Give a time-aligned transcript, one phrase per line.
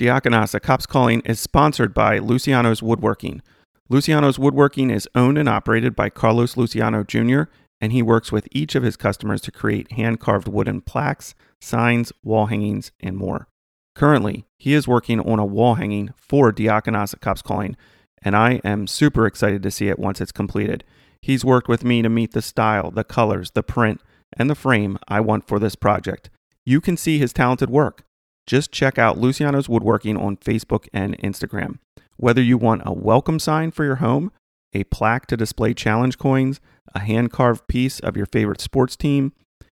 [0.00, 3.42] Diakonasa Cops Calling is sponsored by Luciano's Woodworking.
[3.90, 7.42] Luciano's Woodworking is owned and operated by Carlos Luciano Jr.,
[7.82, 12.14] and he works with each of his customers to create hand carved wooden plaques, signs,
[12.24, 13.46] wall hangings, and more.
[13.94, 17.76] Currently, he is working on a wall hanging for Diakonasa Cops Calling,
[18.22, 20.82] and I am super excited to see it once it's completed.
[21.20, 24.00] He's worked with me to meet the style, the colors, the print,
[24.32, 26.30] and the frame I want for this project.
[26.64, 28.06] You can see his talented work
[28.46, 31.78] just check out Luciano's Woodworking on Facebook and Instagram.
[32.16, 34.32] Whether you want a welcome sign for your home,
[34.72, 36.60] a plaque to display challenge coins,
[36.94, 39.32] a hand carved piece of your favorite sports team,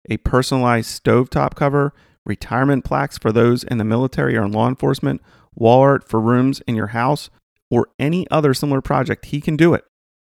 [0.09, 1.93] a personalized stovetop cover,
[2.25, 5.21] retirement plaques for those in the military or in law enforcement,
[5.55, 7.31] wall art for rooms in your house,
[7.71, 9.85] or any other similar project, he can do it.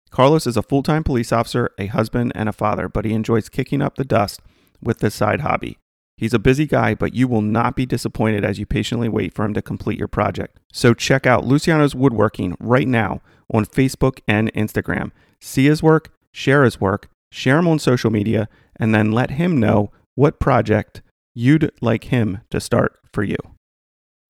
[0.09, 3.49] Carlos is a full time police officer, a husband, and a father, but he enjoys
[3.49, 4.41] kicking up the dust
[4.81, 5.77] with this side hobby.
[6.21, 9.43] He's a busy guy, but you will not be disappointed as you patiently wait for
[9.43, 10.59] him to complete your project.
[10.71, 13.21] So check out Luciano's Woodworking right now
[13.51, 15.09] on Facebook and Instagram.
[15.39, 19.59] See his work, share his work, share him on social media, and then let him
[19.59, 21.01] know what project
[21.33, 23.37] you'd like him to start for you.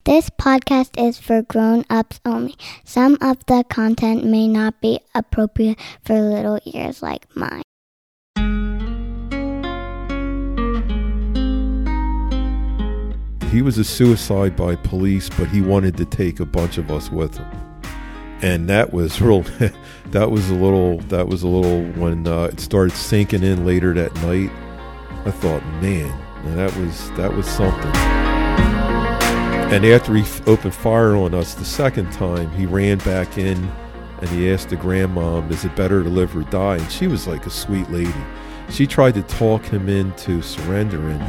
[0.05, 2.55] This podcast is for grown ups only.
[2.85, 7.63] Some of the content may not be appropriate for little ears like mine.
[13.51, 17.11] He was a suicide by police, but he wanted to take a bunch of us
[17.11, 17.51] with him.
[18.41, 19.43] And that was real.
[20.07, 20.99] that was a little.
[21.09, 24.49] That was a little when uh, it started sinking in later that night.
[25.25, 26.17] I thought, man,
[26.55, 27.91] that was that was something.
[29.71, 33.71] And after he opened fire on us the second time, he ran back in
[34.19, 37.27] and he asked the grandmom, "Is it better to live or die?" And she was
[37.27, 38.13] like a sweet lady.
[38.69, 41.19] She tried to talk him into surrendering.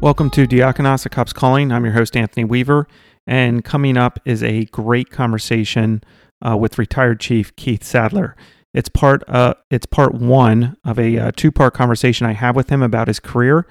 [0.00, 1.70] Welcome to Diakonasa Cops Calling.
[1.70, 2.88] I'm your host, Anthony Weaver.
[3.26, 6.02] And coming up is a great conversation
[6.40, 8.34] uh, with retired Chief Keith Sadler.
[8.72, 12.70] It's part, uh, it's part one of a uh, two part conversation I have with
[12.70, 13.66] him about his career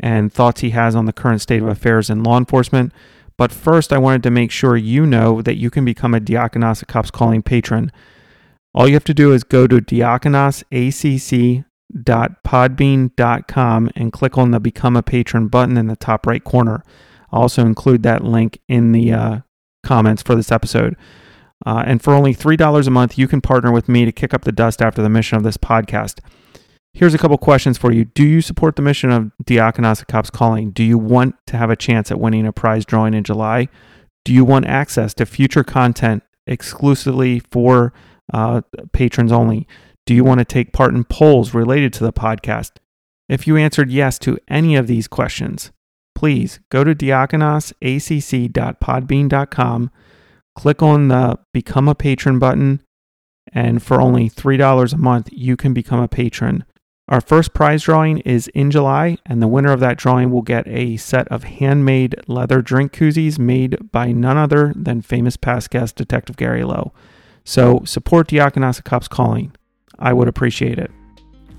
[0.00, 2.94] and thoughts he has on the current state of affairs in law enforcement.
[3.36, 6.86] But first, I wanted to make sure you know that you can become a Diakonasa
[6.86, 7.92] Cops Calling patron.
[8.74, 14.96] All you have to do is go to diakonasacc www.podbean.com and click on the Become
[14.96, 16.82] a Patron button in the top right corner.
[17.30, 19.38] I'll also include that link in the uh,
[19.84, 20.96] comments for this episode.
[21.64, 24.44] Uh, and for only $3 a month, you can partner with me to kick up
[24.44, 26.20] the dust after the mission of this podcast.
[26.92, 28.04] Here's a couple questions for you.
[28.04, 30.70] Do you support the mission of Diakonasa Cops Calling?
[30.70, 33.68] Do you want to have a chance at winning a prize drawing in July?
[34.24, 37.92] Do you want access to future content exclusively for
[38.32, 39.68] uh, patrons only?
[40.06, 42.74] Do you want to take part in polls related to the podcast?
[43.28, 45.72] If you answered yes to any of these questions,
[46.14, 49.90] please go to diakonasacc.podbean.com,
[50.54, 52.82] click on the Become a Patron button,
[53.52, 56.64] and for only $3 a month, you can become a patron.
[57.08, 60.68] Our first prize drawing is in July, and the winner of that drawing will get
[60.68, 65.96] a set of handmade leather drink koozies made by none other than famous past guest
[65.96, 66.92] Detective Gary Lowe.
[67.44, 69.52] So support Diakonasa Cops Calling.
[69.98, 70.90] I would appreciate it.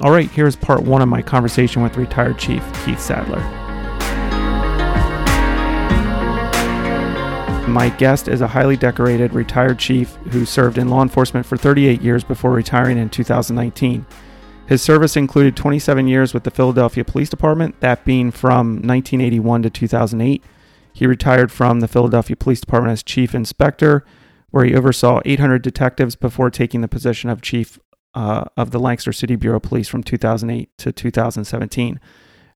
[0.01, 3.41] All right, here's part one of my conversation with retired Chief Keith Sadler.
[7.67, 12.01] My guest is a highly decorated retired chief who served in law enforcement for 38
[12.01, 14.05] years before retiring in 2019.
[14.67, 19.69] His service included 27 years with the Philadelphia Police Department, that being from 1981 to
[19.69, 20.43] 2008.
[20.93, 24.05] He retired from the Philadelphia Police Department as chief inspector,
[24.51, 27.79] where he oversaw 800 detectives before taking the position of chief
[28.17, 31.99] uh, of the Lancaster City Bureau of Police from 2008 to 2017.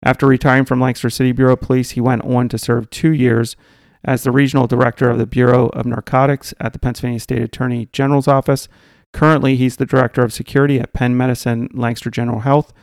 [0.01, 3.55] After retiring from Lancaster City Bureau of Police, he went on to serve two years
[4.03, 8.27] as the regional director of the Bureau of Narcotics at the Pennsylvania State Attorney General's
[8.27, 8.67] Office.
[9.13, 12.73] Currently, he's the director of security at Penn Medicine Lancaster General Health.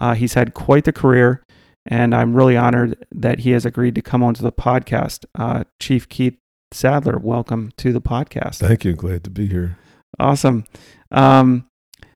[0.00, 1.44] Uh, he's had quite the career,
[1.84, 5.26] and I'm really honored that he has agreed to come onto the podcast.
[5.34, 6.38] Uh, Chief Keith
[6.72, 8.54] Sadler, welcome to the podcast.
[8.54, 8.94] Thank you.
[8.94, 9.76] Glad to be here.
[10.18, 10.64] Awesome.
[11.10, 11.68] Um,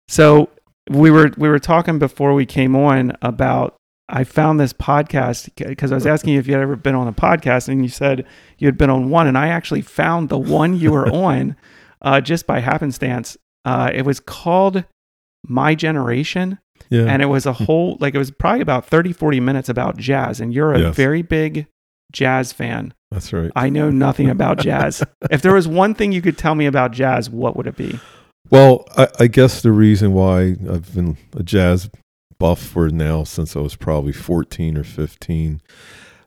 [0.08, 0.50] so
[0.88, 3.76] we were we were talking before we came on about
[4.08, 7.08] I found this podcast because I was asking you if you had ever been on
[7.08, 8.24] a podcast, and you said
[8.58, 11.56] you had been on one, and I actually found the one you were on
[12.02, 13.36] uh, just by happenstance.
[13.64, 14.84] Uh, it was called
[15.44, 16.58] My Generation,
[16.88, 17.06] yeah.
[17.06, 20.40] and it was a whole like it was probably about 30, 40 minutes about jazz,
[20.40, 20.94] and you're a yes.
[20.94, 21.66] very big
[22.12, 22.94] jazz fan.
[23.10, 23.50] That's right.
[23.56, 25.02] I know nothing about jazz.
[25.30, 27.98] if there was one thing you could tell me about jazz, what would it be?
[28.48, 31.90] Well, I, I, guess the reason why I've been a jazz
[32.38, 35.60] buff for now since I was probably 14 or 15.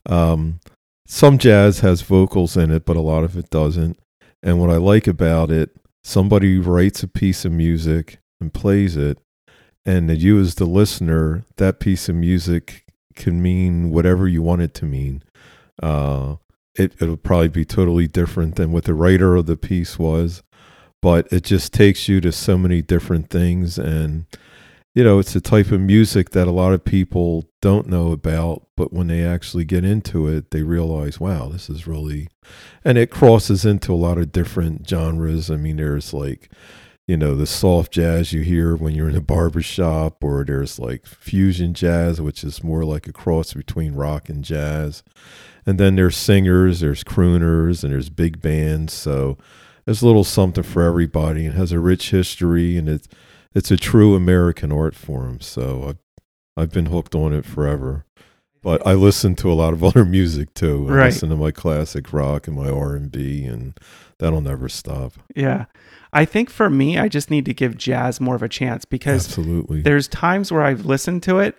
[0.06, 0.60] Um,
[1.06, 3.98] some jazz has vocals in it, but a lot of it doesn't.
[4.44, 5.72] And what I like about it,
[6.04, 9.18] somebody writes a piece of music and plays it,
[9.86, 14.62] and that you as the listener, that piece of music can mean whatever you want
[14.62, 15.24] it to mean.
[15.82, 16.36] Uh,
[16.76, 20.44] it, it'll probably be totally different than what the writer of the piece was,
[21.02, 23.78] but it just takes you to so many different things.
[23.78, 24.26] And,
[24.94, 28.68] you know, it's a type of music that a lot of people don't know about,
[28.76, 32.28] but when they actually get into it, they realize, wow, this is really,
[32.84, 35.50] and it crosses into a lot of different genres.
[35.50, 36.50] I mean, there's like,
[37.08, 40.78] you know, the soft jazz you hear when you're in a barber shop, or there's
[40.78, 45.02] like fusion jazz, which is more like a cross between rock and jazz.
[45.66, 48.94] And then there's singers, there's crooners, and there's big bands.
[48.94, 49.40] So
[49.90, 51.48] there's a little something for everybody.
[51.48, 53.08] It has a rich history, and it's
[53.56, 55.42] it's a true American art form.
[55.42, 55.98] So I've
[56.56, 58.06] I've been hooked on it forever.
[58.62, 60.86] But I listen to a lot of other music too.
[60.90, 61.06] I Right.
[61.06, 63.80] listen to my classic rock and my R and B, and
[64.20, 65.14] that'll never stop.
[65.36, 65.66] Yeah.
[66.14, 69.26] I think for me, I just need to give jazz more of a chance because
[69.26, 69.82] Absolutely.
[69.82, 71.58] there's times where I've listened to it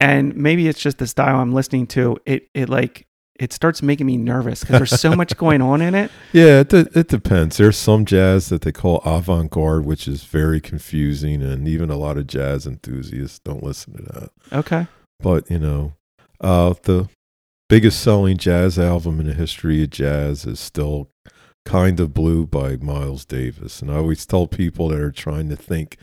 [0.00, 2.16] and maybe it's just the style I'm listening to.
[2.24, 3.06] It it like
[3.38, 6.10] it starts making me nervous because there's so much going on in it.
[6.32, 7.56] Yeah, it, de- it depends.
[7.56, 11.96] There's some jazz that they call avant garde, which is very confusing, and even a
[11.96, 14.30] lot of jazz enthusiasts don't listen to that.
[14.52, 14.86] Okay.
[15.20, 15.94] But, you know,
[16.40, 17.08] uh, the
[17.68, 21.08] biggest selling jazz album in the history of jazz is still
[21.64, 23.80] Kind of Blue by Miles Davis.
[23.80, 25.96] And I always tell people that are trying to think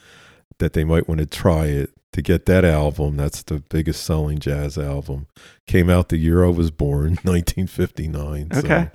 [0.60, 3.18] that they might want to try it to get that album.
[3.18, 5.28] That's the biggest selling jazz album.
[5.68, 8.50] Came out the year I was born, 1959.
[8.54, 8.90] So Okay.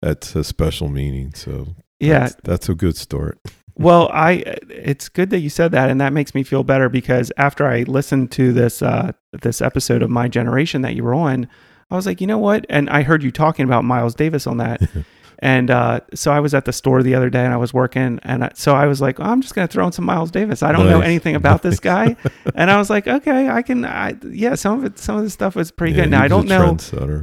[0.00, 1.34] that's a special meaning.
[1.34, 2.20] So Yeah.
[2.20, 3.38] that's, that's a good start.
[3.74, 4.32] Well, I
[4.68, 7.84] it's good that you said that, and that makes me feel better because after I
[7.84, 11.48] listened to this uh, this episode of My Generation that you were on,
[11.90, 12.66] I was like, you know what?
[12.68, 14.82] And I heard you talking about Miles Davis on that,
[15.42, 18.20] and uh, so I was at the store the other day and I was working,
[18.22, 20.62] and I, so I was like, oh, I'm just gonna throw in some Miles Davis.
[20.62, 22.16] I don't know anything about this guy,
[22.54, 23.84] and I was like, okay, I can.
[23.84, 26.10] I, yeah, some of it, some of the stuff was pretty Yeah, good.
[26.12, 26.78] Now I don't know.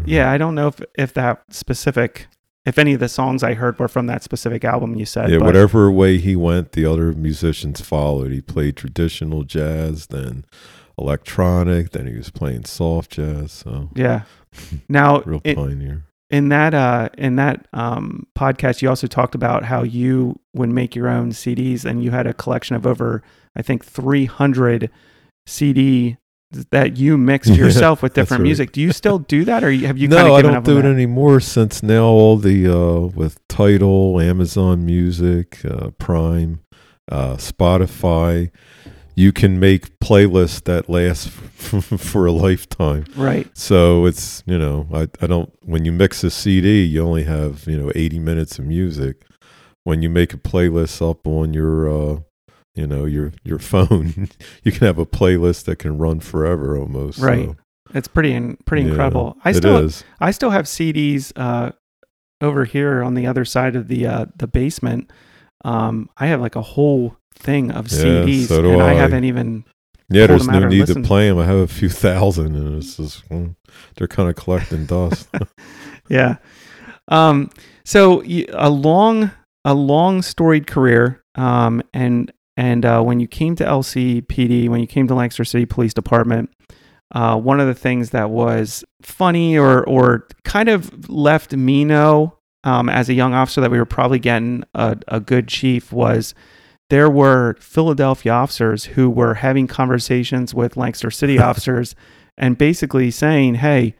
[0.05, 2.27] Yeah, I don't know if if that specific.
[2.65, 5.37] If any of the songs I heard were from that specific album you said, Yeah,
[5.39, 8.31] but- whatever way he went, the other musicians followed.
[8.31, 10.43] He played traditional jazz, then
[10.97, 13.51] electronic, then he was playing soft jazz.
[13.53, 14.23] So Yeah.
[14.87, 16.03] Now, real pioneer.
[16.29, 20.95] In that uh, in that um, podcast, you also talked about how you would make
[20.95, 23.23] your own CDs, and you had a collection of over,
[23.55, 24.91] I think, three hundred
[25.47, 26.17] CD
[26.71, 28.47] that you mixed Yeah, yourself with different right.
[28.47, 28.71] music.
[28.71, 30.89] Do you still do that, or have you kind no, I don't do it that?
[30.93, 36.59] anymore since now all the uh, with Tidal, Amazon Music, uh, Prime,
[37.11, 38.51] uh, Spotify,
[39.19, 43.03] you can make playlists that last for a lifetime.
[43.17, 43.45] Right.
[43.53, 47.67] So it's you know I I don't when you mix a CD you only have
[47.67, 49.25] you know eighty minutes of music.
[49.83, 52.19] When you make a playlist up on your uh,
[52.75, 54.29] you know your your phone,
[54.63, 57.19] you can have a playlist that can run forever almost.
[57.19, 57.49] Right.
[57.49, 57.55] So,
[57.93, 59.35] It's pretty in, pretty yeah, incredible.
[59.43, 60.01] I still is.
[60.21, 61.73] I still have CDs uh,
[62.39, 65.11] over here on the other side of the uh, the basement.
[65.65, 68.93] Um, I have like a whole thing of Yeah, CDs, so and I I.
[68.93, 69.63] haven't even
[70.09, 71.37] Yeah, there's no need to play them.
[71.39, 73.55] I have a few thousand, and it's just mm,
[73.95, 75.27] they're kind of collecting dust.
[76.09, 76.37] yeah.
[77.07, 77.49] Um,
[77.85, 78.21] so
[78.53, 79.31] a long,
[79.65, 81.23] a long storied career.
[81.35, 85.65] Um, and and uh, when you came to LCPD, when you came to Lancaster City
[85.65, 86.49] Police Department,
[87.15, 92.35] uh, one of the things that was funny or or kind of left me know
[92.63, 96.33] um, as a young officer that we were probably getting a, a good chief was
[96.89, 101.95] there were Philadelphia officers who were having conversations with Lancaster City officers
[102.37, 103.95] and basically saying, "Hey,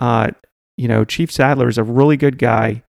[0.00, 0.30] uh,
[0.76, 2.82] you know, Chief Sadler is a really good guy.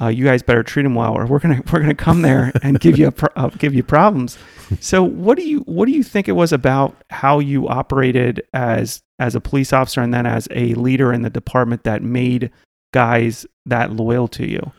[0.00, 2.80] Uh, you guys better treat him well, or we're gonna we're gonna come there and
[2.80, 4.38] give you a pro- uh, give you problems."
[4.80, 9.02] So, what do you what do you think it was about how you operated as
[9.18, 12.50] as a police officer and then as a leader in the department that made
[12.92, 14.72] guys that loyal to you?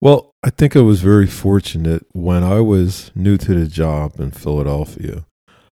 [0.00, 4.30] Well, I think I was very fortunate when I was new to the job in
[4.30, 5.24] Philadelphia.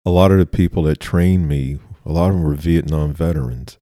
[0.05, 3.79] A lot of the people that trained me, a lot of them were Vietnam veterans.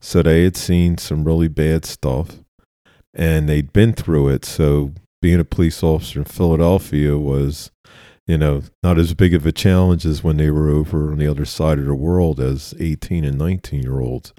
[0.00, 2.38] So they had seen some really bad stuff
[3.12, 4.46] and they'd been through it.
[4.46, 7.70] So being a police officer in Philadelphia was,
[8.26, 11.26] you know, not as big of a challenge as when they were over on the
[11.26, 14.32] other side of the world as 18 and 19 year olds.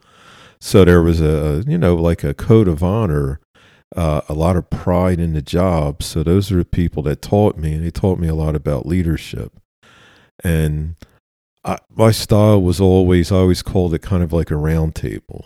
[0.60, 3.40] So there was a, you know, like a code of honor
[3.96, 6.04] uh, a lot of pride in the job.
[6.04, 8.86] So those are the people that taught me, and they taught me a lot about
[8.86, 9.54] leadership.
[10.44, 10.96] And
[11.64, 15.46] I, my style was always I always called it kind of like a round table.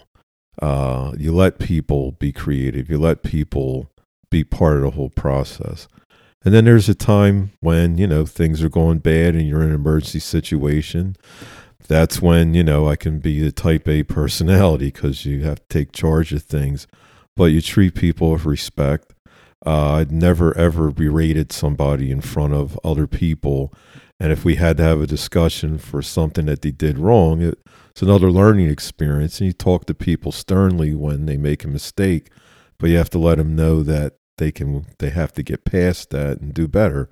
[0.61, 2.89] Uh, you let people be creative.
[2.89, 3.89] You let people
[4.29, 5.87] be part of the whole process.
[6.43, 9.69] And then there's a time when you know things are going bad and you're in
[9.69, 11.15] an emergency situation.
[11.87, 15.67] That's when you know I can be the type A personality because you have to
[15.69, 16.87] take charge of things,
[17.39, 19.13] but you treat people with respect.
[19.65, 23.73] Uh, I'd never ever berated somebody in front of other people
[24.19, 27.57] and if we had to have a discussion for something that they did wrong, it,
[27.89, 29.39] it's another learning experience.
[29.39, 32.29] And you talk to people sternly when they make a mistake,
[32.77, 36.09] but you have to let them know that they can they have to get past
[36.09, 37.09] that and do better.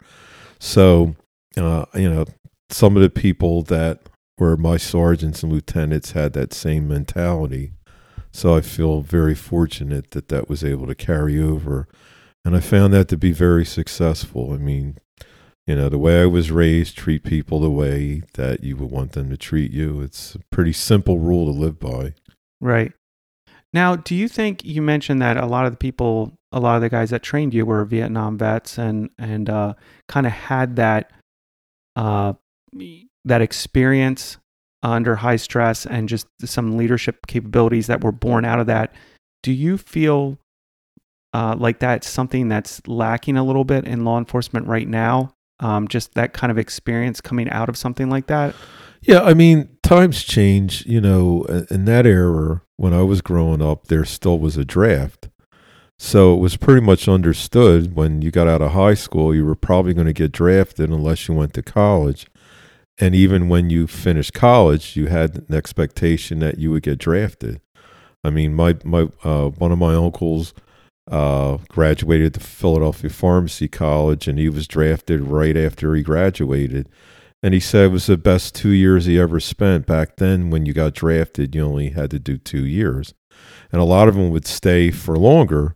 [0.59, 1.15] So,
[1.55, 2.25] uh, you know,
[2.69, 4.01] some of the people that
[4.37, 7.71] were my sergeants and lieutenants had that same mentality.
[8.37, 11.87] So I feel very fortunate that that was able to carry over.
[12.45, 14.53] And I found that to be very successful.
[14.53, 14.99] I mean,
[15.65, 19.13] you know, the way I was raised, treat people the way that you would want
[19.13, 20.01] them to treat you.
[20.01, 22.13] It's a pretty simple rule to live by.
[22.61, 22.93] Right.
[23.73, 26.83] Now, do you think you mentioned that a lot of the people, a lot of
[26.83, 29.73] the guys that trained you were Vietnam vets and and uh,
[30.07, 31.09] kind of had that
[31.95, 32.33] uh,
[33.25, 34.37] that experience
[34.83, 38.93] under high stress and just some leadership capabilities that were born out of that?
[39.43, 40.37] Do you feel
[41.33, 45.33] uh, like that's something that's lacking a little bit in law enforcement right now?
[45.59, 48.55] um, just that kind of experience coming out of something like that?
[49.01, 50.85] Yeah, I mean, times change.
[50.85, 55.29] You know, in that era, when I was growing up, there still was a draft.
[55.99, 59.55] So it was pretty much understood when you got out of high school, you were
[59.55, 62.27] probably going to get drafted unless you went to college.
[62.99, 67.61] And even when you finished college, you had an expectation that you would get drafted.
[68.23, 70.53] I mean, my my uh, one of my uncles
[71.09, 76.89] uh, graduated the Philadelphia Pharmacy College, and he was drafted right after he graduated.
[77.43, 79.85] And he said it was the best two years he ever spent.
[79.85, 83.13] Back then, when you got drafted, you only had to do two years,
[83.71, 85.75] and a lot of them would stay for longer.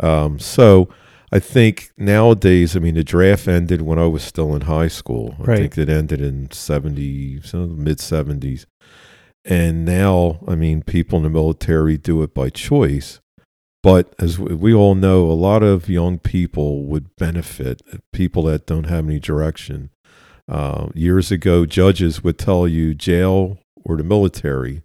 [0.00, 0.88] Um, so
[1.30, 5.36] I think nowadays, I mean, the draft ended when I was still in high school.
[5.40, 5.58] I right.
[5.58, 8.66] think it ended in seventy, mid seventies,
[9.44, 13.20] and now, I mean, people in the military do it by choice.
[13.82, 17.80] But as we all know, a lot of young people would benefit,
[18.12, 19.90] people that don't have any direction.
[20.48, 24.82] Uh, years ago, judges would tell you jail or the military.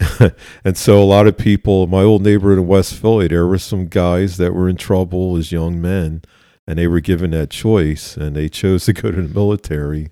[0.64, 3.86] and so a lot of people, my old neighborhood in West Philly, there were some
[3.86, 6.22] guys that were in trouble as young men,
[6.66, 10.08] and they were given that choice, and they chose to go to the military.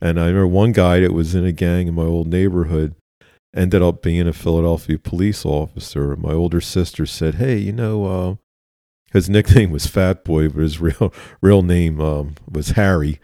[0.00, 2.94] And I remember one guy that was in a gang in my old neighborhood
[3.54, 6.14] ended up being a Philadelphia police officer.
[6.16, 8.34] My older sister said, "Hey, you know, uh,
[9.12, 13.20] his nickname was Fat Boy, but his real real name um, was Harry."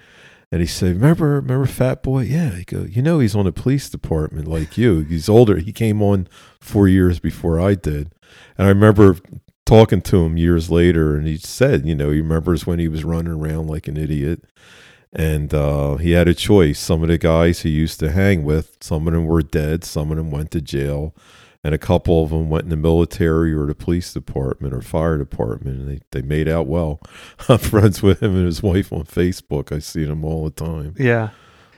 [0.54, 2.20] And he said, "Remember, remember Fat Boy?
[2.26, 5.00] Yeah." He go, "You know, he's on the police department like you.
[5.00, 5.58] He's older.
[5.58, 6.28] He came on
[6.60, 8.12] four years before I did."
[8.56, 9.16] And I remember
[9.66, 13.02] talking to him years later, and he said, "You know, he remembers when he was
[13.02, 14.44] running around like an idiot."
[15.12, 16.78] and uh, he had a choice.
[16.78, 20.10] Some of the guys he used to hang with, some of them were dead, some
[20.12, 21.14] of them went to jail,
[21.64, 25.16] and a couple of them went in the military or the police department or fire
[25.16, 27.00] department, and they, they made out well.
[27.48, 29.74] I'm friends with him and his wife on Facebook.
[29.74, 30.94] I see them all the time.
[30.98, 31.30] Yeah.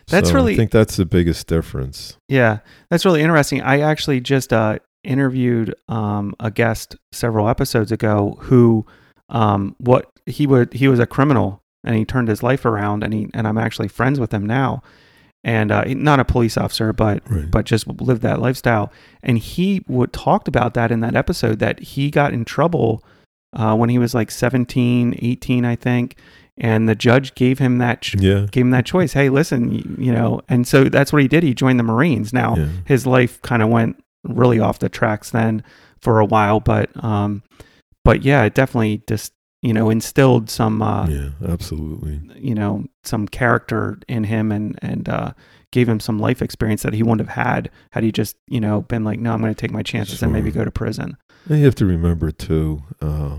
[0.08, 2.16] That's So really I think that's the biggest difference.
[2.28, 2.58] Yeah,
[2.90, 3.62] that's really interesting.
[3.62, 8.86] I actually just uh, interviewed um, a guest several episodes ago who,
[9.28, 13.12] um, what he would he was a criminal and he turned his life around, and
[13.14, 14.82] he and I'm actually friends with him now,
[15.46, 17.48] and uh, not a police officer, but Right.
[17.50, 18.92] but just lived that lifestyle.
[19.22, 23.02] And he would talked about that in that episode that he got in trouble
[23.54, 26.16] uh, when he was like 17, 18, I think,
[26.58, 28.46] and the judge gave him that ch- Yeah.
[28.50, 29.12] gave him that choice.
[29.12, 31.42] Hey, listen, you, you know, and so that's what he did.
[31.44, 32.32] He joined the Marines.
[32.32, 32.66] Now Yeah.
[32.84, 35.62] his life kind of went really off the tracks then
[36.00, 37.42] for a while, but um,
[38.04, 39.32] but yeah, it definitely just
[39.62, 42.20] you know instilled some uh, yeah, absolutely.
[42.36, 45.32] you know some character in him and and uh,
[45.72, 48.82] gave him some life experience that he wouldn't have had had he just you know
[48.82, 51.16] been like, no, I'm going to take my chances and maybe go to prison.
[51.48, 53.38] And you have to remember too, uh,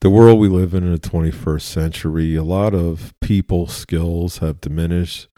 [0.00, 2.34] the world we live in in the 21st century.
[2.34, 5.28] A lot of people skills have diminished.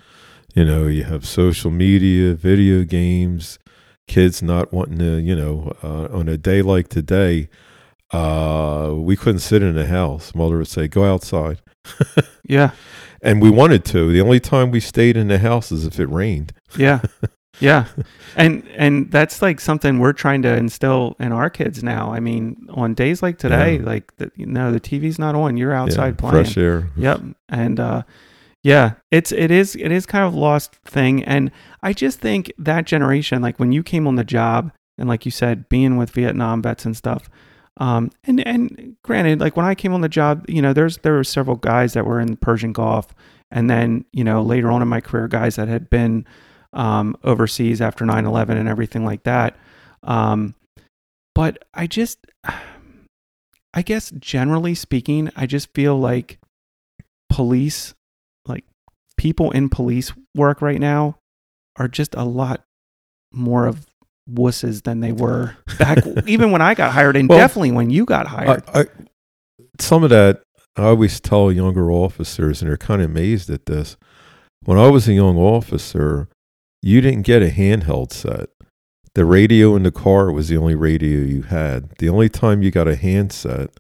[0.54, 3.58] You know, you have social media, video games,
[4.06, 5.16] kids not wanting to.
[5.16, 7.48] You know, uh, on a day like today,
[8.12, 10.34] uh, we couldn't sit in the house.
[10.34, 11.60] Mother would say, "Go outside,"
[12.48, 12.70] Yeah,
[13.22, 14.12] and we wanted to.
[14.12, 16.52] The only time we stayed in the house is if it rained.
[16.76, 17.00] yeah,
[17.60, 17.86] yeah,
[18.36, 22.12] and and that's like something we're trying to instill in our kids now.
[22.12, 23.84] I mean, on days like today, Yeah.
[23.84, 25.56] like the, you know, the TV's not on.
[25.56, 26.44] You're outside Yeah, playing.
[26.44, 26.90] fresh air.
[26.96, 27.20] Yep.
[27.48, 28.02] And uh,
[28.62, 31.50] Yeah, it's it is it is kind of lost thing, and
[31.82, 35.30] I just think that generation, like when you came on the job, and like you
[35.32, 37.28] said, being with Vietnam vets and stuff,
[37.78, 41.14] um, and and granted, like when I came on the job, you know, there's there
[41.14, 43.14] were several guys that were in Persian Gulf,
[43.50, 46.24] and then you know later on in my career, guys that had been
[46.72, 49.56] um, overseas after 9/11 and everything like that.
[50.04, 50.54] Um,
[51.34, 52.26] but I just,
[53.74, 56.38] I guess generally speaking, I just feel like
[57.28, 57.94] police,
[58.46, 58.64] like
[59.16, 61.18] people in police work right now,
[61.76, 62.62] are just a lot
[63.32, 63.86] more of
[64.30, 65.74] wusses than they were uh.
[65.78, 68.62] back even when I got hired and Well, definitely when you got hired.
[68.68, 68.84] I, I,
[69.78, 70.42] some of that
[70.76, 73.96] I always tell younger officers, and they're kind of amazed at this.
[74.64, 76.28] When I was a young officer,
[76.82, 78.48] you didn't get a handheld set.
[79.14, 81.90] The radio in the car was the only radio you had.
[81.98, 83.70] The only time you got a handset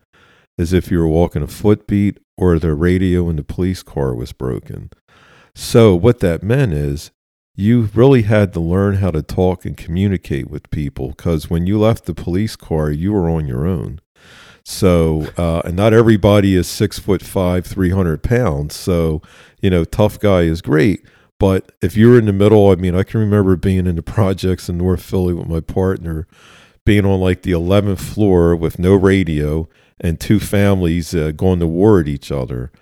[0.56, 4.32] is if you were walking a footbeat or the radio in the police car was
[4.32, 4.90] broken.
[5.56, 7.10] So, what that meant is
[7.54, 11.78] you really had to learn how to talk and communicate with people because when you
[11.78, 14.00] left the police car, you were on your own.
[14.64, 18.74] So, uh, and not everybody is six foot five, 300 pounds.
[18.74, 19.22] So,
[19.60, 21.04] you know, tough guy is great.
[21.38, 24.68] But if you're in the middle, I mean, I can remember being in the projects
[24.68, 26.26] in North Philly with my partner,
[26.84, 29.68] being on like the 11th floor with no radio
[30.00, 32.72] and two families uh, going to war at each other.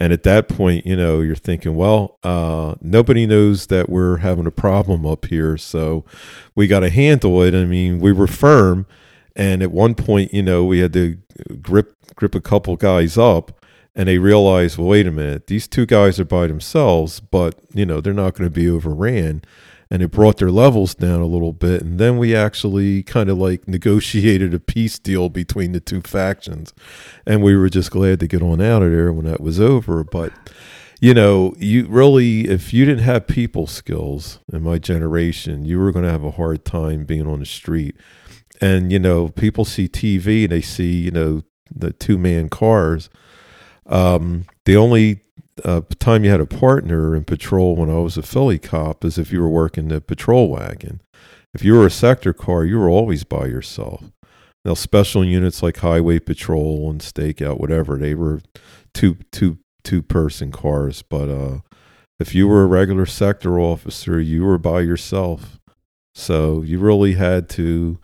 [0.00, 4.46] And at that point, you know, you're thinking, well, uh, nobody knows that we're having
[4.46, 5.58] a problem up here.
[5.58, 6.06] So
[6.54, 7.54] we got to handle it.
[7.54, 8.86] I mean, we were firm.
[9.36, 11.18] And at one point, you know, we had to
[11.60, 13.64] grip grip a couple guys up
[13.94, 17.84] and they realized, well, wait a minute, these two guys are by themselves, but you
[17.84, 19.42] know, they're not going to be overran.
[19.90, 21.82] And it brought their levels down a little bit.
[21.82, 26.72] And then we actually kind of like negotiated a peace deal between the two factions.
[27.26, 30.04] And we were just glad to get on out of there when that was over.
[30.04, 30.32] But
[31.00, 35.92] you know, you really, if you didn't have people skills in my generation, you were
[35.92, 37.96] going to have a hard time being on the street.
[38.60, 41.42] And, you know, people see TV and they see, you know,
[41.74, 43.08] the two man cars.
[43.86, 45.22] Um, the only
[45.64, 49.18] uh, time you had a partner in patrol when I was a Philly cop is
[49.18, 51.00] if you were working the patrol wagon.
[51.54, 54.04] If you were a sector car, you were always by yourself.
[54.64, 58.42] Now, special units like highway patrol and stakeout, whatever, they were
[58.92, 61.02] two two two person cars.
[61.02, 61.58] But uh,
[62.18, 65.58] if you were a regular sector officer, you were by yourself.
[66.14, 67.98] So you really had to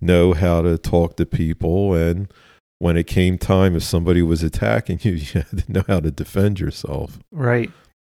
[0.00, 2.32] know how to talk to people and
[2.78, 6.10] when it came time if somebody was attacking you, you had to know how to
[6.10, 7.18] defend yourself.
[7.30, 7.70] Right.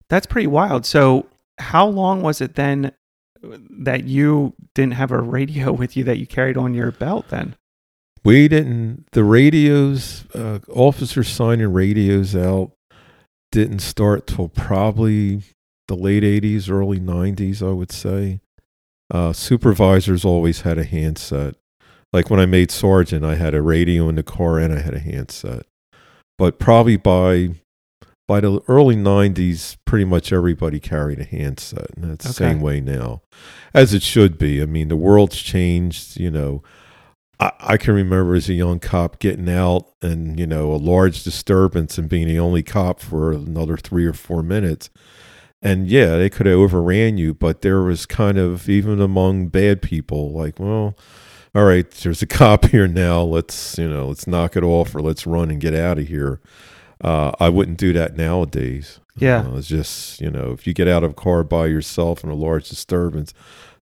[0.09, 0.87] That's pretty wild.
[0.87, 1.27] So,
[1.59, 2.93] how long was it then
[3.43, 7.57] that you didn't have a radio with you that you carried on your belt then?
[8.23, 12.73] We didn't, the radios, uh, officers signing radios out
[13.51, 15.43] didn't start till probably
[15.89, 18.41] the late 80s, early 90s, I would say.
[19.11, 21.57] Uh, supervisors always had a handset.
[22.13, 24.95] Like when I made sergeant, I had a radio in the car and I had
[24.95, 25.67] a handset.
[26.39, 27.51] But probably by
[28.27, 32.53] by the early '90s, pretty much everybody carried a handset, and that's the Okay.
[32.53, 33.23] same way now,
[33.75, 34.63] as it should be.
[34.63, 36.19] I mean, the world's changed.
[36.19, 36.63] You know,
[37.39, 41.23] I, I can remember as a young cop getting out and you know a large
[41.25, 44.91] disturbance and being the only cop for another three or four minutes.
[45.63, 49.83] And yeah, they could have overran you, but there was kind of even among bad
[49.83, 50.97] people, like, well,
[51.55, 53.23] all right, there's a cop here now.
[53.23, 56.41] Let's you know, let's knock it off or let's run and get out of here.
[57.03, 59.01] Uh, I wouldn't do that nowadays.
[59.17, 59.41] Yeah.
[59.49, 62.31] Uh, it's just you know, if you get out of a car by yourself in
[62.31, 63.33] a large disturbance,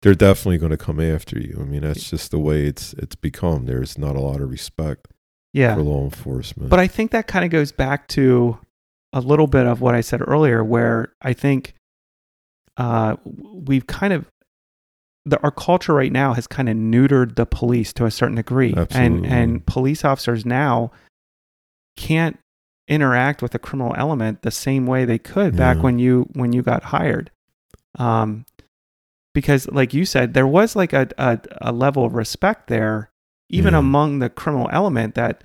[0.02, 1.56] they're definitely going to come after you.
[1.60, 3.66] I mean, that's just the way it's it's become.
[3.66, 5.08] There's not a lot of respect
[5.52, 5.74] Yeah.
[5.74, 6.70] for law enforcement.
[6.70, 8.58] But I think that kind of goes back to
[9.12, 11.74] a little bit of what I said earlier, where I think
[12.76, 14.26] uh, we've kind of
[15.26, 18.72] the, our culture right now has kind of neutered the police to a certain degree,
[18.72, 19.28] and Absolutely.
[19.28, 20.90] and police officers now
[21.96, 22.38] can't
[22.88, 25.82] interact with the criminal element the same way they could back Yeah.
[25.82, 27.30] when you when you got hired.
[27.98, 28.44] Um,
[29.32, 33.10] because like you said, there was like a a, a level of respect there,
[33.48, 33.78] even Yeah.
[33.80, 35.42] among the criminal element that,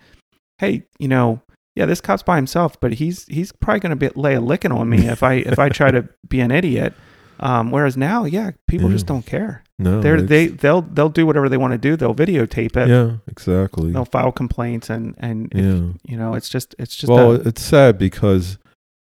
[0.58, 1.42] hey, you know,
[1.76, 4.90] yeah, this cop's by himself, but he's he's probably going to lay a licking on
[4.90, 6.94] me if I if I try to be an idiot.
[7.40, 9.64] Um, whereas now, yeah, people just don't care.
[9.80, 11.96] No, they're, they they'll they'll do whatever they want to do.
[11.96, 12.90] They'll videotape it.
[12.90, 13.92] yeah, exactly.
[13.92, 15.94] They'll file complaints and and if- yeah.
[16.04, 18.58] you know it's just it's just well, a- it's sad because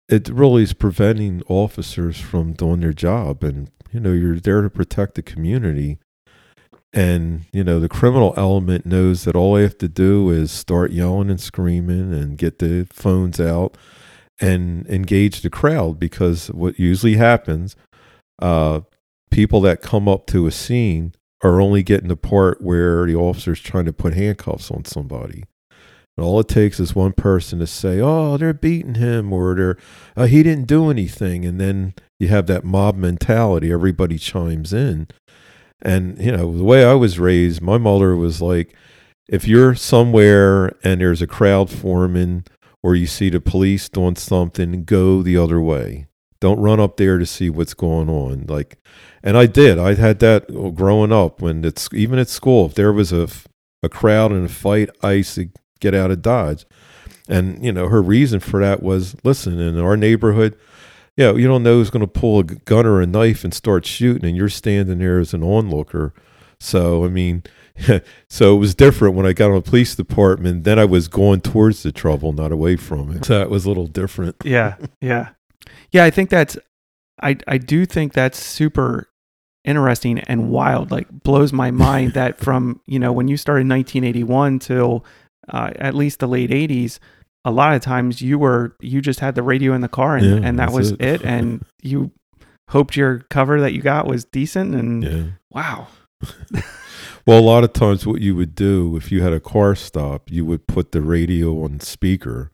[0.08, 4.70] it really is preventing officers from doing their job, and you know you're there to
[4.70, 5.98] protect the community,
[6.92, 10.90] and you know the criminal element knows that all they have to do is start
[10.92, 13.76] yelling and screaming and get the phones out,
[14.40, 17.76] and engage the crowd because what usually happens,
[18.40, 18.80] uh,
[19.30, 23.60] people that come up to a scene are only getting the part where the officer's
[23.60, 25.44] trying to put handcuffs on somebody.
[26.16, 29.76] And all it takes is one person to say, "Oh, they're beating him," or "They're
[30.16, 33.70] uh, he didn't do anything," and then you have that mob mentality.
[33.70, 35.06] Everybody chimes in,
[35.80, 38.74] and you know the way I was raised, my mother was like,
[39.28, 42.44] if you're somewhere and there's a crowd forming,
[42.82, 46.06] or you see the police doing something, go the other way.
[46.40, 48.46] Don't run up there to see what's going on.
[48.48, 48.78] Like,
[49.22, 49.78] and I did.
[49.78, 52.66] I had that growing up when it's even at school.
[52.66, 53.28] If there was a
[53.82, 55.50] a crowd and a fight, I used to
[55.80, 56.66] get out of Dodge.
[57.28, 60.56] And you know, her reason for that was, listen, in our neighborhood,
[61.16, 63.52] you know, you don't know who's going to pull a gun or a knife and
[63.52, 66.14] start shooting, and you're standing there as an onlooker.
[66.60, 67.42] So, I mean,
[68.28, 70.64] so it was different when I got on the police department.
[70.64, 73.24] Then I was going towards the trouble, not away from it.
[73.26, 74.36] So it was a little different.
[74.44, 75.30] Yeah, yeah,
[75.90, 76.04] yeah.
[76.04, 76.56] I think that's.
[77.20, 79.07] I I do think that's super
[79.68, 80.90] interesting and wild.
[80.90, 85.04] Like blows my mind that from you know when you started 1981 till
[85.48, 86.98] uh, at least the late 80s
[87.44, 90.26] a lot of times you were you just had the radio in the car and,
[90.26, 91.00] Yeah, and that was it.
[91.00, 91.22] it.
[91.24, 92.10] and you
[92.70, 95.24] hoped your cover that you got was decent and Yeah.
[95.50, 95.86] wow
[97.26, 100.30] Well, a lot of times, what you would do if you had a car stop,
[100.30, 102.50] you would put the radio on speaker,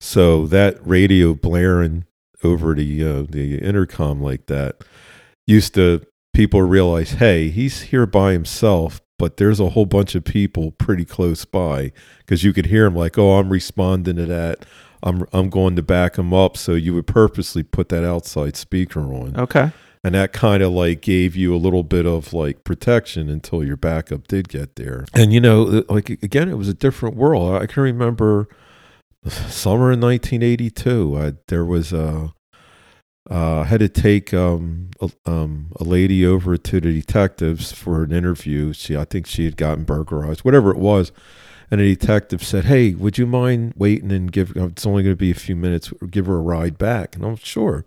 [0.00, 2.04] so that radio blaring
[2.42, 4.82] over the uh, the intercom like that
[5.46, 10.24] used to people realize, hey, he's here by himself, but there's a whole bunch of
[10.24, 11.92] people pretty close by.
[12.18, 14.64] Because you could hear him like, oh, I'm responding to that.
[15.02, 16.56] I'm I'm going to back him up.
[16.56, 19.36] So you would purposely put that outside speaker on.
[19.36, 19.72] Okay.
[20.02, 23.76] And that kind of like gave you a little bit of like protection until your
[23.76, 25.04] backup did get there.
[25.12, 27.62] And you know uh, like again it was a different world.
[27.62, 28.48] I can remember
[29.26, 32.32] summer in 1982 I, there was a
[33.30, 38.12] uh, had to take um, a, um, a lady over to the detectives for an
[38.12, 38.72] interview.
[38.72, 41.12] She, I think she had gotten burglarized, whatever it was.
[41.70, 44.52] And the detective said, "Hey, would you mind waiting and give?
[44.56, 45.92] It's only going to be a few minutes.
[46.10, 47.84] Give her a ride back." And I'm sure.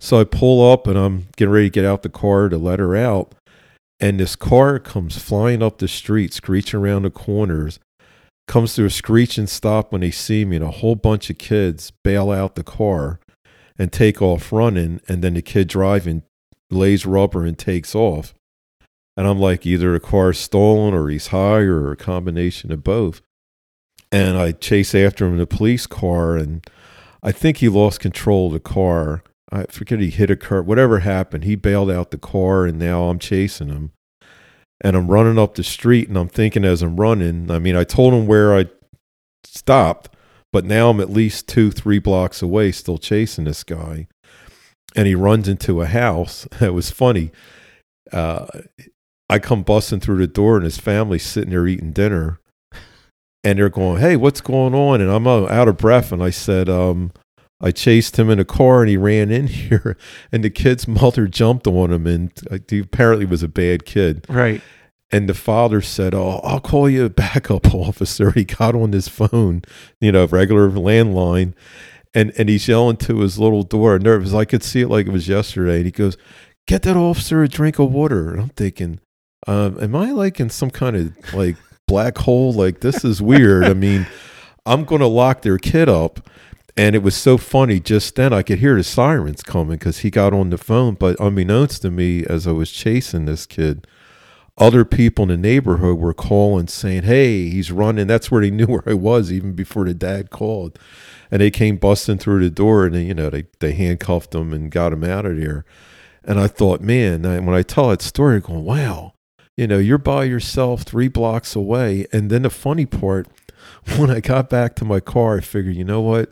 [0.00, 2.80] So I pull up and I'm getting ready to get out the car to let
[2.80, 3.36] her out.
[4.00, 7.78] And this car comes flying up the street, screeching around the corners,
[8.48, 11.92] comes to a screeching stop when they see me, and a whole bunch of kids
[12.02, 13.20] bail out the car
[13.78, 15.00] and take off running.
[15.08, 16.22] And then the kid driving
[16.70, 18.34] lays rubber and takes off.
[19.16, 23.20] And I'm like, either the car's stolen or he's high or a combination of both.
[24.10, 26.66] And I chase after him in the police car, and
[27.22, 29.22] I think he lost control of the car.
[29.50, 31.44] I forget he hit a curb, whatever happened.
[31.44, 33.92] He bailed out the car, and now I'm chasing him.
[34.82, 37.84] And I'm running up the street, and I'm thinking as I'm running, I mean, I
[37.84, 38.66] told him where I
[39.44, 40.11] stopped,
[40.52, 44.06] but now I'm at least two, three blocks away, still chasing this guy.
[44.94, 46.46] And he runs into a house.
[46.60, 47.30] It was funny.
[48.12, 48.46] Uh,
[49.30, 52.38] I come busting through the door, and his family's sitting there eating dinner.
[53.42, 55.00] And they're going, Hey, what's going on?
[55.00, 56.12] And I'm uh, out of breath.
[56.12, 57.12] And I said, um,
[57.60, 59.96] I chased him in a car and he ran in here,
[60.30, 64.26] and the kid's mother jumped on him, and uh, he apparently was a bad kid.
[64.28, 64.60] right
[65.12, 69.08] And the father said, "Oh, I'll call you a backup officer." He got on his
[69.08, 69.62] phone,
[70.00, 71.52] you know, regular landline,
[72.14, 74.32] and and he's yelling to his little door, nervous.
[74.32, 75.76] I could see it like it was yesterday.
[75.76, 76.16] And he goes,
[76.66, 79.00] "Get that officer a drink of water." And I'm thinking,
[79.46, 82.52] um, "Am I like in some kind of like black hole?
[82.52, 84.06] Like this is weird." I mean,
[84.64, 86.28] I'm going to lock their kid up.
[86.74, 87.80] And it was so funny.
[87.80, 90.94] Just then, I could hear the sirens coming because he got on the phone.
[90.94, 93.86] But unbeknownst to me, as I was chasing this kid,
[94.58, 98.06] other people in the neighborhood were calling saying, Hey, he's running.
[98.06, 100.78] That's where they knew where I was even before the dad called.
[101.30, 104.52] And they came busting through the door and, they, you know, they, they handcuffed him
[104.52, 105.64] and got him out of there.
[106.24, 109.14] And I thought, man, when I tell that story, I'm going, wow,
[109.56, 112.06] you know, you're by yourself three blocks away.
[112.12, 113.28] And then the funny part,
[113.96, 116.30] when I got back to my car, I figured, you know what?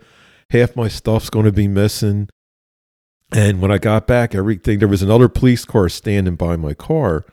[0.51, 2.29] Half my stuff's going to be missing.
[3.33, 7.25] And when I got back, everything, there was another police car standing by my car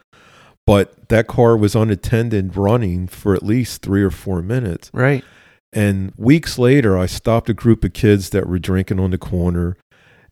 [0.67, 4.91] but that car was unattended running for at least three or four minutes.
[4.93, 5.23] right
[5.71, 9.77] And weeks later, I stopped a group of kids that were drinking on the corner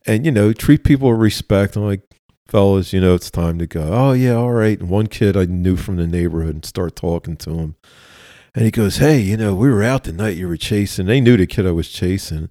[0.05, 1.77] and, you know, treat people with respect.
[1.77, 2.01] I'm like,
[2.47, 3.89] fellas, you know, it's time to go.
[3.91, 4.77] Oh, yeah, all right.
[4.77, 7.75] And one kid I knew from the neighborhood and start talking to him.
[8.53, 11.05] And he goes, Hey, you know, we were out the night you were chasing.
[11.05, 12.49] They knew the kid I was chasing.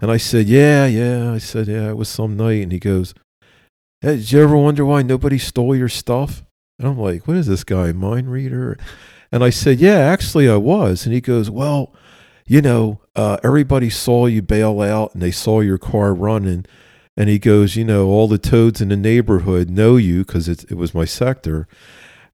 [0.00, 1.32] And I said, Yeah, yeah.
[1.32, 2.62] I said, Yeah, it was some night.
[2.62, 3.12] And he goes,
[4.00, 6.44] Hey, did you ever wonder why nobody stole your stuff?
[6.78, 8.78] And I'm like, what is this guy, mind reader?
[9.32, 11.04] And I said, yeah, actually I was.
[11.04, 11.92] And he goes, well,
[12.46, 16.64] you know, uh, everybody saw you bail out and they saw your car running.
[17.16, 20.64] And he goes, you know, all the toads in the neighborhood know you because it,
[20.70, 21.66] it was my sector.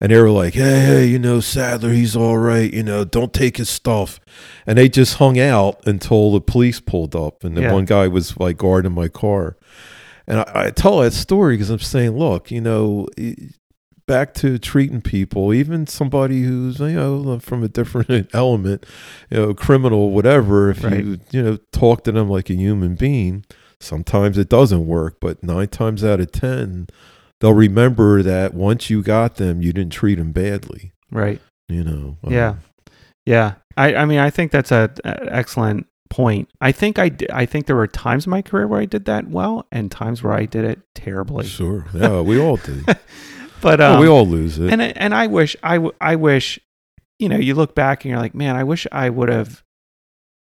[0.01, 2.71] And they were like, hey, hey, you know, Sadler, he's all right.
[2.73, 4.21] You know, don't take his stuff.
[4.67, 7.43] And they just hung out until the police pulled up.
[7.43, 7.73] And then Yeah.
[7.73, 9.57] one guy was like guarding my car.
[10.27, 13.07] And I, I tell that story because I'm saying, look, you know,
[14.07, 18.85] back to treating people, even somebody who's, you know, from a different element,
[19.31, 21.05] you know, criminal, whatever, if Right.
[21.05, 23.45] you, you know, talk to them like a human being,
[23.81, 25.17] sometimes it doesn't work.
[25.21, 26.89] But nine times out of 10,
[27.41, 31.41] they'll remember that once you got them, you didn't treat them badly, Right.
[31.69, 32.19] you know.
[32.25, 32.55] Um, Yeah.
[33.27, 33.55] Yeah.
[33.77, 36.49] I, I mean, I think that's a, a excellent point.
[36.61, 39.29] I think I, I think there were times in my career where I did that
[39.29, 41.47] well and times where I did it terribly.
[41.47, 41.87] Sure.
[41.95, 42.85] Yeah, we all do.
[43.65, 44.73] But, Well, um, we all lose it.
[44.73, 46.61] and I- and I wish I, w- I wish
[47.19, 49.63] you know you look back and you're like man I wish I would have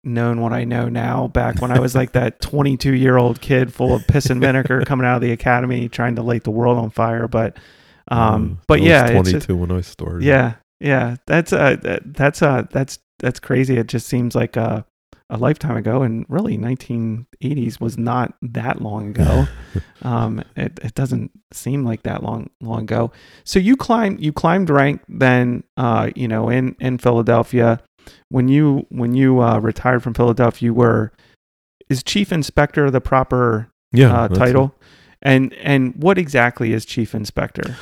[0.03, 3.73] known what I know now back when I was like that 22 year old kid
[3.73, 6.77] full of piss and vinegar coming out of the academy trying to light the world
[6.77, 7.57] on fire but
[8.09, 10.23] um Uh, but I was yeah it's 22 just- when I started.
[10.23, 14.83] yeah yeah that's uh that- that's uh that's that's crazy it just seems like a
[15.31, 19.47] a lifetime ago and really 1980s was not that long ago
[20.01, 23.11] um, it, it doesn't seem like that long long ago.
[23.43, 27.81] So you climbed you climbed rank then uh, you know in in Philadelphia
[28.29, 31.11] when you when you uh, retired from Philadelphia you were
[31.89, 34.23] is chief inspector the proper yeah.
[34.23, 34.75] uh, title
[35.21, 37.75] and and what exactly is chief inspector?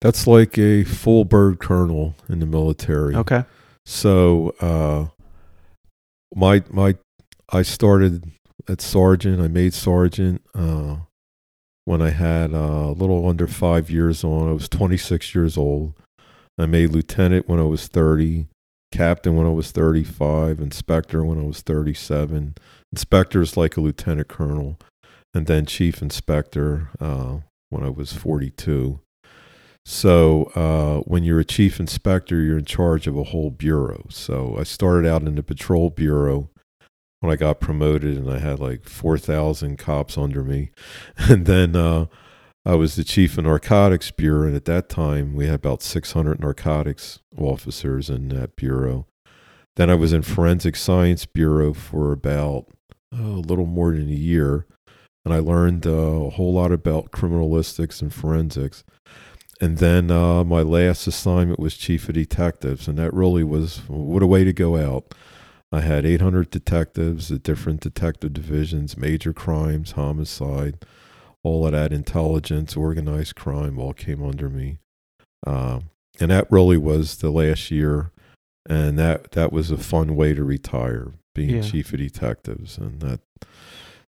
[0.00, 3.14] That's like a full bird colonel in the military.
[3.14, 3.44] Okay,
[3.84, 5.06] So uh,
[6.34, 6.96] my my
[7.52, 8.30] I started
[8.68, 9.40] at sergeant.
[9.40, 10.96] I made sergeant uh,
[11.84, 14.48] when I had uh, a little under five years on.
[14.48, 15.94] I was 26 years old.
[16.58, 18.46] I made lieutenant when I was 30,
[18.92, 22.54] captain when I was 35, inspector when I was 37.
[22.92, 24.78] Inspector is like a lieutenant colonel,
[25.32, 27.38] and then chief inspector uh,
[27.70, 29.00] when I was 42.
[29.84, 34.06] So uh, when you're a chief inspector, you're in charge of a whole bureau.
[34.10, 36.50] So I started out in the patrol bureau
[37.20, 40.70] when I got promoted, and I had like four thousand cops under me,
[41.16, 42.06] and then uh,
[42.64, 44.46] I was the chief of narcotics bureau.
[44.46, 49.06] And at that time, we had about six hundred narcotics officers in that bureau.
[49.76, 52.66] Then I was in forensic science bureau for about
[53.14, 54.66] oh, a little more than a year,
[55.24, 58.84] and I learned uh, a whole lot about criminalistics and forensics.
[59.60, 64.22] And then uh, my last assignment was chief of detectives, and that really was what
[64.22, 65.14] a way to go out.
[65.72, 70.84] I had 800 detectives at different detective divisions, major crimes, homicide,
[71.44, 74.78] all of that intelligence, organized crime, all came under me.
[75.46, 75.80] Uh,
[76.18, 78.10] and that really was the last year,
[78.68, 81.62] and that that was a fun way to retire, being Yeah.
[81.62, 83.20] chief of detectives, and that.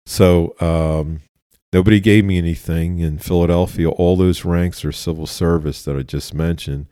[0.06, 1.22] So um,
[1.74, 3.90] nobody gave me anything in Philadelphia.
[3.90, 6.88] All those ranks are civil service that I just mentioned.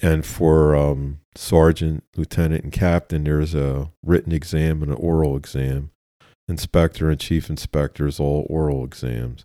[0.00, 5.90] And for um, sergeant, lieutenant, and captain, there's a written exam and an oral exam.
[6.46, 9.44] Inspector and chief inspector is all oral exams.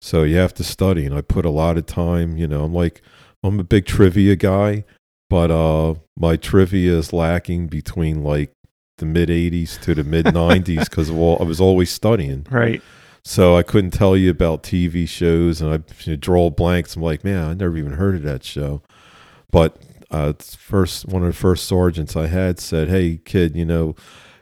[0.00, 2.36] So you have to study, and I put a lot of time.
[2.36, 3.02] You know, I'm like,
[3.42, 4.84] I'm a big trivia guy,
[5.28, 8.52] but uh, my trivia is lacking between like
[8.98, 12.46] the mid '80s to the mid '90s because I was always studying.
[12.50, 12.82] right.
[13.28, 16.96] So I couldn't tell you about TV shows, and I you know, draw blanks.
[16.96, 18.80] I'm like, man, I never even heard of that show.
[19.50, 19.76] But
[20.10, 23.94] uh, first one of the first sergeants I had said, "Hey, kid, you know,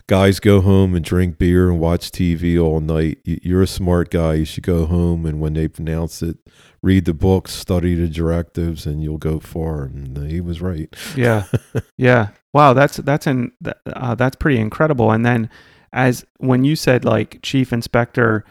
[0.07, 3.19] guys go home and drink beer and watch TV all night.
[3.25, 4.35] You- You're a smart guy.
[4.35, 6.37] You should go home and when they pronounce it,
[6.81, 10.95] read the books, study the directives, and you'll go far." And he was right.
[11.17, 11.47] Yeah,
[11.97, 12.29] yeah.
[12.53, 13.51] Wow, that's that's an
[13.97, 15.11] uh, that's pretty incredible.
[15.11, 15.51] And then,
[15.93, 18.45] as when you said like chief inspector,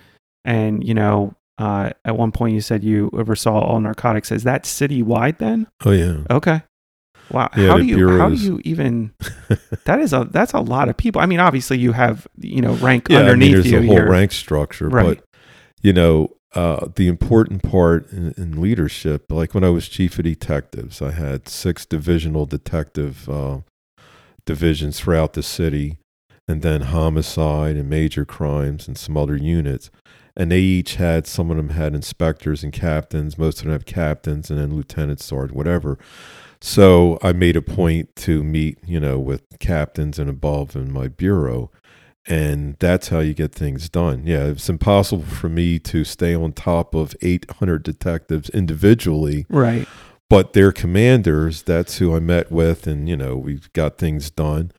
[0.45, 4.31] and you know, uh, at one point you said you oversaw all narcotics.
[4.31, 5.67] Is that citywide then?
[5.85, 6.19] Oh yeah.
[6.29, 6.61] Okay.
[7.31, 7.49] Wow.
[7.57, 9.11] Yeah, how do you how do you even?
[9.85, 11.21] That is a that's a lot of people.
[11.21, 13.85] I mean, obviously you have you know rank yeah, I mean, underneath there's you a
[13.85, 14.09] whole here.
[14.09, 15.17] rank structure, Right.
[15.19, 15.23] but
[15.81, 20.23] you know, uh, the important part in, in leadership, like when I was chief of
[20.25, 23.59] detectives, I had six divisional detective uh,
[24.45, 25.97] divisions throughout the city,
[26.47, 29.89] and then homicide and major crimes and some other units.
[30.37, 33.85] And they each had, some of them had inspectors and captains, most of them have
[33.85, 35.97] captains and then lieutenant sergeant, whatever.
[36.59, 41.07] So I made a point to meet, you know, with captains and above in my
[41.07, 41.71] bureau
[42.27, 44.25] and that's how you get things done.
[44.25, 49.87] Yeah, it's impossible for me to stay on top of 800 detectives individually, Right.
[50.27, 54.71] but their commanders, that's who I met with, and you know, we got things done.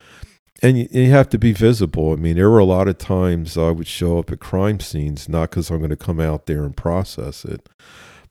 [0.63, 2.13] And you, you have to be visible.
[2.13, 5.27] I mean, there were a lot of times I would show up at crime scenes,
[5.29, 7.69] not because I'm going to come out there and process it,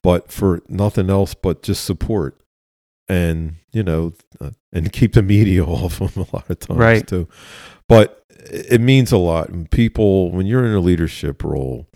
[0.03, 2.41] but for nothing else but just support
[3.09, 7.07] and you know uh, and keep the media off them a lot of times Right.
[7.07, 7.29] too
[7.89, 11.87] but it means a lot and people when you're in a leadership role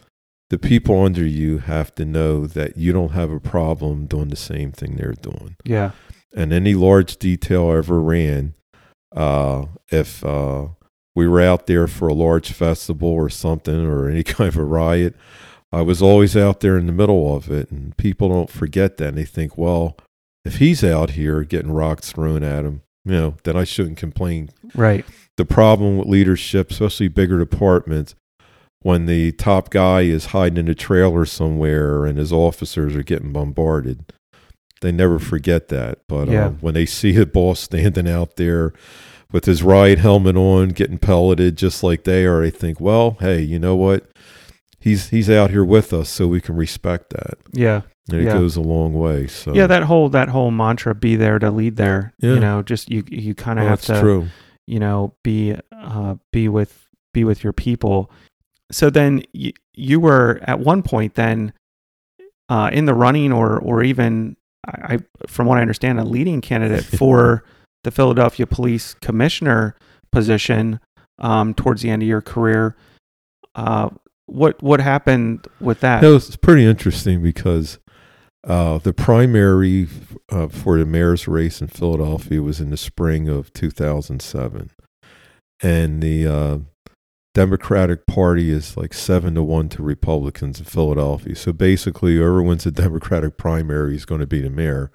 [0.50, 4.36] the people under you have to know that you don't have a problem doing the
[4.36, 5.90] same thing they're doing Yeah.
[6.32, 8.54] and any large detail I ever ran,
[9.14, 10.68] uh, if uh,
[11.14, 14.64] we were out there for a large festival or something or any kind of a
[14.64, 15.14] riot,
[15.72, 17.70] I was always out there in the middle of it.
[17.70, 19.08] And people don't forget that.
[19.08, 19.96] And they think, well,
[20.44, 24.50] if he's out here getting rocks thrown at him, you know, then I shouldn't complain.
[24.74, 25.04] Right.
[25.36, 28.14] The problem with leadership, especially bigger departments,
[28.82, 33.32] when the top guy is hiding in a trailer somewhere and his officers are getting
[33.32, 34.12] bombarded,
[34.80, 35.98] they never forget that.
[36.08, 36.46] But Yeah.
[36.46, 38.72] uh, when they see the boss standing out there
[39.32, 43.40] with his riot helmet on, getting pelleted just like they are, they think, well, hey,
[43.40, 44.06] you know what?
[44.80, 47.82] He's he's out here with us, so we can respect that, Yeah.
[48.10, 48.32] and it Yeah.
[48.32, 49.26] goes a long way.
[49.26, 52.14] So Yeah, that whole that whole mantra be there to lead there.
[52.18, 52.34] Yeah.
[52.34, 54.26] You know, just you you kind of well, have to true.
[54.66, 58.10] you know be uh be with be with your people.
[58.72, 61.52] So then you, you were at one point then
[62.48, 64.34] uh in the running or or even
[64.66, 67.44] I, from what I understand a leading candidate for
[67.84, 69.76] the Philadelphia Police Commissioner
[70.12, 70.80] position
[71.18, 72.76] um towards the end of your career.
[73.54, 73.90] Uh
[74.26, 76.04] what what happened with that?
[76.04, 77.78] It was pretty interesting because
[78.44, 79.88] uh, the primary
[80.30, 84.70] uh, for the mayor's race in Philadelphia was in the spring of 2007,
[85.62, 86.58] and the uh,
[87.34, 91.36] Democratic Party is like seven to one to Republicans in Philadelphia.
[91.36, 94.90] So basically, whoever wins the Democratic primary is going to be the mayor.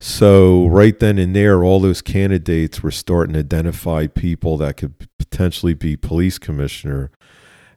[0.00, 4.94] So right then and there, all those candidates were starting to identify people that could
[5.18, 7.10] potentially be police commissioner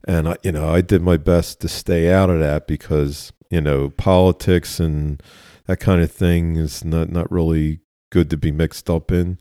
[0.08, 3.62] and I, you know, I did my best to stay out of that because you
[3.62, 5.21] know politics and
[5.65, 9.38] that kind of thing is not not really good to be mixed up in.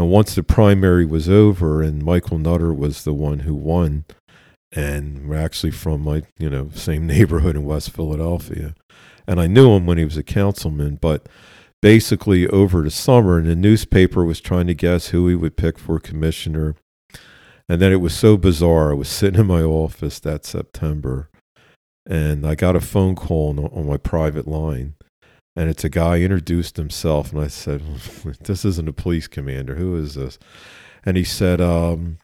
[0.00, 4.06] And once the primary was over, and Michael Nutter was the one who won,
[4.72, 8.74] and we're actually from my you know same neighborhood in West Philadelphia,
[9.26, 11.28] and I knew him when he was a councilman, but
[11.82, 15.78] basically over the summer, and the newspaper was trying to guess who he would pick
[15.78, 16.76] for commissioner.
[17.68, 18.92] And then it was so bizarre.
[18.92, 21.28] I was sitting in my office that September,
[22.06, 24.94] and I got a phone call on, on my private line.
[25.56, 27.82] And it's a guy introduced himself, and I said,
[28.40, 29.74] "This isn't a police commander.
[29.74, 30.38] Who is this?"
[31.04, 32.18] And he said, um,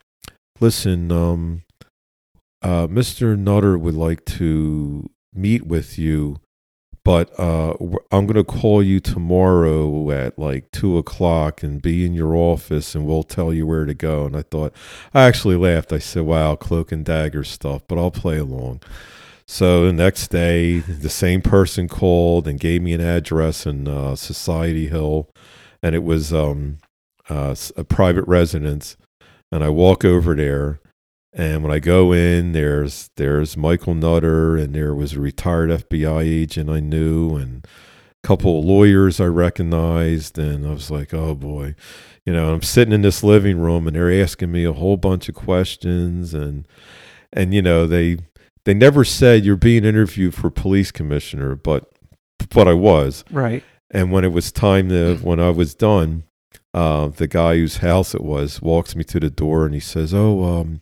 [0.59, 1.63] "Listen, um,
[2.61, 3.37] uh, Mr.
[3.37, 6.37] Nutter would like to meet with you,
[7.03, 7.73] but uh,
[8.11, 12.95] I'm going to call you tomorrow at like two o'clock and be in your office,
[12.95, 14.73] and we'll tell you where to go." And I thought,
[15.13, 15.91] I actually laughed.
[15.91, 18.81] I said, "Wow, cloak and dagger stuff," but I'll play along.
[19.47, 24.15] So the next day, the same person called and gave me an address in uh,
[24.15, 25.29] Society Hill,
[25.81, 26.79] and it was um,
[27.29, 28.97] uh, a private residence.
[29.49, 30.81] And I walk over there,
[31.31, 36.23] and when I go in, there's there's Michael Nutter, and there was a retired FBI
[36.23, 37.65] agent I knew, and
[38.21, 41.73] a couple of lawyers I recognized, and I was like, oh boy,
[42.25, 45.29] you know, I'm sitting in this living room, and they're asking me a whole bunch
[45.29, 46.67] of questions, and
[47.31, 48.17] and you know they
[48.67, 51.89] they never said you're being interviewed for police commissioner, but
[52.49, 53.23] but I was.
[53.31, 53.63] Right.
[53.91, 56.25] And when it was time to when I was done,
[56.73, 60.13] uh, the guy whose house it was walks me to the door and he says,
[60.13, 60.81] "Oh, um,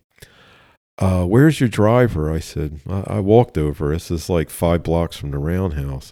[0.97, 3.91] uh, where's your driver?" I said, I, "I walked over.
[3.91, 6.11] This is like five blocks from the roundhouse."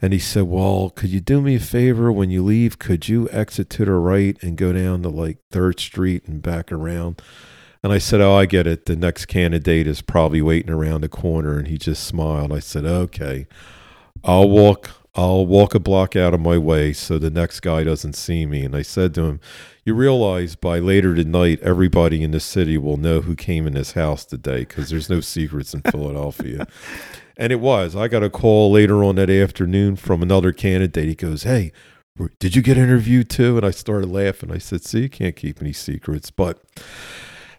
[0.00, 2.78] And he said, "Well, could you do me a favor when you leave?
[2.78, 6.72] Could you exit to the right and go down to like Third Street and back
[6.72, 7.20] around?"
[7.84, 8.86] And I said, "Oh, I get it.
[8.86, 12.50] The next candidate is probably waiting around the corner." And he just smiled.
[12.50, 13.46] I said, "Okay,
[14.24, 14.90] I'll walk.
[15.14, 18.64] I'll walk a block out of my way so the next guy doesn't see me."
[18.64, 19.40] And I said to him,
[19.84, 23.92] "You realize by later tonight, everybody in the city will know who came in this
[23.92, 26.66] house today because there's no secrets in Philadelphia."
[27.36, 27.96] And it was.
[27.96, 31.08] I got a call later on that afternoon from another candidate.
[31.08, 31.70] He goes, "Hey."
[32.38, 33.56] Did you get interviewed too?
[33.56, 34.52] And I started laughing.
[34.52, 36.60] I said, "See, you can't keep any secrets." But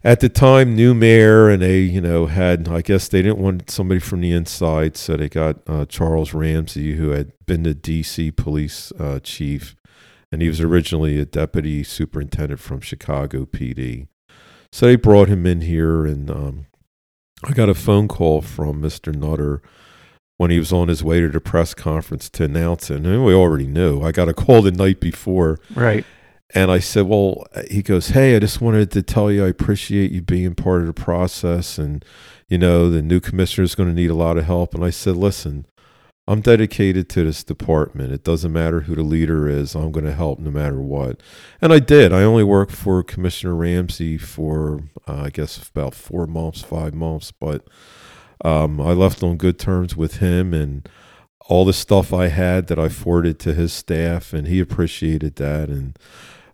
[0.05, 3.71] at the time, new mayor, and they, you know, had, I guess they didn't want
[3.71, 8.35] somebody from the inside, so they got uh, Charles Ramsey, who had been the DC
[8.35, 9.75] police uh, chief,
[10.31, 14.07] and he was originally a deputy superintendent from Chicago PD.
[14.71, 16.67] So they brought him in here, and um,
[17.43, 19.13] I got a phone call from Mr.
[19.13, 19.63] Nutter
[20.37, 22.97] when he was on his way to the press conference to announce it.
[22.97, 24.03] And we already knew.
[24.03, 26.05] I got a call the night before Right.
[26.53, 30.11] And I said, Well, he goes, Hey, I just wanted to tell you I appreciate
[30.11, 31.77] you being part of the process.
[31.77, 32.05] And,
[32.47, 34.73] you know, the new commissioner is going to need a lot of help.
[34.73, 35.65] And I said, Listen,
[36.27, 38.11] I'm dedicated to this department.
[38.11, 39.75] It doesn't matter who the leader is.
[39.75, 41.21] I'm going to help no matter what.
[41.61, 42.11] And I did.
[42.11, 47.31] I only worked for Commissioner Ramsey for, uh, I guess, about four months, five months.
[47.31, 47.67] But
[48.43, 50.89] um, I left on good terms with him and
[51.47, 55.69] all the stuff I had that I forwarded to his staff, and he appreciated that.
[55.69, 55.97] And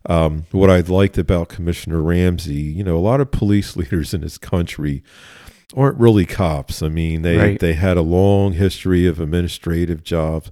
[0.06, 4.20] um, what I liked about Commissioner Ramsey, you know, a lot of police leaders in
[4.22, 5.02] this country
[5.76, 6.82] aren't really cops.
[6.82, 7.58] I mean, they Right.
[7.60, 10.50] they had a long history of administrative jobs.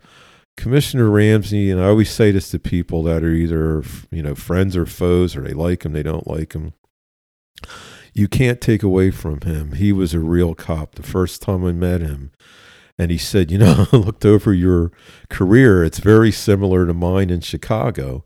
[0.56, 4.76] Commissioner Ramsey, and I always say this to people that are either you know friends
[4.76, 6.74] or foes, or they like him, they don't like him.
[8.12, 9.72] You can't take away from him.
[9.72, 10.96] He was a real cop.
[10.96, 12.32] The first time I met him,
[12.98, 14.90] and he said, "You know, I looked over your
[15.28, 15.84] career.
[15.84, 18.24] It's very similar to mine in Chicago."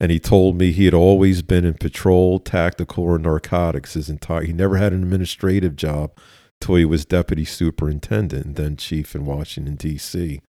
[0.00, 4.44] And he told me he had always been in patrol, tactical, or narcotics his entire.
[4.44, 6.12] He never had an administrative job
[6.60, 10.40] till he was deputy superintendent and then chief in Washington D.C.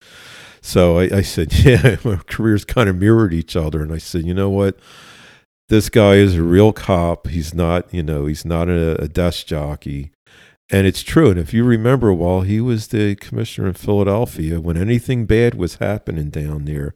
[0.62, 4.26] So I, I said, "Yeah, my careers kind of mirrored each other." And I said,
[4.26, 4.80] "You know what?
[5.70, 7.28] This guy is a real cop.
[7.28, 10.12] He's not, you know, he's not a, a desk jockey."
[10.70, 11.30] And it's true.
[11.30, 15.76] And if you remember, while he was the commissioner in Philadelphia, when anything bad was
[15.76, 16.93] happening down there,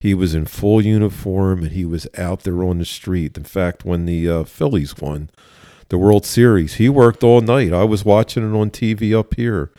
[0.00, 3.36] he was in full uniform and he was out there on the street.
[3.36, 5.30] In fact, when the uh, Phillies won
[5.88, 7.72] the World Series, he worked all night.
[7.72, 9.70] I was watching it on TV up here,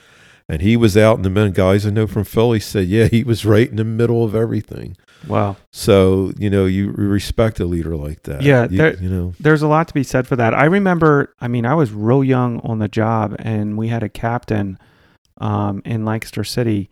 [0.50, 1.18] and he was out.
[1.18, 3.84] And the men guys I know from Philly said, "Yeah, he was right in the
[3.84, 4.98] middle of everything."
[5.28, 5.58] Wow.
[5.74, 8.42] So you know, you respect a leader like that.
[8.42, 10.54] Yeah, you, there- you know, There's a lot to be said for that.
[10.54, 14.10] I remember, I mean, I was real young on the job, and we had a
[14.10, 14.78] captain
[15.42, 16.90] um, in Lancaster City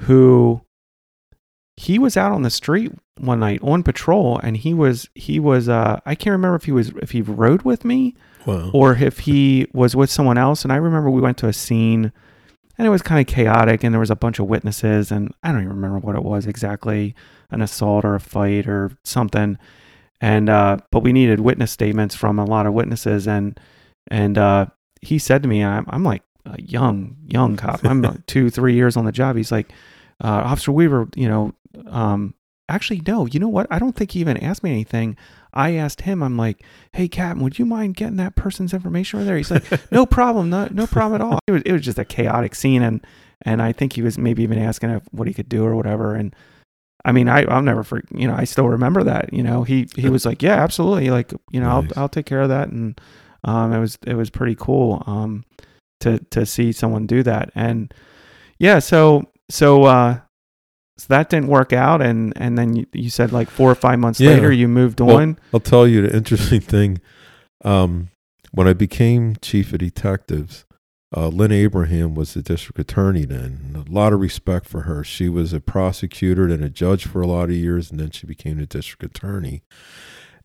[0.00, 0.60] who
[1.76, 5.68] he was out on the street one night on patrol, and he was he was
[5.68, 8.14] uh, I can't remember if he was if he rode with me
[8.46, 10.62] well, or if he was with someone else.
[10.62, 12.12] And I remember we went to a scene,
[12.78, 15.52] and it was kind of chaotic, and there was a bunch of witnesses, and I
[15.52, 17.14] don't even remember what it was exactly,
[17.50, 19.58] an assault or a fight or something.
[20.20, 23.58] And uh, but we needed witness statements from a lot of witnesses, and
[24.08, 24.66] and uh,
[25.00, 28.74] he said to me, I'm, I'm like a young young cop, I'm like two three
[28.74, 29.36] years on the job.
[29.36, 29.72] He's like,
[30.22, 31.52] uh, Officer Weaver, you know,
[31.86, 32.34] um,
[32.68, 33.66] actually no, you know what?
[33.70, 35.16] I don't think he even asked me anything.
[35.52, 39.24] I asked him, I'm like, hey, Captain, would you mind getting that person's information over
[39.26, 39.36] there?
[39.36, 41.38] He's like, no problem, no, no problem at all.
[41.46, 43.06] It was, it was just a chaotic scene, and
[43.42, 46.14] and I think he was maybe even asking if what he could do or whatever.
[46.14, 46.34] And
[47.04, 49.32] I mean, I I'll never for you know I still remember that.
[49.32, 51.92] You know, he he was like, yeah, absolutely, like you know, Nice.
[51.96, 53.00] I'll I'll take care of that, and
[53.44, 55.44] um, it was it was pretty cool um
[56.00, 57.92] to to see someone do that, and
[58.58, 60.18] yeah, so so uh.
[60.96, 63.98] So that didn't work out, and, and then you, you said like four or five
[63.98, 64.30] months Yeah.
[64.30, 65.38] later you moved Well, on.
[65.52, 67.00] I'll tell you the interesting thing.
[67.64, 68.10] Um,
[68.52, 70.64] when I became chief of detectives,
[71.16, 73.84] uh, Lynne Abraham was the district attorney then.
[73.88, 75.02] A lot of respect for her.
[75.02, 78.26] She was a prosecutor and a judge for a lot of years, and then she
[78.26, 79.62] became the district attorney.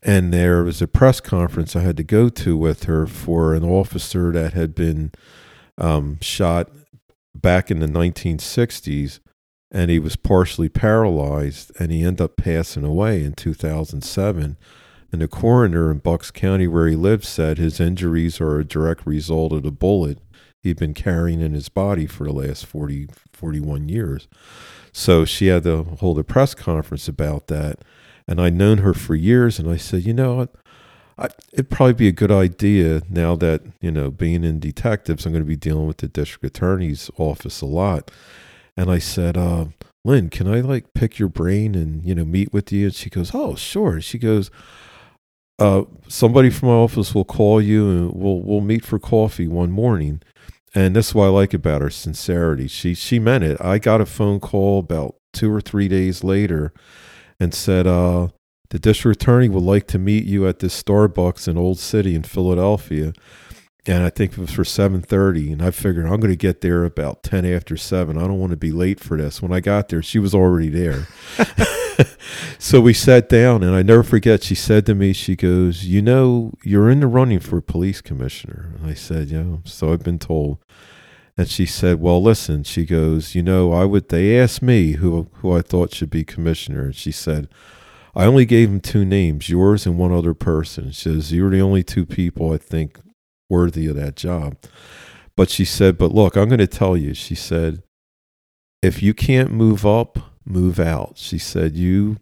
[0.02, 3.64] And there was a press conference I had to go to with her for an
[3.64, 5.12] officer that had been
[5.78, 6.70] um, shot
[7.36, 9.20] back in the 1960s
[9.72, 14.58] and he was partially paralyzed and he ended up passing away in 2007
[15.12, 19.06] and the coroner in bucks county where he lived said his injuries are a direct
[19.06, 20.20] result of the bullet
[20.62, 23.08] he'd been carrying in his body for the last 40
[23.40, 24.28] 41 years.
[24.92, 27.80] So she had to hold a press conference about that.
[28.28, 30.54] And i'd known her for years and i said you know what?
[31.18, 35.32] I, it'd probably be a good idea now that you know being in detectives i'm
[35.32, 38.12] going to be dealing with the district attorney's office a lot
[38.80, 39.66] and I said, uh,
[40.06, 42.86] Lynne, can I like pick your brain and, you know, meet with you?
[42.86, 44.00] And she goes, Oh, sure.
[44.00, 44.50] She goes,
[45.60, 49.70] uh, somebody from my office will call you and we'll, we'll meet for coffee one
[49.70, 50.22] morning.
[50.74, 52.68] And that's what I like about her sincerity.
[52.68, 53.58] She, she meant it.
[53.60, 56.72] I got a phone call about two or three days later
[57.38, 58.30] and said, uh,
[58.70, 62.24] the district attorney would like to meet you at this Starbucks in Old City in
[62.24, 63.12] Philadelphia
[63.86, 65.52] and I think it was for seven thirty.
[65.52, 68.18] And I figured I'm going to get there about ten after seven.
[68.18, 69.42] I don't want to be late for this.
[69.42, 71.08] When I got there, she was already there.
[72.60, 74.44] so we sat down, and I never forget.
[74.44, 78.74] She said to me, "She goes, you know, you're in the running for police commissioner."
[78.78, 80.60] And I said, "Yeah." So I've been told.
[81.38, 85.30] And she said, "Well, listen." She goes, "You know, I would." They asked me who
[85.36, 87.48] who I thought should be commissioner, and she said,
[88.14, 91.62] "I only gave them two names, yours and one other person." She says, "You're the
[91.62, 93.00] only two people I think
[93.50, 94.58] worthy of that job."
[95.36, 97.84] But she said, "But look, I'm going to tell you." She said,
[98.82, 102.18] "If you can't move up, move out." She said, "You."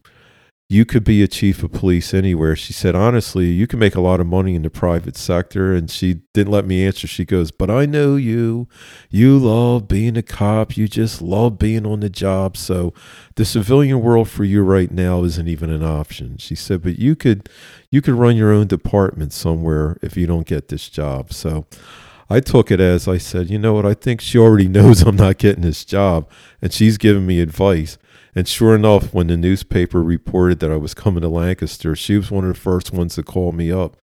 [0.69, 2.53] You could be a chief of police anywhere.
[2.53, 5.73] She said, honestly, you can make a lot of money in the private sector.
[5.73, 7.07] And she didn't let me answer.
[7.07, 8.67] She goes, but I know you.
[9.09, 10.75] You love being a cop.
[10.75, 12.57] You just love being on the job.
[12.57, 12.93] So
[13.35, 16.35] the civilian world for you right now isn't even an option.
[16.37, 17.47] She said, but you could,
[17.89, 21.31] you could run your own department somewhere if you don't get this job.
[21.31, 21.65] So
[22.29, 23.85] I took it as I said, you know what?
[23.85, 26.29] I think she already knows I'm not getting this job
[26.61, 27.97] and she's giving me advice.
[28.37, 32.29] And sure enough, when the newspaper reported that I was coming to Lancaster, she was
[32.29, 33.97] one of the first ones to call me up.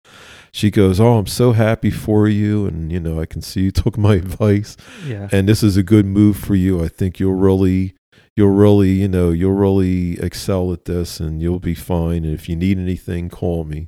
[0.51, 3.71] She goes, "Oh, I'm so happy for you, and you know, I can see you
[3.83, 4.75] took my advice,
[5.07, 5.29] Yeah.
[5.31, 6.83] and this is a good move for you.
[6.83, 7.93] I think you'll really,
[8.35, 12.23] you'll really, you know, you'll really excel at this, and you'll be fine.
[12.25, 13.87] And if you need anything, call me."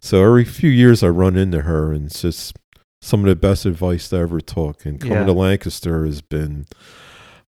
[0.00, 2.56] So every few years, I run into her, and it's just
[3.00, 4.86] some of the best advice I ever took.
[4.86, 5.24] And coming Yeah.
[5.26, 6.64] to Lancaster has been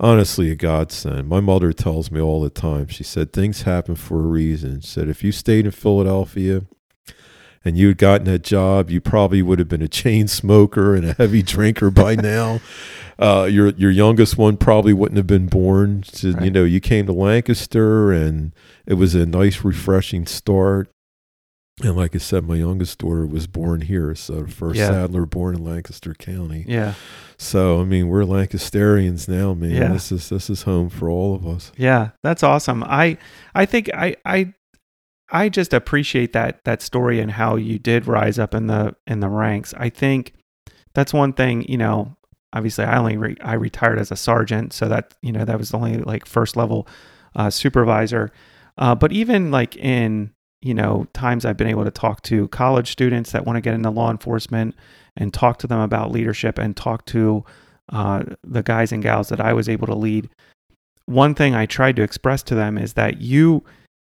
[0.00, 1.28] honestly a godsend.
[1.28, 2.88] My mother tells me all the time.
[2.88, 4.80] She said things happen for a reason.
[4.80, 6.62] She said if you stayed in Philadelphia
[7.64, 11.04] and you had gotten that job, you probably would have been a chain smoker and
[11.04, 12.60] a heavy drinker by now.
[13.18, 16.02] Uh, your your youngest one probably wouldn't have been born.
[16.04, 18.54] Said, You know, you came to Lancaster and
[18.86, 20.90] it was a nice, refreshing start.
[21.82, 24.88] And like I said, my youngest daughter was born here, so the first Yeah.
[24.88, 26.64] Sadler born in Lancaster County.
[26.68, 26.94] Yeah.
[27.38, 29.70] So I mean, we're Lancasterians now, man.
[29.70, 29.92] Yeah.
[29.92, 31.72] This is this is home for all of us.
[31.76, 32.84] Yeah, that's awesome.
[32.84, 33.16] I
[33.54, 34.52] I think I I
[35.32, 39.20] I just appreciate that that story and how you did rise up in the in
[39.20, 39.72] the ranks.
[39.76, 40.34] I think
[40.92, 42.16] that's one thing, you know,
[42.52, 45.70] obviously I only re- I retired as a sergeant, so that, you know, that was
[45.70, 46.88] the only like first level
[47.36, 48.32] uh, supervisor.
[48.76, 50.32] Uh, but even like in,
[50.62, 53.74] you know, times I've been able to talk to college students that want to get
[53.74, 54.74] into law enforcement
[55.16, 57.44] and talk to them about leadership and talk to
[57.90, 60.28] uh, the guys and gals that I was able to lead
[61.10, 63.64] one thing I tried to express to them is that you,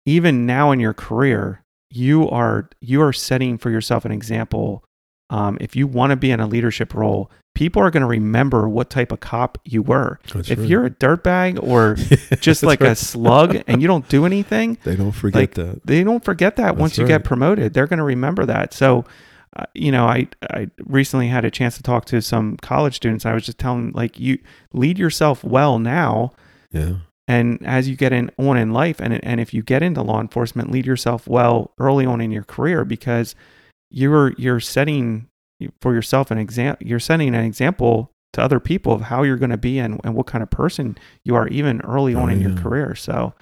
[0.06, 4.84] even now in your career, you are you are setting for yourself an example.
[5.30, 8.70] Um, if you want to be in a leadership role, people are going to remember
[8.70, 10.18] what type of cop you were.
[10.34, 10.68] That's if right.
[10.70, 11.96] you're a dirtbag or
[12.40, 15.82] just That's like a slug and you don't do anything, they don't forget like, that.
[15.86, 17.10] they don't forget that once you right.
[17.10, 17.74] get promoted.
[17.74, 18.74] They're going to remember that.
[18.74, 19.04] So,
[19.58, 23.26] uh, you know, I I recently had a chance to talk to some college students.
[23.26, 24.38] I was just telling them, like you
[24.72, 26.32] lead yourself well now
[26.72, 26.94] Yeah.
[27.28, 30.22] and as you get in on in life and and if you get into law
[30.22, 33.36] enforcement lead yourself well early on in your career because
[33.90, 35.28] you're you're setting
[35.82, 39.50] for yourself an example you're setting an example to other people of how you're going
[39.50, 42.42] to be and, and what kind of person you are even early on Oh, in
[42.42, 43.34] your career so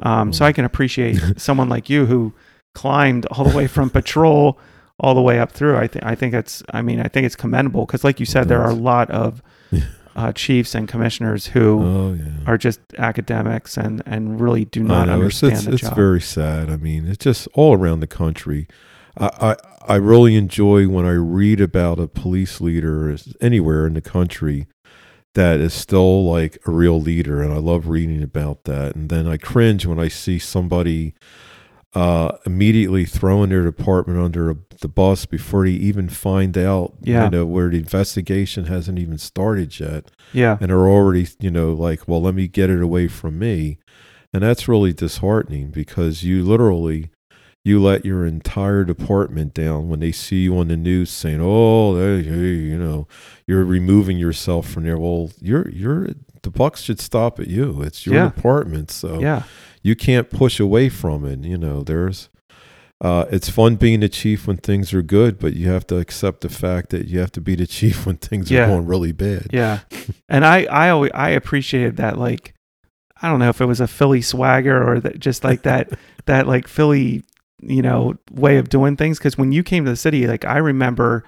[0.00, 0.48] um so Oh.
[0.48, 2.32] i can appreciate someone like you who
[2.74, 4.58] climbed all the way from patrol
[5.00, 7.36] all the way up through i think i think it's i mean i think it's
[7.36, 9.42] commendable because like you said there are a lot of
[10.16, 12.24] uh, chiefs and commissioners who Oh yeah.
[12.46, 15.96] are just academics and and really do not know, understand it's, the it's job.
[15.96, 16.70] very sad.
[16.70, 18.68] I mean, it's just all around the country.
[19.18, 19.56] I, I
[19.86, 24.66] I really enjoy when I read about a police leader anywhere in the country
[25.34, 28.94] that is still like a real leader, and I love reading about that.
[28.96, 31.14] And then I cringe when I see somebody
[31.94, 37.24] uh, immediately throwing their department under a, the bus before they even find out, Yeah.
[37.24, 41.72] you know, where the investigation hasn't even started yet yeah, and are already you know
[41.72, 43.78] like well let me get it away from me
[44.32, 47.10] and that's really disheartening because you literally
[47.64, 51.94] you let your entire department down when they see you on the news saying oh
[51.94, 53.06] they, hey, you know
[53.46, 56.08] you're removing yourself from there well you're you're
[56.42, 58.28] the buck should stop at you it's your Yeah.
[58.28, 59.44] department so yeah,
[59.82, 62.28] you can't push away from it you know there's
[63.00, 66.40] uh, it's fun being the chief when things are good, but you have to accept
[66.40, 68.62] the fact that you have to be the chief when things Yeah.
[68.64, 69.48] are going really bad.
[69.52, 69.80] yeah.
[70.28, 72.54] And I I always, I appreciated that like
[73.20, 75.90] I don't know if it was a Philly swagger or that just like that
[76.26, 77.24] that like Philly
[77.66, 80.58] you know way of doing things because when you came to the city like I
[80.58, 81.24] remember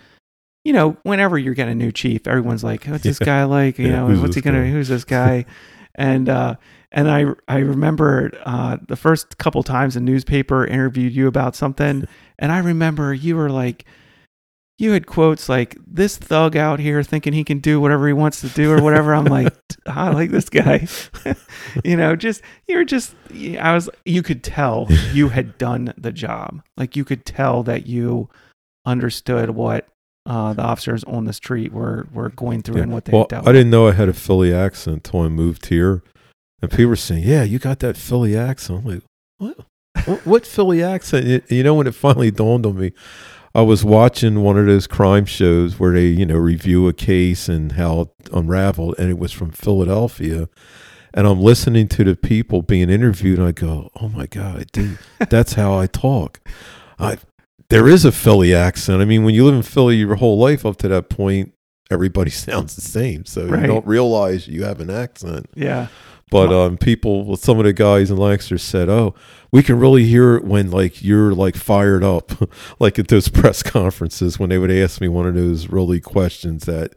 [0.65, 3.79] you know whenever you're getting a new chief everyone's like what's this guy like?
[3.79, 4.71] You Yeah, know what's he gonna guy?
[4.71, 5.47] who's this guy?
[5.95, 6.57] And uh
[6.93, 12.07] and I I remember uh, the first couple times a newspaper interviewed you about something,
[12.39, 13.85] and I remember you were like,
[14.79, 18.41] you had quotes like this thug out here thinking he can do whatever he wants
[18.43, 19.15] to do or whatever.
[19.15, 19.53] I'm like,
[19.87, 20.87] I like this guy,
[21.85, 22.15] you know.
[22.17, 23.15] Just you're just
[23.59, 27.87] I was you could tell you had done the job, like you could tell that
[27.87, 28.29] you
[28.85, 29.87] understood what.
[30.29, 32.83] Uh, the officers on the street were, were going through Yeah.
[32.83, 35.67] and what they well, I didn't know I had a Philly accent until I moved
[35.67, 36.03] here,
[36.61, 39.03] and people were saying, "Yeah, you got that Philly accent." I'm like,
[39.39, 39.57] "What?
[40.05, 42.91] what, what Philly accent?" It- you know, when it finally dawned on me,
[43.57, 47.49] I was watching one of those crime shows where they, you know, review a case
[47.49, 50.49] and how it unraveled, and it was from Philadelphia.
[51.15, 54.99] and I'm listening to the people being interviewed, and I go, "Oh my god, dude,
[55.31, 56.41] that's how I talk."
[56.99, 57.17] I
[57.71, 59.01] there is a Philly accent.
[59.01, 61.53] I mean, when you live in Philly your whole life up to that point,
[61.91, 63.63] everybody sounds the same, so Right.
[63.63, 65.47] you don't realize you have an accent.
[65.55, 65.87] Yeah.
[66.31, 69.15] But um, people, some of the guys in Lancaster said, "Oh,
[69.53, 72.33] we can really hear it when like you're like fired up,
[72.81, 76.65] like at those press conferences when they would ask me one of those really questions
[76.65, 76.95] that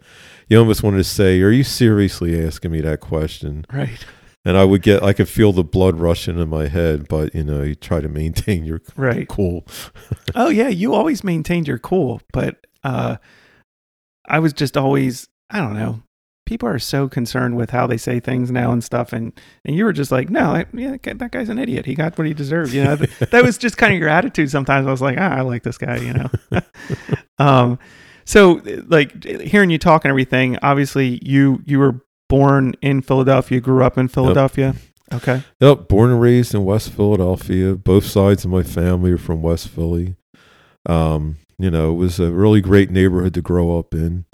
[0.48, 4.04] you almost wanted to say, "Are you seriously asking me that question?" Right.
[4.46, 7.44] And I would get, I could feel the blood rushing in my head, but you
[7.44, 9.28] know, you try to maintain your Right.
[9.28, 9.68] cool.
[10.34, 13.18] Oh yeah, you always maintained your cool, but uh
[14.28, 16.02] I was just always I don't know.
[16.50, 19.32] People are so concerned with how they say things now and stuff, and
[19.64, 21.86] and you were just like, no, I, yeah, that guy's an idiot.
[21.86, 22.74] He got what he deserved.
[22.74, 24.50] You know, Th- that was just kind of your attitude.
[24.50, 25.98] Sometimes I was like, ah, I like this guy.
[25.98, 26.30] You know.
[27.38, 27.78] um,
[28.26, 30.58] so like hearing you talk and everything.
[30.64, 34.74] Obviously, you you were born in Philadelphia, grew up in Philadelphia.
[35.14, 35.44] Okay.
[35.60, 37.76] Yep, born and raised in West Philadelphia.
[37.76, 40.16] Both sides of my family are from West Philly.
[40.88, 44.26] Um, you know, it was a really great neighborhood to grow up in.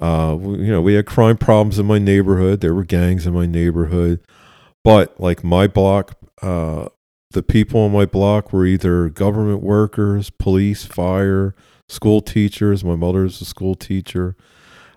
[0.00, 2.60] Uh, you know, we had crime problems in my neighborhood.
[2.60, 4.20] There were gangs in my neighborhood,
[4.84, 6.88] but like my block, uh,
[7.30, 11.54] the people on my block were either government workers, police, fire,
[11.88, 12.84] school teachers.
[12.84, 14.36] My mother's a school teacher.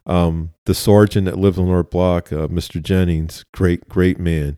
[0.05, 2.81] Um, the sergeant that lived on our block, uh, Mr.
[2.81, 4.57] Jennings, great, great man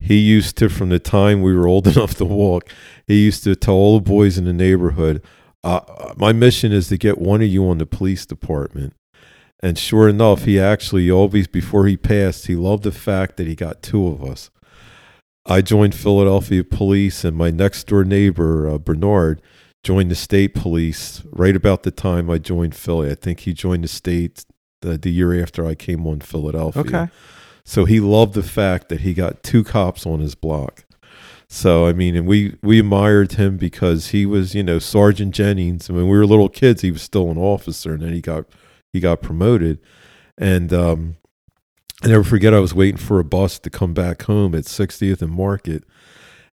[0.00, 2.70] he used to from the time we were old enough to walk
[3.06, 5.22] he used to tell all the boys in the neighborhood
[5.64, 8.94] uh, my mission is to get one of you on the police department
[9.62, 13.54] and sure enough he actually always before he passed he loved the fact that he
[13.54, 14.50] got two of us
[15.46, 19.40] i joined philadelphia police and my next door neighbor uh, bernard
[19.82, 23.84] joined the state police right about the time i joined philly i think he joined
[23.84, 24.44] the state
[24.82, 27.08] the, the year after i came on philadelphia Okay.
[27.64, 30.84] so he loved the fact that he got two cops on his block.
[31.50, 35.88] So I mean, and we we admired him because he was, you know, Sergeant Jennings.
[35.88, 38.44] And when we were little kids, he was still an officer, and then he got
[38.98, 39.78] he got promoted.
[40.36, 41.16] And um,
[42.02, 45.22] I never forget, I was waiting for a bus to come back home at 60th
[45.22, 45.84] and Market,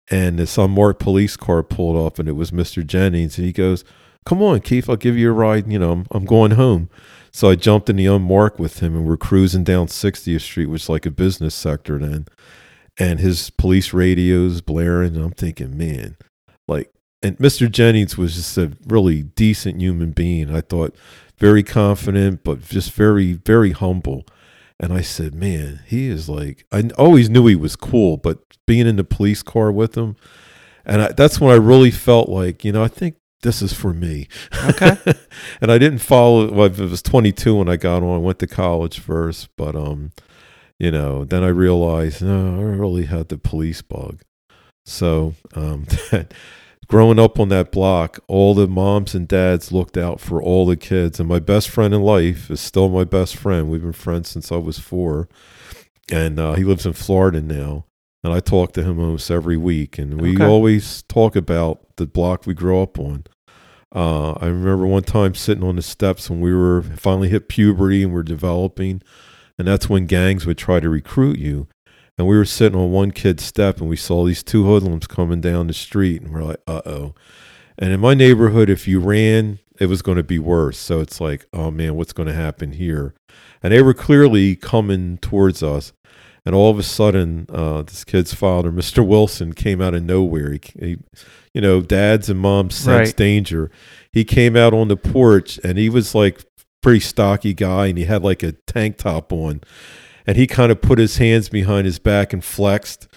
[0.09, 3.83] and this unmarked police car pulled off, and it was Mister Jennings, and he goes,
[4.25, 5.71] "Come on, Keith, I'll give you a ride.
[5.71, 6.89] You know, I'm, I'm going home."
[7.31, 10.83] So I jumped in the unmarked with him, and we're cruising down 60th Street, which
[10.83, 12.25] is like a business sector then.
[12.97, 16.17] And his police radios blaring, and I'm thinking, man,
[16.67, 17.71] like, and Mr.
[17.71, 20.53] Jennings was just a really decent human being.
[20.53, 20.95] I thought
[21.39, 24.25] very confident, but just very, very humble.
[24.79, 28.87] And I said, man, he is like, I always knew he was cool, but being
[28.87, 30.15] in the police car with him,
[30.85, 33.93] and I, that's when I really felt like, you know, I think this is for
[33.93, 34.27] me.
[34.65, 34.97] Okay.
[35.61, 36.51] and I didn't follow.
[36.51, 38.15] Well, I was 22 when I got on.
[38.15, 40.11] I went to college first, but um,
[40.77, 44.21] you know, then I realized no, I really had the police bug.
[44.85, 46.33] So um, that
[46.89, 50.75] growing up on that block, all the moms and dads looked out for all the
[50.75, 53.69] kids, and my best friend in life is still my best friend.
[53.69, 55.29] We've been friends since I was four,
[56.11, 57.85] and uh, he lives in Florida now.
[58.21, 60.45] And I talk to him almost every week, and we Okay.
[60.45, 63.23] always talk about the block we grew up on.
[63.95, 68.03] Uh, I remember one time sitting on the steps when we were finally hit puberty
[68.03, 69.01] and we're developing,
[69.57, 71.67] and that's when gangs would try to recruit you.
[72.19, 75.39] And we were sitting on one kid's step, and we saw these two hoodlums coming
[75.39, 77.15] down the street, and we're like, "Uh oh!"
[77.77, 80.77] And in my neighborhood, if you ran, it was going to be worse.
[80.77, 83.13] So it's like, "Oh man, what's going to happen here?"
[83.63, 85.93] And they were clearly coming towards us.
[86.45, 89.05] And all of a sudden, uh, this kid's father, Mr.
[89.05, 90.51] Wilson, came out of nowhere.
[90.51, 90.97] He, he
[91.53, 93.15] you know, dads and moms sense Right.
[93.15, 93.71] danger.
[94.11, 96.43] He came out on the porch, and he was like
[96.81, 99.61] pretty stocky guy, and he had like a tank top on,
[100.29, 103.07] and he kind of put his hands behind his back and flexed.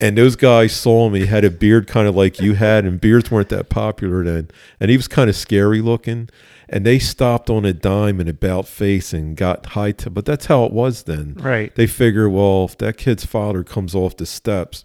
[0.00, 1.14] And those guys saw him.
[1.14, 4.48] He had a beard kind of like you had, and beards weren't that popular then.
[4.80, 6.28] And he was kind of scary looking.
[6.68, 9.92] And they stopped on a dime and about face and got high.
[9.92, 11.72] T- but that's how it was then right.
[11.76, 14.84] they figure, well, if that kid's father comes off the steps,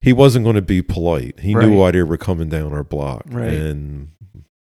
[0.00, 1.38] he wasn't going to be polite.
[1.40, 1.76] He knew Right.
[1.78, 3.52] why they were coming down our block, Right.
[3.52, 4.08] and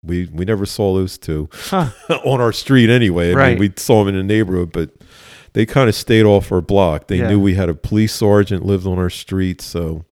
[0.03, 1.91] we we never saw those two Huh.
[2.24, 3.30] on our street anyway.
[3.32, 3.51] I Right.
[3.51, 4.91] mean, we saw them in the neighborhood, but
[5.53, 7.07] they kind of stayed off our block.
[7.09, 7.28] They Yeah.
[7.28, 10.05] knew we had a police sergeant lived on our street, so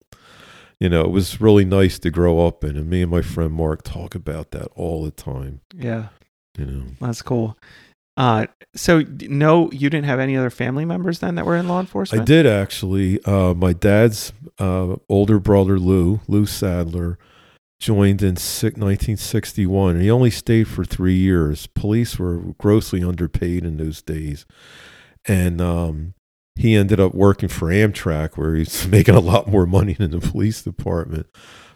[0.81, 2.77] you know it was really nice to grow up in.
[2.77, 5.61] And me and my friend Mark talk about that all the time.
[5.77, 6.09] Yeah.
[6.59, 7.57] You know, That's cool.
[8.17, 11.81] Uh, so no, you didn't have any other family members then that were in law
[11.81, 12.23] enforcement.
[12.23, 13.23] I did actually.
[13.25, 17.19] Uh, my dad's uh, older brother Lou, Lou Sadler,
[17.79, 19.97] joined in si- 1961.
[19.97, 21.67] And he only stayed for three years.
[21.67, 24.47] Police were grossly underpaid in those days,
[25.27, 26.15] and um,
[26.57, 30.21] he ended up working for Amtrak, where he's making a lot more money than the
[30.21, 31.27] police department.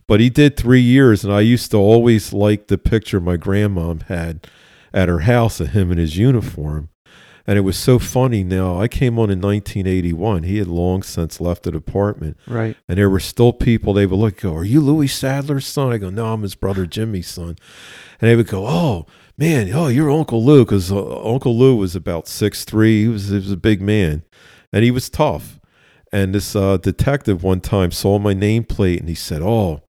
[0.06, 4.02] But he did three years, and I used to always like the picture my grandmom
[4.04, 4.46] had
[4.92, 6.88] at her house of him in his uniform.
[7.46, 8.44] And it was so funny.
[8.44, 10.44] Now, I came on in 1981.
[10.44, 12.36] He had long since left the department.
[12.46, 12.76] Right.
[12.88, 15.92] And there were still people, they would look, go, Are you Louis Sadler's son?
[15.92, 17.56] I go, No, I'm his brother Jimmy's son.
[18.20, 20.64] And they would go, Oh, man, oh, you're Uncle Lou.
[20.64, 23.02] Because uh, Uncle Lou was about six three.
[23.02, 24.22] He was, he was a big man.
[24.72, 25.60] And he was tough.
[26.12, 29.82] And this uh, detective one time saw my nameplate and he said, Oh,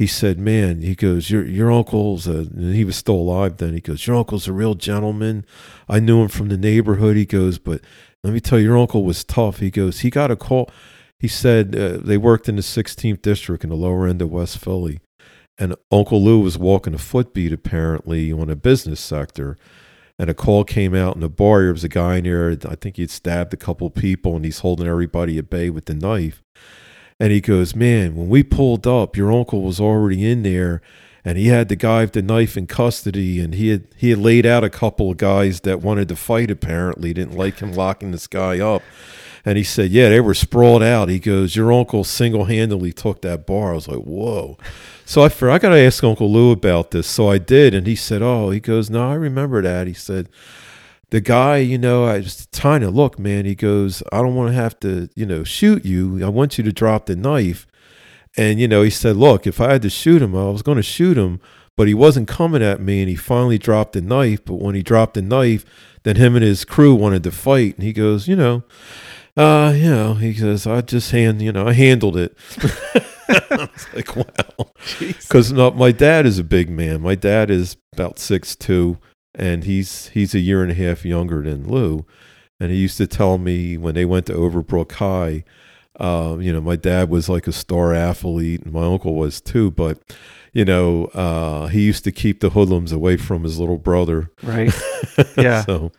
[0.00, 3.82] he said, "Man," he goes, "Your your uncle's a, he was still alive then." He
[3.82, 5.44] goes, "Your uncle's a real gentleman.
[5.90, 7.82] I knew him from the neighborhood." He goes, "But
[8.24, 10.70] let me tell you, your uncle was tough." He goes, "He got a call."
[11.18, 14.56] He said uh, they worked in the 16th district in the lower end of West
[14.56, 15.00] Philly,
[15.58, 19.58] and Uncle Lou was walking a footbeat apparently on a business sector.
[20.18, 21.60] And a call came out in the bar.
[21.60, 22.56] There was a guy in there.
[22.66, 25.94] I think he'd stabbed a couple people, and he's holding everybody at bay with the
[25.94, 26.42] knife.
[27.20, 30.80] And he goes, Man, when we pulled up, your uncle was already in there
[31.22, 34.18] and he had the guy with the knife in custody and he had he had
[34.18, 38.10] laid out a couple of guys that wanted to fight apparently, didn't like him locking
[38.10, 38.82] this guy up.
[39.44, 41.08] And he said, Yeah, they were sprawled out.
[41.10, 43.72] He goes, Your uncle single handedly took that bar.
[43.72, 44.58] I was like, Whoa.
[45.04, 47.06] So I, I got to ask Uncle Lou about this.
[47.06, 47.74] So I did.
[47.74, 49.86] And he said, Oh, he goes, No, I remember that.
[49.86, 50.28] He said,
[51.10, 53.44] the guy, you know, I was trying to look, man.
[53.44, 56.24] He goes, I don't want to have to, you know, shoot you.
[56.24, 57.66] I want you to drop the knife.
[58.36, 60.76] And, you know, he said, Look, if I had to shoot him, I was going
[60.76, 61.40] to shoot him,
[61.76, 63.00] but he wasn't coming at me.
[63.00, 64.44] And he finally dropped the knife.
[64.44, 65.64] But when he dropped the knife,
[66.04, 67.74] then him and his crew wanted to fight.
[67.74, 68.62] And he goes, You know,
[69.36, 72.36] uh, you know, he says, I just hand, you know, I handled it.
[73.28, 74.72] I was like, wow.
[74.98, 77.00] Because my dad is a big man.
[77.00, 78.98] My dad is about six two
[79.34, 82.04] and he's he's a year and a half younger than Lou.
[82.58, 85.44] And he used to tell me when they went to Overbrook High,
[85.98, 89.70] uh, you know, my dad was like a star athlete, and my uncle was too.
[89.70, 89.98] But
[90.52, 94.30] you know, uh, he used to keep the hoodlums away from his little brother.
[94.42, 94.72] Right.
[95.36, 95.64] Yeah.
[95.64, 95.92] so,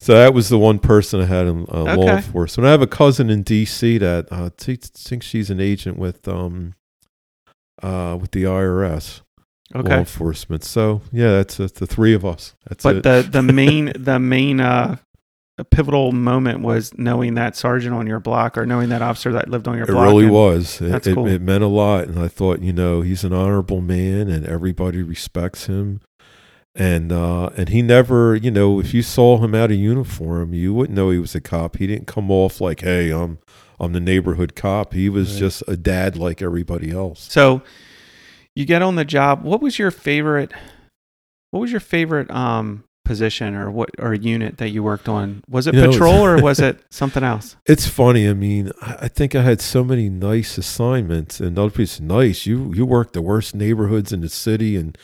[0.00, 1.96] so that was the one person I had in uh, Okay.
[1.96, 2.66] law enforcement.
[2.66, 3.98] I have a cousin in D.C.
[3.98, 6.74] that uh, I think she's an agent with um,
[7.82, 9.20] uh, with the IRS
[9.74, 10.64] law enforcement.
[10.64, 12.54] So yeah, that's, that's the three of us.
[12.68, 13.02] That's But it.
[13.02, 14.96] the the main the main uh
[15.70, 19.68] pivotal moment was knowing that sergeant on your block or knowing that officer that lived
[19.68, 20.04] on your it block.
[20.04, 20.80] really and- was.
[20.80, 21.26] It, that's it, cool.
[21.26, 25.02] it meant a lot, and I thought, you know, he's an honorable man, and everybody
[25.02, 26.00] respects him.
[26.74, 30.72] And uh, and he never, you know, if you saw him out of uniform, you
[30.72, 31.76] wouldn't know he was a cop.
[31.76, 33.38] He didn't come off like, "Hey, I'm
[33.80, 35.40] I'm the neighborhood cop." He was Right.
[35.40, 37.26] just a dad like everybody else.
[37.30, 37.60] So
[38.60, 39.42] you get on the job.
[39.42, 40.52] What was your favorite?
[41.50, 45.42] What was your favorite um position or what or unit that you worked on?
[45.48, 47.56] Was it You know, patrol or was it something else?
[47.66, 48.28] It's funny.
[48.28, 52.72] I mean, I think I had so many nice assignments, and other people "Nice, you
[52.74, 54.96] you worked the worst neighborhoods in the city," and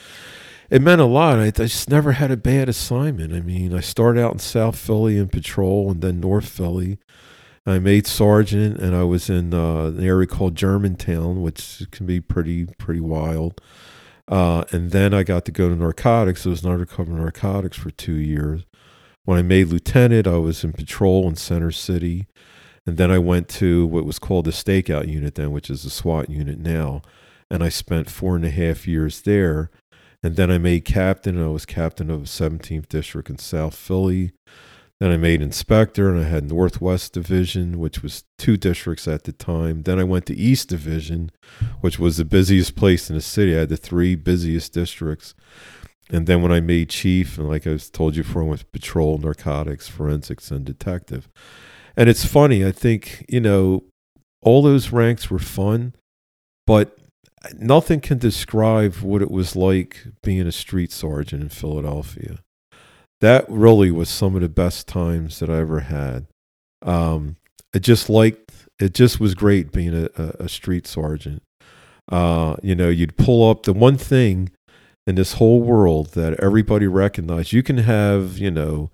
[0.71, 1.39] it meant a lot.
[1.39, 3.33] I, I just never had a bad assignment.
[3.33, 6.99] I mean, I started out in South Philly in patrol, and then North Philly.
[7.67, 12.21] I made sergeant, and I was in uh, an area called Germantown, which can be
[12.21, 13.61] pretty pretty wild.
[14.29, 16.47] Uh, and then I got to go to narcotics.
[16.47, 18.65] I was in undercover narcotics for two years.
[19.25, 22.27] When I made lieutenant, I was in patrol in Center City.
[22.87, 25.91] And then I went to what was called the stakeout unit then, which is the
[25.91, 27.03] SWAT unit now.
[27.51, 29.71] And I spent four and a half years there.
[30.23, 31.37] And then I made captain.
[31.37, 34.33] And I was captain of the 17th District in South Philly.
[34.99, 39.33] Then I made inspector and I had Northwest Division, which was two districts at the
[39.33, 39.83] time.
[39.83, 41.31] Then I went to East Division,
[41.81, 43.55] which was the busiest place in the city.
[43.55, 45.35] I had the three busiest districts.
[46.09, 49.19] And then when I made chief, and like I told you before, I went patrol,
[49.19, 51.29] narcotics, forensics, and detective.
[51.97, 53.85] And it's funny, I think, you know,
[54.43, 55.95] all those ranks were fun,
[56.67, 56.97] but
[57.59, 62.39] nothing can describe what it was like being a street sergeant in Philadelphia.
[63.21, 66.27] That really was some of the best times that I ever had.
[66.83, 67.37] Um,
[67.75, 70.09] I just liked it, just was great being a,
[70.39, 71.43] a, street sergeant.
[72.11, 74.51] Uh, you know, you'd pull up the one thing
[75.07, 77.53] in this whole world that everybody recognized.
[77.53, 78.91] You can have, you know,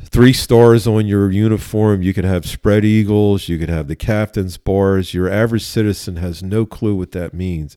[0.00, 2.02] three stars on your uniform.
[2.02, 3.48] You could have spread eagles.
[3.48, 5.14] You could have the captain's bars.
[5.14, 7.76] Your average citizen has no clue what that means.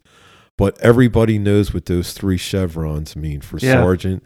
[0.57, 3.73] But everybody knows what those three chevrons mean for Yeah.
[3.73, 4.23] sergeant.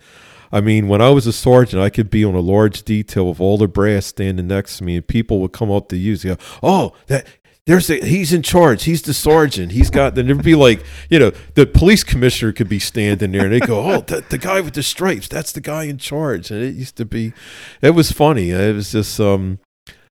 [0.51, 3.39] I mean, when I was a sergeant, I could be on a large detail with
[3.39, 6.23] all the brass standing next to me, and people would come up to you and
[6.23, 7.25] go, "Oh, that
[7.65, 8.83] there's a, he's in charge.
[8.83, 9.71] He's the sergeant.
[9.71, 13.45] He's got." Then it'd be like, you know, the police commissioner could be standing there,
[13.45, 15.27] and they go, "Oh, the, the guy with the stripes.
[15.27, 17.33] That's the guy in charge." And it used to be,
[17.81, 18.49] it was funny.
[18.51, 19.59] It was just, um,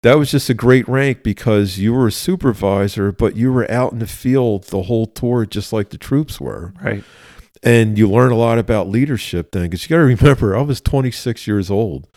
[0.03, 3.91] that was just a great rank because you were a supervisor, but you were out
[3.91, 6.73] in the field the whole tour, just like the troops were.
[6.81, 7.03] Right.
[7.63, 10.81] And you learn a lot about leadership then, because you got to remember, I was
[10.81, 12.07] 26 years old.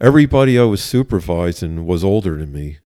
[0.00, 2.78] Everybody I was supervising was older than me.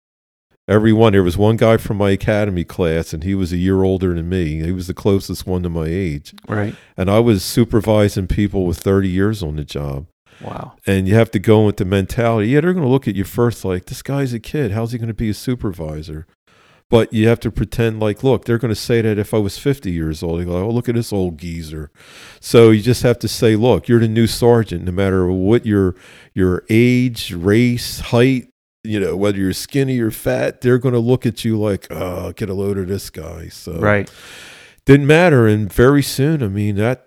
[0.69, 4.15] Everyone, there was one guy from my academy class, and he was a year older
[4.15, 4.63] than me.
[4.63, 6.35] He was the closest one to my age.
[6.49, 6.75] Right.
[6.97, 10.07] And I was supervising people with 30 years on the job.
[10.41, 10.75] Wow.
[10.87, 12.49] And you have to go with the mentality.
[12.49, 14.73] Yeah, they're going to look at you first like, this guy's a kid.
[14.73, 16.27] How's he going to be a supervisor?
[16.89, 19.59] But you have to pretend like, look, they're going to say that if I was
[19.59, 20.41] 50 years old.
[20.41, 21.91] They go, oh, look at this old geezer.
[22.39, 25.97] So you just have to say, look, you're the new sergeant, no matter what your
[26.33, 28.51] your age, race, height,
[28.85, 32.31] you know, whether you're skinny or fat, they're going to look at you like, oh,
[32.33, 33.49] get a load of this guy.
[33.49, 34.09] So Right.
[34.85, 35.49] didn't matter.
[35.49, 37.05] And very soon, I mean, that,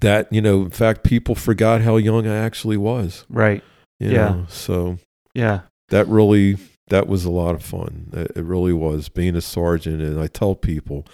[0.00, 3.24] that, you know, in fact, people forgot how young I actually was.
[3.28, 3.62] Right.
[4.00, 4.28] You Yeah.
[4.30, 4.46] know?
[4.48, 4.98] So
[5.32, 5.60] Yeah.
[5.90, 6.56] that really,
[6.90, 8.10] that was a lot of fun.
[8.12, 10.00] It, really was being a sergeant.
[10.00, 11.04] And I tell people,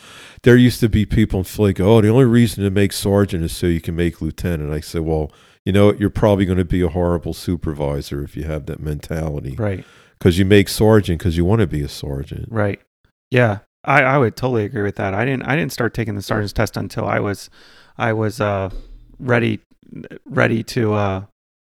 [0.43, 3.57] there used to be people in Flake, oh, the only reason to make sergeant is
[3.57, 4.73] so you can make lieutenant.
[4.73, 5.33] I said, well,
[5.65, 5.93] you know?
[5.93, 9.57] You're probably going to be a horrible supervisor if you have that mentality.
[9.57, 9.85] Right.
[10.19, 12.47] Because you make sergeant because you want to be a sergeant.
[12.51, 12.81] Right.
[13.31, 13.59] Yeah.
[13.85, 15.15] I, I would totally agree with that.
[15.15, 17.51] I didn't I didn't start taking the sergeant's test until I was
[17.99, 18.71] I was uh
[19.19, 19.61] ready
[20.25, 21.25] ready to uh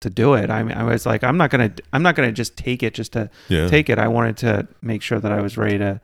[0.02, 0.50] to do it.
[0.50, 3.12] I mean I was like I'm not gonna I'm not gonna just take it just
[3.12, 3.68] to Yeah.
[3.68, 3.98] take it.
[3.98, 6.00] I wanted to make sure that I was ready to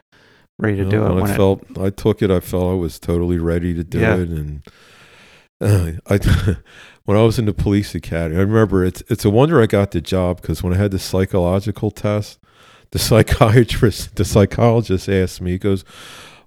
[0.58, 2.30] ready to do it when I it felt I took it.
[2.30, 4.16] I felt I was totally ready to do Yeah.
[4.16, 4.62] it, and
[5.60, 6.18] uh, I
[7.04, 9.90] when I was in the police academy, I remember it's it's a wonder I got
[9.90, 12.38] the job because when I had the psychological test,
[12.92, 15.84] the psychiatrist, the psychologist asked me, he goes,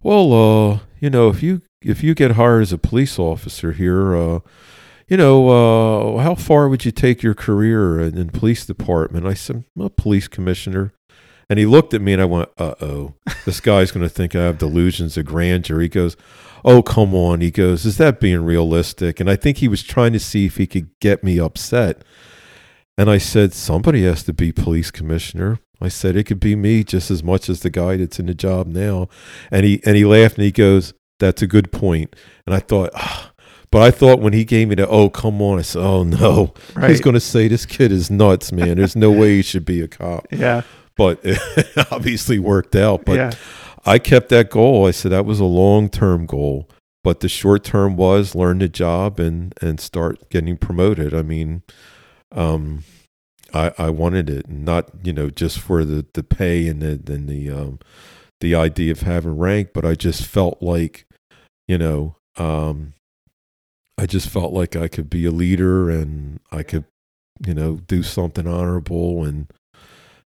[0.02, 4.16] "Well, uh, you know, if you if you get hired as a police officer here,
[4.16, 4.40] uh."
[5.08, 5.50] You know,
[6.18, 9.28] uh, how far would you take your career in, in police department?
[9.28, 10.94] I said, I'm a police commissioner.
[11.48, 13.14] And he looked at me and I went, uh oh,
[13.46, 15.80] this guy's going to think I have delusions of grandeur.
[15.80, 16.18] He goes,
[16.64, 17.42] oh, come on.
[17.42, 19.20] He goes, is that being realistic?
[19.20, 22.04] And I think he was trying to see if he could get me upset.
[22.98, 25.60] And I said, somebody has to be police commissioner.
[25.80, 28.34] I said, it could be me just as much as the guy that's in the
[28.34, 29.08] job now.
[29.52, 32.16] And he, and he laughed and he goes, that's a good point.
[32.48, 33.34] And I thought, ah.
[33.76, 36.54] But I thought when he gave me the, oh, come on, I said, oh, no.
[36.68, 37.02] He's Right.
[37.02, 38.78] going to say, this kid is nuts, man.
[38.78, 40.62] There's no way he should be a cop Yeah.
[40.96, 41.38] but it
[41.92, 43.04] obviously worked out.
[43.04, 43.32] But yeah.
[43.86, 44.88] I kept that goal.
[44.88, 46.70] I said that was a long term goal,
[47.04, 51.14] but the short term was learn the job and and start getting promoted.
[51.14, 51.64] I mean,
[52.32, 52.86] um,
[53.54, 57.28] I I wanted it, not you know just for the the pay and the and
[57.28, 57.80] the um
[58.40, 61.06] the idea of having rank, but I just felt like
[61.68, 62.94] you know um
[63.98, 66.86] I just felt like I could be a leader and I could
[67.46, 69.52] you know do something honorable and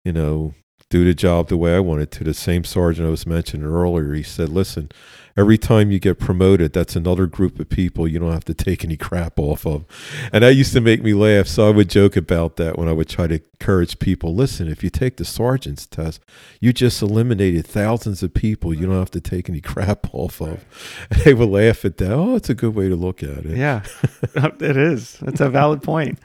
[0.03, 0.53] you know
[0.89, 2.23] do the job the way I wanted to.
[2.23, 4.91] The same sergeant I was mentioning earlier, he said, "Listen,
[5.35, 8.85] every time you get promoted, that's another group of people you don't have to take
[8.85, 9.85] any crap off of."
[10.31, 11.47] And that used to make me laugh.
[11.47, 14.35] So I would joke about that when I would try to encourage people.
[14.35, 16.21] Listen, if you take the sergeant's test,
[16.61, 20.63] you just eliminated thousands of people you don't have to take any crap off of.
[21.09, 22.11] And they would laugh at that.
[22.11, 23.57] Oh, it's a good way to look at it.
[23.57, 23.83] Yeah,
[24.35, 25.17] it is.
[25.23, 26.19] It's a valid point.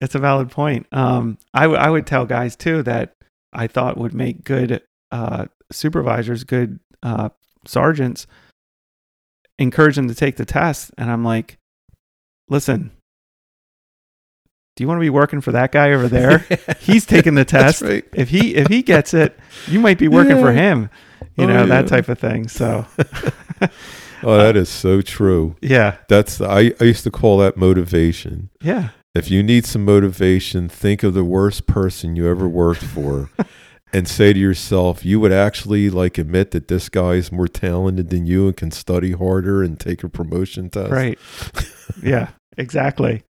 [0.00, 0.86] It's a valid point.
[0.92, 3.16] Um, I, w- I would tell guys too that
[3.52, 7.30] I thought would make good uh, supervisors, good uh,
[7.66, 8.26] sergeants,
[9.58, 10.90] encourage them to take the test.
[10.98, 11.58] And I'm like,
[12.48, 12.90] listen,
[14.76, 16.44] do you want to be working for that guy over there?
[16.80, 17.82] He's taking the test.
[17.82, 18.04] right.
[18.12, 20.90] If he if he gets it, you might be working for him.
[21.36, 22.48] You Oh, know that type of thing.
[22.48, 22.84] So
[24.24, 25.54] Oh, that is so true.
[25.62, 28.50] yeah, That's I, I used to call that motivation.
[28.60, 33.30] yeah, If you need some motivation, think of the worst person you ever worked for
[33.92, 38.10] and say to yourself, you would actually like admit that this guy is more talented
[38.10, 40.92] than you and can study harder and take a promotion test.
[40.92, 41.18] Right.
[42.02, 43.22] yeah, exactly.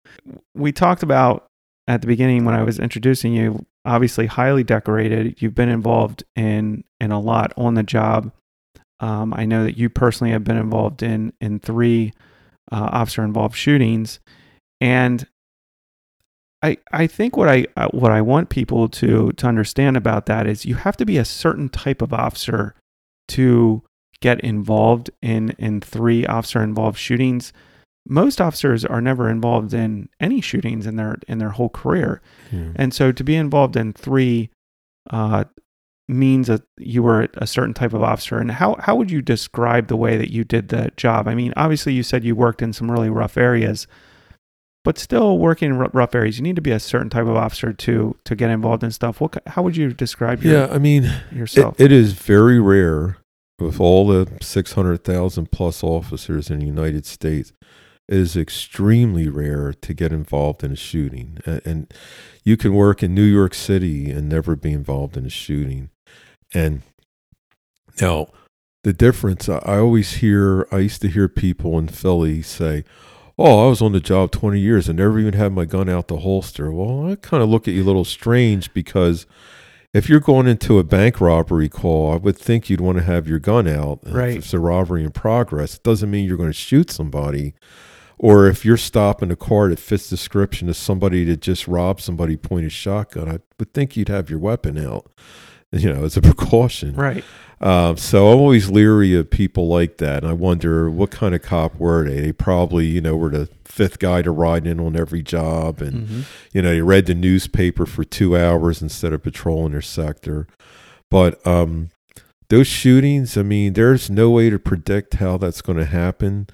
[0.54, 1.46] We talked about
[1.86, 5.40] at the beginning when I was introducing you, obviously highly decorated.
[5.40, 8.32] You've been involved in in a lot on the job.
[9.00, 12.12] Um, I know that you personally have been involved in in three
[12.70, 14.20] uh, officer involved shootings,
[14.80, 15.26] and
[16.62, 20.46] I I think what I uh, what I want people to to understand about that
[20.46, 22.74] is you have to be a certain type of officer
[23.28, 23.82] to
[24.20, 27.52] get involved in in three officer involved shootings.
[28.08, 32.72] Most officers are never involved in any shootings in their in their whole career, Yeah.
[32.76, 34.50] and so to be involved in three
[35.10, 35.44] uh,
[36.08, 38.38] means that you were a certain type of officer.
[38.38, 41.28] And how how would you describe the way that you did the job?
[41.28, 43.86] I mean, obviously you said you worked in some really rough areas,
[44.88, 46.38] but still working in r- rough areas.
[46.38, 49.20] You need to be a certain type of officer to to get involved in stuff.
[49.20, 49.36] What?
[49.46, 51.78] How would you describe your, Yeah, I mean, it, yourself?
[51.78, 53.18] it is very rare
[53.58, 57.52] with all the 600,000 plus officers in the United States.
[58.08, 61.36] It is extremely rare to get involved in a shooting.
[61.44, 61.92] A- And
[62.42, 65.90] you can work in New York City and never be involved in a shooting.
[66.54, 66.80] And
[68.00, 68.28] now,
[68.84, 72.84] the difference, I always hear, I used to hear people in Philly say,
[73.38, 76.08] Oh, I was on the job 20 years and never even had my gun out
[76.08, 76.72] the holster.
[76.72, 79.26] Well, I kind of look at you a little strange because
[79.94, 83.28] if you're going into a bank robbery call, I would think you'd want to have
[83.28, 84.00] your gun out.
[84.04, 84.36] If Right.
[84.38, 85.76] it's a robbery in progress.
[85.76, 87.54] It doesn't mean you're going to shoot somebody.
[88.18, 92.00] Or if you're stopping a car that fits the description of somebody that just robbed
[92.00, 95.08] somebody pointed shotgun, I would think you'd have your weapon out,
[95.70, 96.94] you know, as a precaution.
[96.96, 97.22] right.
[97.60, 100.22] Um, so I'm always leery of people like that.
[100.22, 102.20] And I wonder what kind of cop were they?
[102.20, 105.80] They probably, you know, were the fifth guy to ride in on every job.
[105.82, 106.22] And, Mhm.
[106.52, 110.46] you know, they read the newspaper for two hours instead of patrolling their sector.
[111.10, 111.88] But um,
[112.48, 116.46] those shootings, I mean, there's no way to predict how that's going to happen.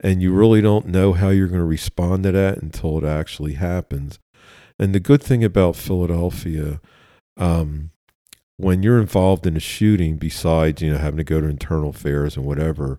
[0.00, 3.54] And you really don't know how you're going to respond to that until it actually
[3.54, 4.18] happens.
[4.78, 6.80] And the good thing about Philadelphia,
[7.36, 7.90] um,
[8.56, 12.36] when you're involved in a shooting, besides you know having to go to internal affairs
[12.36, 12.98] and whatever,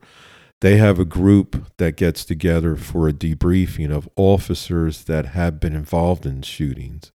[0.61, 5.75] they have a group that gets together for a debriefing of officers that have been
[5.75, 7.11] involved in shootings.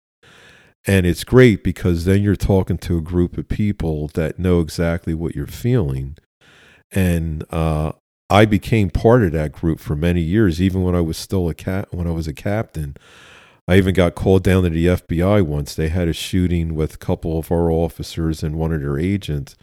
[0.88, 5.14] And it's great because then you're talking to a group of people that know exactly
[5.14, 6.18] what you're feeling.
[6.92, 7.94] And uh,
[8.30, 11.54] I became part of that group for many years, even when I was still a
[11.54, 12.96] cat when I was a captain.
[13.68, 15.74] I even got called down to the FBI once.
[15.74, 19.56] They had a shooting with a couple of our officers and one of their agents,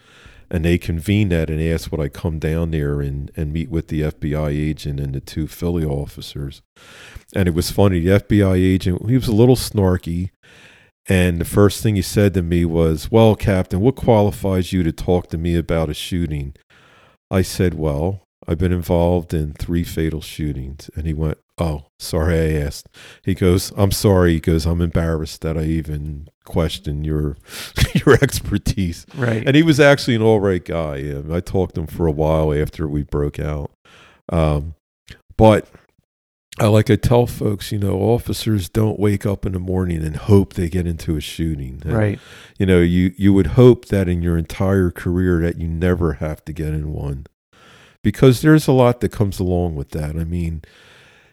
[0.50, 3.88] and they convened that and asked would I come down there and, and meet with
[3.88, 6.62] the FBI agent and the two Philly officers.
[7.34, 8.00] And it was funny.
[8.00, 10.30] The FBI agent, he was a little snarky.
[11.08, 14.92] And the first thing he said to me was, Well, Captain, what qualifies you to
[14.92, 16.54] talk to me about a shooting?
[17.30, 20.90] I said, Well, I've been involved in three fatal shootings.
[20.94, 22.88] And he went, Oh, sorry I asked.
[23.22, 24.32] He goes, I'm sorry.
[24.32, 27.36] He goes, I'm embarrassed that I even question your
[27.94, 29.06] your expertise.
[29.14, 29.46] Right.
[29.46, 30.96] And he was actually an all right guy.
[30.96, 33.70] Yeah, I talked to him for a while after we broke out.
[34.28, 34.74] Um,
[35.36, 35.68] but
[36.58, 40.16] I like I tell folks, you know, officers don't wake up in the morning and
[40.16, 41.80] hope they get into a shooting.
[41.84, 42.18] And, right.
[42.58, 46.44] You know, you you would hope that in your entire career that you never have
[46.46, 47.26] to get in one.
[48.02, 50.16] Because there's a lot that comes along with that.
[50.16, 50.62] I mean,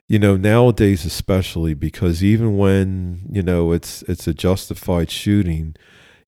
[0.09, 5.75] you know, nowadays especially because even when, you know, it's it's a justified shooting,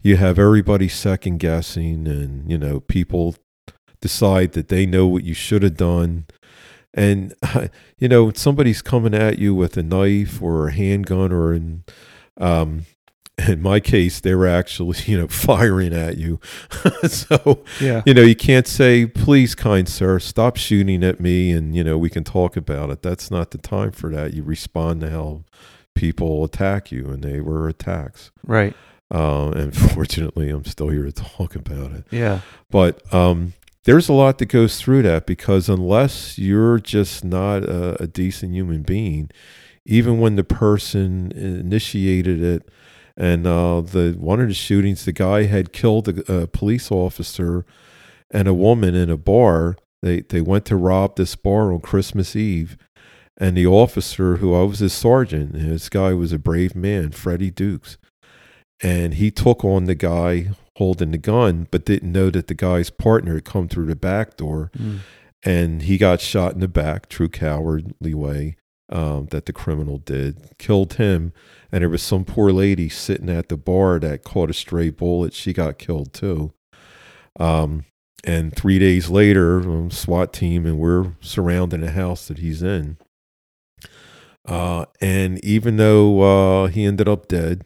[0.02, 3.36] you have everybody second guessing and, you know, people
[4.00, 6.28] decide that they know what you should have done.
[6.94, 7.34] And
[7.98, 11.84] you know, somebody's coming at you with a knife or a handgun or an
[12.40, 12.86] um
[13.48, 16.40] in my case they were actually, you know, firing at you.
[17.08, 18.02] so Yeah.
[18.06, 21.98] you know, you can't say, please, kind sir, stop shooting at me and, you know,
[21.98, 23.02] we can talk about it.
[23.02, 24.34] That's not the time for that.
[24.34, 25.44] You respond to how
[25.94, 28.32] people attack you, and they were attacks.
[28.46, 28.74] Right.
[29.14, 32.06] Uh, and fortunately, I'm still here to talk about it.
[32.12, 32.40] Yeah.
[32.70, 38.04] But um, there's a lot that goes through that because unless you're just not a,
[38.04, 39.30] a decent human being,
[39.86, 42.70] even when the person initiated it,
[43.22, 47.66] and uh, the one of the shootings, the guy had killed a, a police officer
[48.32, 49.78] and a woman in a bar.
[50.02, 52.78] They they went to rob this bar on Christmas Eve,
[53.38, 57.12] and the officer who I was his sergeant, and this guy was a brave man,
[57.12, 58.00] Freddie Dukes,
[58.82, 62.90] and he took on the guy holding the gun, but didn't know that the guy's
[62.90, 65.00] partner had come through the back door, Mm.
[65.46, 68.56] and he got shot in the back, true cowardly way
[68.92, 71.34] um, that the criminal did, killed him,
[71.72, 75.34] and there was some poor lady sitting at the bar that caught a stray bullet.
[75.34, 76.54] She got killed too.
[77.40, 77.86] Um,
[78.24, 82.98] and three days later, um, SWAT team and we're surrounding the house that he's in.
[84.48, 87.64] Uh, and even though uh, he ended up dead,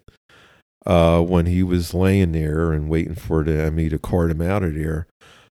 [0.85, 4.63] uh, when he was laying there and waiting for the ME to cart him out
[4.63, 5.07] of there,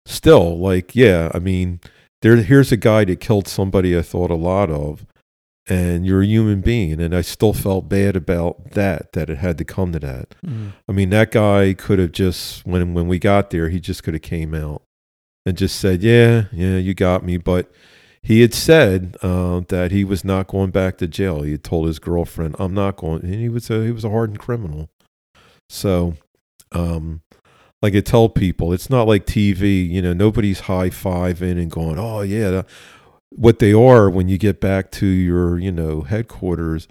[0.07, 1.81] still, like, yeah, I mean,
[2.23, 5.05] there, here's a guy that killed somebody I thought a lot of,
[5.67, 9.57] and you're a human being, and I still felt bad about that, that it had
[9.59, 10.35] to come to that.
[10.45, 10.73] Mm.
[10.89, 14.15] I mean, that guy could have just when when we got there, he just could
[14.15, 14.83] have came out
[15.47, 17.73] and just said, "Yeah, yeah, you got me." But
[18.23, 21.43] he had said uh, that he was not going back to jail.
[21.43, 24.11] He had told his girlfriend, "I'm not going." And he was a he was a
[24.11, 24.91] hardened criminal.
[25.71, 26.15] So,
[26.73, 27.23] um,
[27.81, 29.89] like I tell people, it's not like TV.
[29.89, 32.67] You know, nobody's high fiving and going, "Oh yeah." that-"
[33.37, 36.87] What they are when you get back to your, you know, headquarters,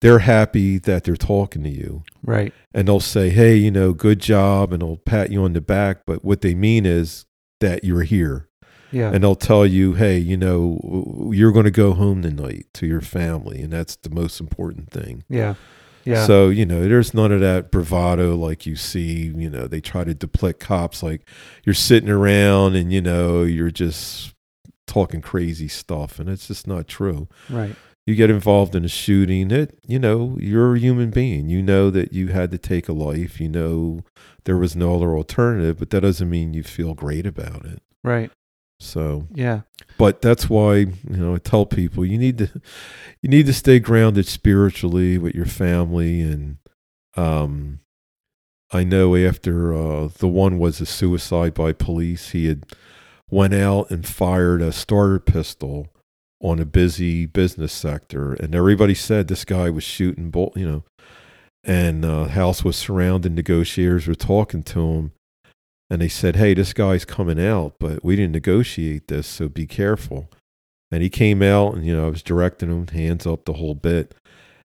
[0.00, 2.52] they're happy that they're talking to you Right.
[2.72, 6.02] and they'll say, "Hey, you know, good job," and they'll pat you on the back.
[6.06, 7.24] But what they mean is
[7.60, 8.48] that you're here,
[8.92, 9.10] Yeah.
[9.12, 13.00] and they'll tell you, "Hey, you know, you're going to go home tonight to your
[13.00, 15.54] family, and that's the most important thing." yeah.
[16.04, 16.24] Yeah.
[16.26, 19.32] So you know, there's none of that bravado like you see.
[19.36, 21.28] You know, they try to deplete cops like
[21.66, 24.32] you're sitting around and you know you're just
[24.88, 27.76] talking crazy stuff, and it's just not true right.
[28.06, 31.90] you get involved in a shooting it you know you're a human being you know
[31.90, 34.00] that you had to take a life you know
[34.44, 38.30] there was no other alternative but that doesn't mean you feel great about it Right.
[38.80, 39.60] so Yeah.
[39.98, 42.48] but that's why you know i tell people you need to
[43.20, 46.56] you need to stay grounded spiritually with your family and
[47.16, 47.80] um
[48.72, 52.64] i know after uh the one was a suicide by police he had
[53.30, 55.88] went out and fired a starter pistol
[56.40, 58.32] on a busy business sector.
[58.34, 60.84] And everybody said this guy was shooting bull you know
[61.64, 65.12] and uh house was surrounded negotiators were talking to him
[65.90, 69.66] and they said hey this guy's coming out but we didn't negotiate this so be
[69.66, 70.28] careful.
[70.90, 73.74] And he came out and you know i was directing him hands up the whole
[73.74, 74.14] bit.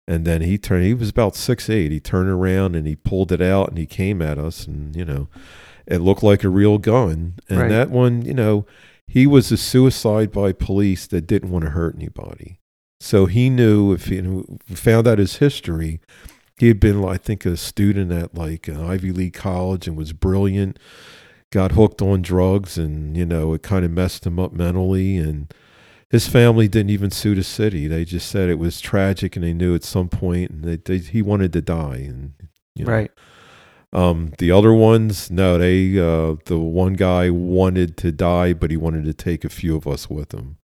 [0.08, 3.32] And then he turned he was about six eight he turned around and he pulled
[3.32, 5.28] it out and he came at us and you know
[5.86, 7.68] it looked like a real gun and Right.
[7.68, 8.66] that one you know
[9.06, 12.58] he was a suicide by police that didn't want to hurt anybody
[13.00, 16.00] so he knew if he you know, found out his history
[16.58, 20.12] he had been i think a student at like an ivy league college and was
[20.12, 20.78] brilliant
[21.50, 25.52] got hooked on drugs and you know it kind of messed him up mentally and
[26.10, 29.52] his family didn't even sue the city they just said it was tragic and they
[29.52, 32.32] knew at some point and they, they, he wanted to die and
[32.74, 32.92] you know.
[32.92, 33.10] Right.
[33.92, 38.76] Um the other ones no they uh the one guy wanted to die but he
[38.76, 40.56] wanted to take a few of us with him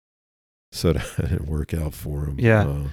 [0.73, 2.67] so that didn't work out for him Yeah.
[2.67, 2.89] uh,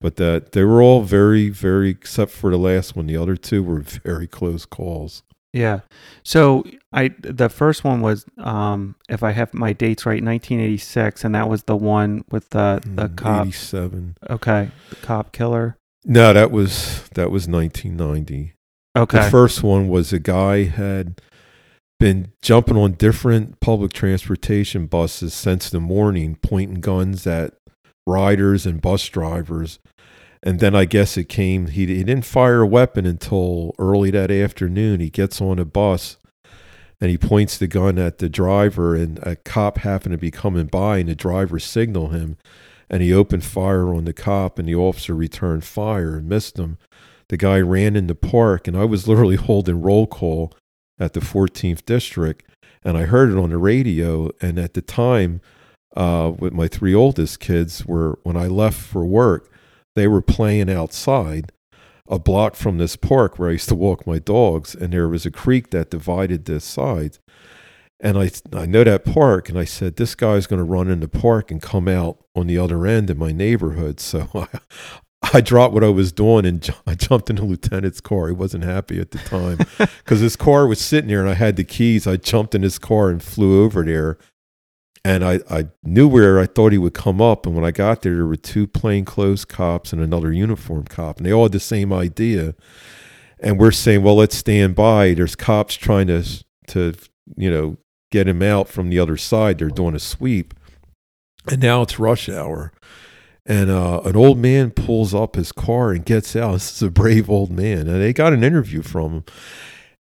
[0.00, 3.62] but that they were all very very except for the last one the other two
[3.62, 5.22] were very close calls
[5.54, 5.80] Yeah.
[6.24, 11.34] So I the first one was um if I have my dates right, 1986, and
[11.34, 13.46] that was the one with the the Mm, cop.
[13.46, 15.76] 87 Okay, the cop killer.
[16.04, 18.52] no that was that was 1990
[18.96, 19.24] Okay.
[19.24, 21.20] The first one was a guy had
[21.98, 27.54] been jumping on different public transportation buses since the morning, pointing guns at
[28.06, 29.78] riders and bus drivers.
[30.42, 34.30] And then I guess it came, he, he didn't fire a weapon until early that
[34.30, 35.00] afternoon.
[35.00, 36.18] He gets on a bus
[37.00, 40.66] and he points the gun at the driver, and a cop happened to be coming
[40.66, 42.38] by, and the driver signaled him.
[42.88, 46.78] And he opened fire on the cop, and the officer returned fire and missed him
[47.28, 50.52] the guy ran in the park and I was literally holding roll call
[50.98, 52.48] at the 14th district
[52.82, 55.40] and I heard it on the radio and at the time
[55.96, 59.50] uh, with my three oldest kids were when I left for work
[59.94, 61.52] they were playing outside
[62.08, 65.24] a block from this park where I used to walk my dogs and there was
[65.24, 67.18] a creek that divided the sides.
[68.00, 71.00] And I I know that park and I said this guy's going to run in
[71.00, 74.00] the park and come out on the other end of my neighborhood.
[74.00, 74.48] So I,
[75.32, 78.28] I dropped what I was doing and I jumped in the lieutenant's car.
[78.28, 81.56] He wasn't happy at the time because his car was sitting there and I had
[81.56, 82.06] the keys.
[82.06, 84.18] I jumped in his car and flew over there.
[85.06, 87.44] And I, I knew where I thought he would come up.
[87.44, 91.18] And when I got there, there were two plainclothes cops and another uniform cop.
[91.18, 92.54] And they all had the same idea.
[93.38, 95.12] And we're saying, well, let's stand by.
[95.12, 96.24] There's cops trying to,
[96.68, 96.94] to
[97.36, 97.76] you know,
[98.10, 99.58] get him out from the other side.
[99.58, 100.54] They're doing a sweep.
[101.50, 102.72] And now it's rush hour
[103.46, 106.52] and uh, an old man pulls up his car and gets out.
[106.52, 109.24] This is a brave old man, and they got an interview from him.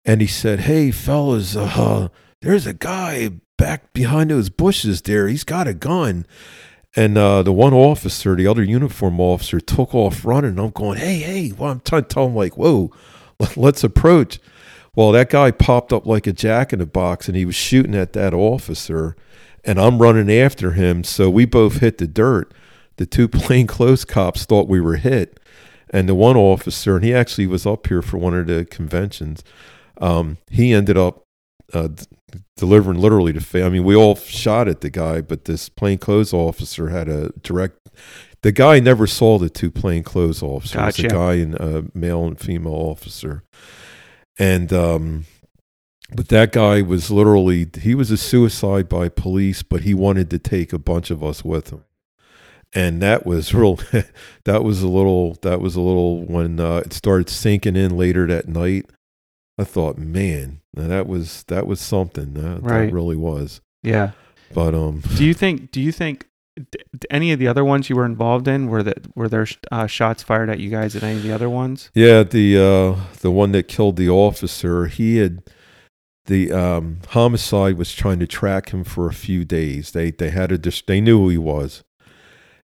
[0.05, 2.09] And he said, "Hey, fellas, uh,
[2.41, 5.29] there's a guy back behind those bushes there.
[5.29, 6.27] He's got a gun."
[6.95, 10.59] And uh, the one officer, the other uniform officer, took off running.
[10.59, 12.93] I'm going, "Hey, hey!" Well, I'm trying to tell him like, "Whoa,
[13.57, 14.39] let's approach."
[14.95, 17.95] Well, that guy popped up like a jack in a box, and he was shooting
[17.95, 19.17] at that officer,
[19.65, 21.03] and I'm running after him.
[21.03, 22.53] So we both hit the dirt
[23.03, 25.41] the two plainclothes cops thought we were hit,
[25.91, 29.43] and the one officer, and he actually was up here for one of the conventions.
[30.01, 31.25] Um, he ended up
[31.73, 32.07] uh, d-
[32.57, 33.41] delivering literally to.
[33.41, 37.31] Fa- I mean, we all shot at the guy, but this plainclothes officer had a
[37.43, 37.77] direct.
[38.43, 40.77] The guy never saw the two plainclothes officers.
[40.77, 41.07] Gotcha.
[41.07, 43.43] A guy and a male and female officer,
[44.39, 45.25] and um,
[46.15, 50.39] but that guy was literally he was a suicide by police, but he wanted to
[50.39, 51.83] take a bunch of us with him
[52.75, 53.79] and that was real
[54.45, 58.27] that was a little that was a little when uh, it started sinking in later
[58.27, 58.87] that night
[59.59, 62.87] i thought man now that was that was something that, Right.
[62.87, 64.13] that really was yeah.
[64.55, 65.71] but um Do you think?
[65.73, 66.27] Do you think
[66.57, 66.65] d-
[66.97, 69.87] d- any of the other ones you were involved in were that were there uh,
[69.87, 71.91] shots fired at you guys at any of the other ones?
[71.95, 75.43] Yeah, the uh, the one that killed the officer, he had
[76.27, 79.91] the um, homicide was trying to track him for a few days.
[79.91, 81.83] They they had a dis- they knew who he was,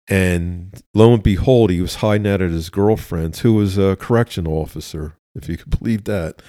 [0.10, 4.54] and lo and behold, he was hiding out at his girlfriend's, who was a correctional
[4.54, 6.42] officer, if you could believe that.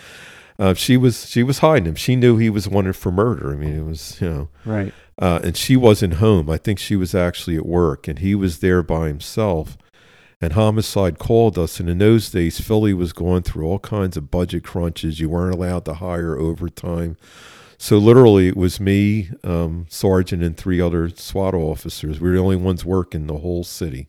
[0.59, 1.95] Uh, she was she was hiding him.
[1.97, 3.53] She knew he was wanted for murder.
[3.53, 4.95] I mean, it was you know, Right.
[5.19, 6.49] uh, and she wasn't home.
[6.49, 9.77] I think she was actually at work, and he was there by himself.
[10.41, 11.81] And homicide called us.
[11.81, 15.19] And in those days, Philly was going through all kinds of budget crunches.
[15.19, 17.17] You weren't allowed to hire overtime.
[17.85, 22.19] So literally, it was me, um, sergeant, and three other SWAT officers.
[22.19, 24.09] We were the only ones working the whole city.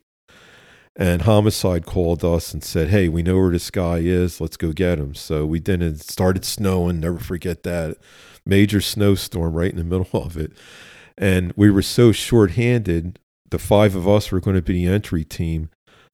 [0.96, 4.40] And homicide called us and said, "Hey, we know where this guy is.
[4.40, 5.82] Let's go get him." So we did.
[5.82, 7.02] It started snowing.
[7.02, 7.98] Never forget that
[8.46, 10.54] major snowstorm right in the middle of it.
[11.18, 13.20] And we were so short-handed.
[13.50, 15.70] The five of us were going to be the entry team.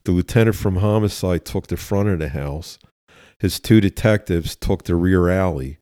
[0.05, 2.79] The lieutenant from homicide took the front of the house.
[3.37, 5.77] His two detectives took the rear alley.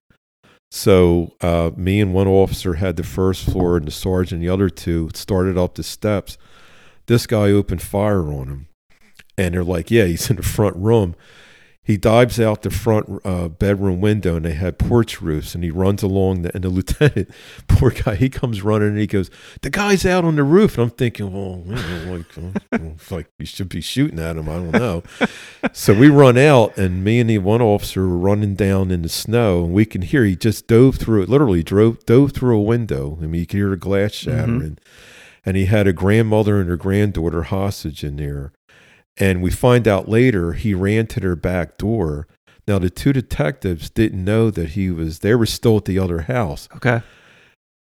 [0.72, 4.54] So uh, me and one officer had the first floor, and the sergeant, and the
[4.54, 6.38] other two, started up the steps.
[7.08, 8.68] This guy opened fire on him,
[9.38, 11.16] and they're like, "Yeah, he's in the front room."
[11.90, 15.56] He dives out the front uh, bedroom window, and they had porch roofs.
[15.56, 17.32] And he runs along, the, and the lieutenant,
[17.68, 19.32] poor guy, he comes running, and he goes,
[19.64, 22.24] "The guy's out on the roof." And I'm thinking, well, you know,
[22.72, 24.48] like, like you should be shooting at him.
[24.48, 25.02] I don't know.
[25.74, 29.10] so we run out, and me and the one officer were running down in the
[29.10, 31.30] snow, and we can hear he just dove through it.
[31.30, 33.18] Literally drove dove through a window.
[33.20, 34.78] I mean, you could hear the glass shattering.
[35.44, 38.52] And he had a grandmother and her granddaughter hostage in there.
[39.18, 42.28] And we find out later he ran to their back door.
[42.68, 46.22] Now the two detectives didn't know that he was they were still at the other
[46.22, 46.70] house.
[46.76, 47.02] Okay.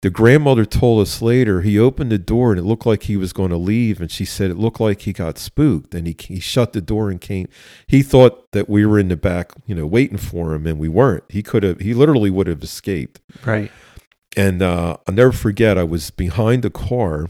[0.01, 3.33] The grandmother told us later he opened the door and it looked like he was
[3.33, 6.39] going to leave and she said it looked like he got spooked and he he
[6.39, 7.47] shut the door and came
[7.87, 10.87] he thought that we were in the back, you know, waiting for him and we
[10.87, 11.23] weren't.
[11.29, 13.19] He could have he literally would have escaped.
[13.43, 13.71] Right.
[14.37, 17.29] And uh, I'll never forget, I was behind the car,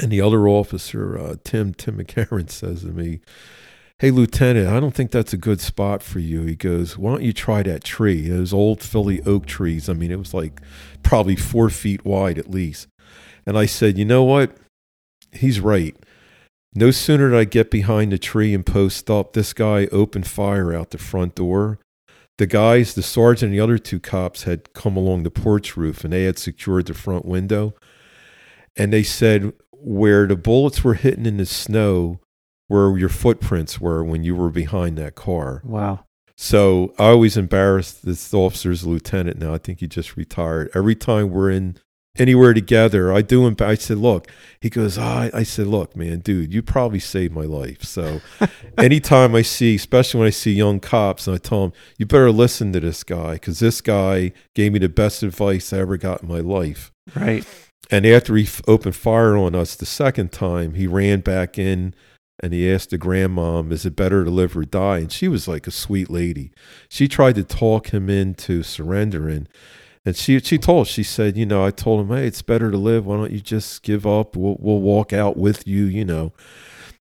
[0.00, 3.20] and the other officer, uh, Tim Tim McCarron, says to me,
[3.98, 7.22] "Hey, Lieutenant, I don't think that's a good spot for you." He goes, "Why don't
[7.22, 8.28] you try that tree?
[8.28, 9.88] Those old Philly oak trees.
[9.88, 10.60] I mean, it was like
[11.02, 12.88] probably four feet wide at least."
[13.46, 14.56] And I said, "You know what?
[15.32, 15.96] He's right."
[16.74, 20.74] No sooner did I get behind the tree and post up, this guy opened fire
[20.74, 21.78] out the front door.
[22.36, 26.04] The guys, the sergeant and the other two cops had come along the porch roof
[26.04, 27.74] and they had secured the front window.
[28.76, 29.54] And they said
[29.86, 32.18] where the bullets were hitting in the snow
[32.66, 35.62] where your footprints were when you were behind that car.
[35.64, 36.04] Wow.
[36.36, 39.54] So I always embarrass this officer's lieutenant now.
[39.54, 40.70] I think he just retired.
[40.74, 41.76] Every time we're in
[42.18, 43.54] anywhere together, I do him.
[43.60, 44.28] I said, "Look,"
[44.60, 48.20] he goes, "I." I said, "Look, man, dude, you probably saved my life." So,
[48.78, 52.32] anytime I see, especially when I see young cops, and I tell them, "You better
[52.32, 56.22] listen to this guy because this guy gave me the best advice I ever got
[56.22, 57.46] in my life." Right.
[57.90, 61.94] And after he opened fire on us the second time, he ran back in
[62.40, 65.48] and he asked the grandmom, "Is it better to live or die?" And she was
[65.48, 66.52] like a sweet lady.
[66.88, 69.48] She tried to talk him into surrendering.
[70.04, 72.76] And she she told she said, you know, I told him, hey, it's better to
[72.76, 73.06] live.
[73.06, 74.36] Why don't you just give up?
[74.36, 76.32] We'll we'll walk out with you, you know.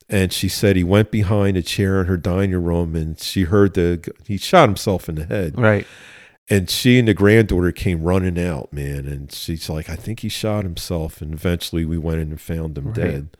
[0.09, 3.75] And she said he went behind a chair in her dining room, and she heard
[3.75, 5.59] the he shot himself in the head.
[5.59, 5.85] Right.
[6.49, 9.07] And she and the granddaughter came running out, man.
[9.07, 11.21] And she's like, I think he shot himself.
[11.21, 12.95] And eventually, we went in and found him Right.
[12.95, 13.37] dead.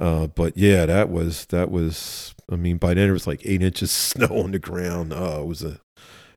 [0.00, 2.34] Uh, but yeah, that was that was.
[2.50, 3.90] I mean, by then it was like eight inches of
[4.30, 5.12] snow on the ground.
[5.14, 5.80] Oh, it was a,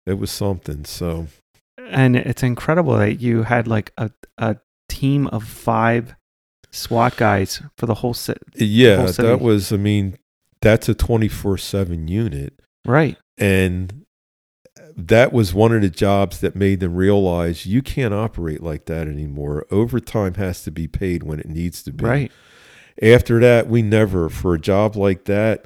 [0.05, 0.83] it was something.
[0.83, 1.27] So
[1.77, 4.57] And it's incredible that you had like a, a
[4.89, 6.15] team of five
[6.71, 8.39] SWAT guys for the whole set.
[8.55, 9.71] yeah, whole that was.
[9.71, 10.17] I mean,
[10.61, 12.59] that's a twenty four seven unit.
[12.85, 13.17] Right.
[13.37, 14.00] And
[14.95, 19.07] that was one of the jobs that made them realize you can't operate like that
[19.07, 19.65] anymore.
[19.71, 22.05] Overtime has to be paid when it needs to be.
[22.05, 22.31] Right.
[23.01, 25.65] After that, we never, for a job like that,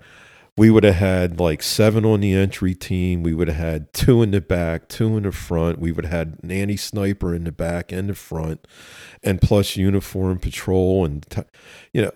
[0.58, 3.24] we would have had like seven on the entry team.
[3.24, 5.80] We would have had two in the back, two in the front.
[5.80, 8.66] We would have had an anti sniper in the back and the front,
[9.22, 11.04] and plus uniform patrol.
[11.04, 11.42] And, t-
[11.92, 12.12] you know,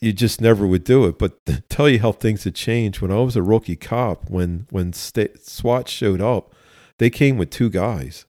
[0.00, 1.18] you just never would do it.
[1.18, 4.92] But tell you how things had changed when I was a rookie cop, when, when
[4.92, 6.54] sta SWAT showed up,
[6.98, 8.26] they came with two guys.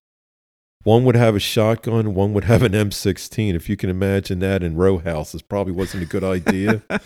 [0.83, 3.53] One would have a shotgun, one would have an M16.
[3.53, 6.81] If you can imagine that in row houses, probably wasn't a good idea.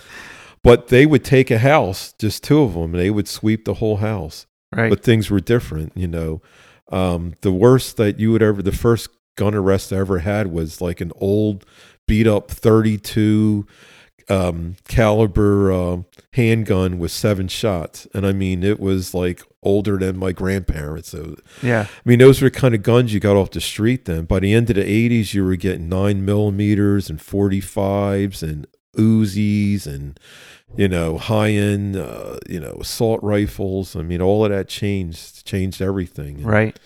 [0.68, 3.76] but they would take a house, just two of them, and they would sweep the
[3.76, 4.46] whole house.
[4.76, 4.90] Right.
[4.90, 6.42] But things were different, you know.
[6.92, 10.82] Um, the worst that you would ever, the first gun arrest I ever had was
[10.82, 11.66] like an old,
[12.06, 13.66] beat up 32
[14.30, 15.98] um, caliber uh,
[16.34, 21.10] handgun with seven shots, and I mean it was like older than my grandparents.
[21.10, 21.88] So, Yeah.
[21.90, 24.26] I mean those were the kind of guns you got off the street then.
[24.26, 28.68] By the end of the '80s, you were getting nine millimeters and forty fives and
[28.98, 30.20] Uzis and
[30.76, 33.96] you know high end uh, you know assault rifles.
[33.96, 36.38] I mean all of that changed changed everything.
[36.38, 36.80] And Right.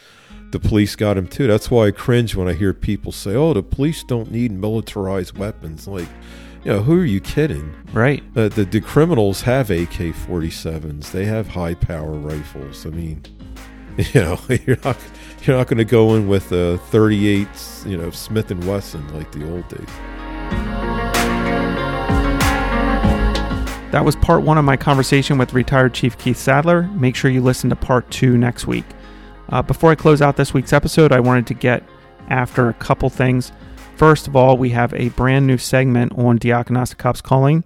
[0.51, 1.47] The police got him too.
[1.47, 5.37] That's why I cringe when I hear people say, "Oh, the police don't need militarized
[5.37, 6.09] weapons." Like,
[6.65, 7.73] you know, who are you kidding?
[7.93, 8.21] Right.
[8.35, 11.11] Uh, the the criminals have AK forty sevens.
[11.11, 12.85] They have high power rifles.
[12.85, 13.23] I mean,
[13.97, 14.97] you know, you're not
[15.45, 17.47] you're not going to go in with a thirty eight,
[17.85, 20.20] you know, Smith and Wesson like the old days.
[23.91, 26.83] That was part one of my conversation with retired Chief Keith Sadler.
[26.93, 28.85] Make sure you listen to part two next week.
[29.49, 31.83] Uh, before I close out this week's episode, I wanted to get
[32.29, 33.51] after a couple things.
[33.97, 37.65] First of all, we have a brand new segment on Diagnostic Cops Calling.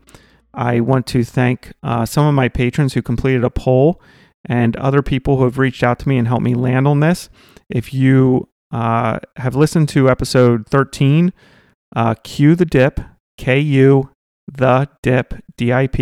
[0.52, 4.02] I want to thank uh, some of my patrons who completed a poll
[4.46, 7.30] and other people who have reached out to me and helped me land on this.
[7.70, 11.34] If you uh, have listened to episode 13,
[11.96, 13.00] uh, Cue the Dip,
[13.38, 14.10] K U
[14.58, 15.96] the dip dip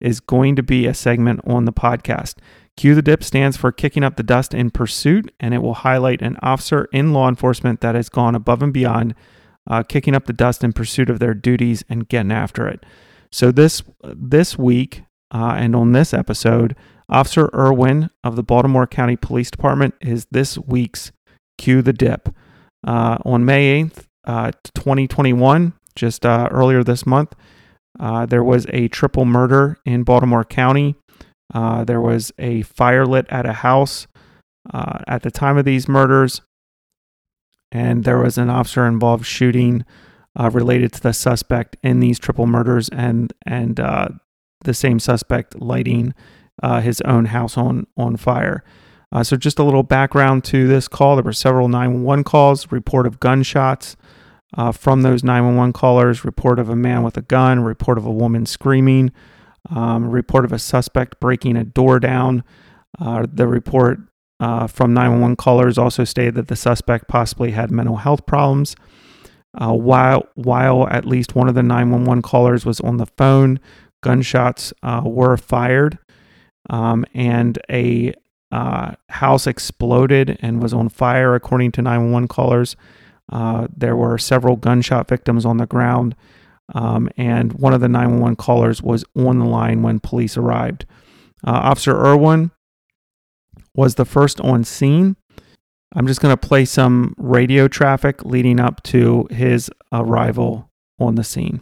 [0.00, 2.36] is going to be a segment on the podcast.
[2.76, 6.22] Cue the dip stands for kicking up the dust in pursuit and it will highlight
[6.22, 9.14] an officer in law enforcement that has gone above and beyond
[9.68, 12.84] uh, kicking up the dust in pursuit of their duties and getting after it.
[13.30, 16.74] So this this week uh, and on this episode
[17.08, 21.12] officer irwin of the baltimore county police department is this week's
[21.58, 22.34] cue the dip.
[22.86, 27.34] Uh, on may 8th uh, 2021 just uh, earlier this month
[27.98, 30.94] uh, there was a triple murder in Baltimore County.
[31.52, 34.06] Uh, there was a fire lit at a house
[34.72, 36.42] uh, at the time of these murders,
[37.72, 39.84] and there was an officer involved shooting
[40.38, 44.08] uh, related to the suspect in these triple murders, and and uh,
[44.64, 46.14] the same suspect lighting
[46.82, 48.62] his own house on on fire.
[49.22, 53.18] so, just a little background to this call: there were several 911 calls, report of
[53.18, 53.96] gunshots.
[54.56, 58.10] Uh, from those 911 callers, report of a man with a gun, report of a
[58.10, 59.12] woman screaming,
[59.68, 62.42] um, report of a suspect breaking a door down.
[62.98, 64.00] Uh, the report
[64.40, 68.74] uh, from 911 callers also stated that the suspect possibly had mental health problems.
[69.60, 73.58] Uh, while while at least one of the 911 callers was on the phone,
[74.00, 75.98] gunshots uh, were fired,
[76.70, 78.14] um, and a
[78.52, 82.76] uh, house exploded and was on fire, according to 911 callers.
[83.30, 86.16] Uh, there were several gunshot victims on the ground,
[86.74, 90.84] um, and one of the 911 callers was on the line when police arrived.
[91.46, 92.50] Uh, Officer Irwin
[93.74, 95.16] was the first on scene.
[95.94, 101.24] I'm just going to play some radio traffic leading up to his arrival on the
[101.24, 101.60] scene.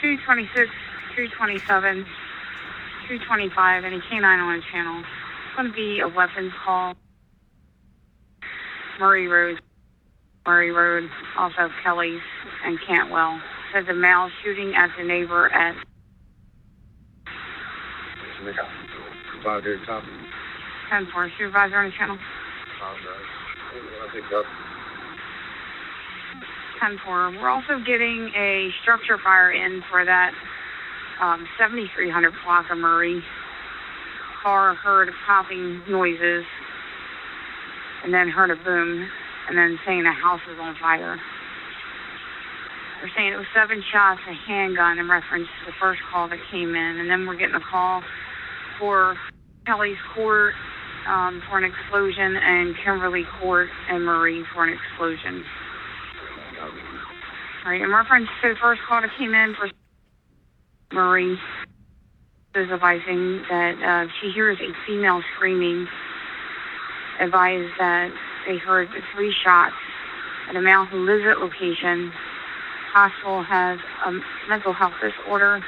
[0.00, 0.70] 226,
[1.16, 2.04] 227,
[3.08, 5.00] 225, any K9 on the channel.
[5.00, 6.94] It's going to be a weapons call.
[8.98, 9.60] Murray Road.
[10.46, 11.08] Murray Road,
[11.38, 12.20] also Kelly's
[12.64, 13.40] and Cantwell.
[13.72, 15.74] Says a male shooting at the neighbor at
[19.32, 20.04] Supervisor top.
[20.90, 21.30] 10 4.
[21.38, 22.18] Supervisor on the channel.
[22.82, 24.44] I think up.
[26.80, 27.30] 10 4.
[27.40, 30.32] We're also getting a structure fire in for that
[31.22, 33.22] um, 7300 block of Murray.
[34.42, 36.44] Car heard popping noises
[38.04, 39.08] and then heard a boom
[39.48, 41.20] and then saying a house is on fire.
[43.00, 46.38] They're saying it was seven shots, a handgun in reference to the first call that
[46.50, 48.02] came in, and then we're getting a call
[48.78, 49.16] for
[49.66, 50.54] Kelly's Court
[51.06, 55.44] um, for an explosion and Kimberly Court and Marie for an explosion.
[57.64, 59.70] All right, in reference to the first call that came in for
[60.92, 61.38] Murray,
[62.54, 65.88] is advising that uh, she hears a female screaming.
[67.20, 68.12] Advised that
[68.46, 69.74] they heard three shots.
[70.48, 72.12] An male who lives at location.
[72.92, 74.12] Hospital has a
[74.48, 75.64] mental health disorder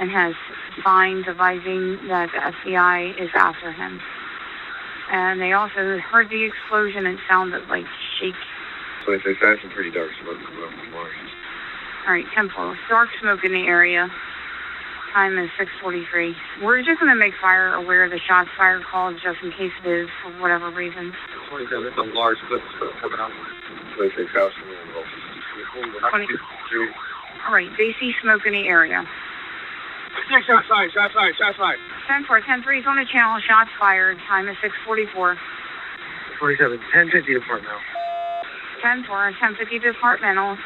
[0.00, 0.34] and has
[0.82, 4.00] signs advising that the FBI is after him.
[5.12, 7.84] And they also heard the explosion and sounded like
[8.18, 8.34] shake.
[9.04, 12.74] So they that's some pretty dark smoke coming up from All right, tempo.
[12.88, 14.08] Dark smoke in the area.
[15.12, 16.34] Time is 6:43.
[16.62, 19.72] We're just going to make fire aware of the shots fired calls just in case
[19.84, 21.12] it is for whatever reason.
[21.50, 22.62] 27, it's a large clip
[23.02, 23.32] coming out.
[23.96, 26.26] 26 house from the Twenty-
[27.46, 29.04] All right, they see smoke in the area.
[30.30, 31.78] Six outside, shots fired, shots fired.
[32.06, 33.40] 10 4, 10 3 is on the channel.
[33.40, 34.18] Shots fired.
[34.28, 35.38] Time is 6:44.
[36.38, 37.78] 27, 1050 apart now.
[38.82, 40.56] 10 4, 1050 departmental.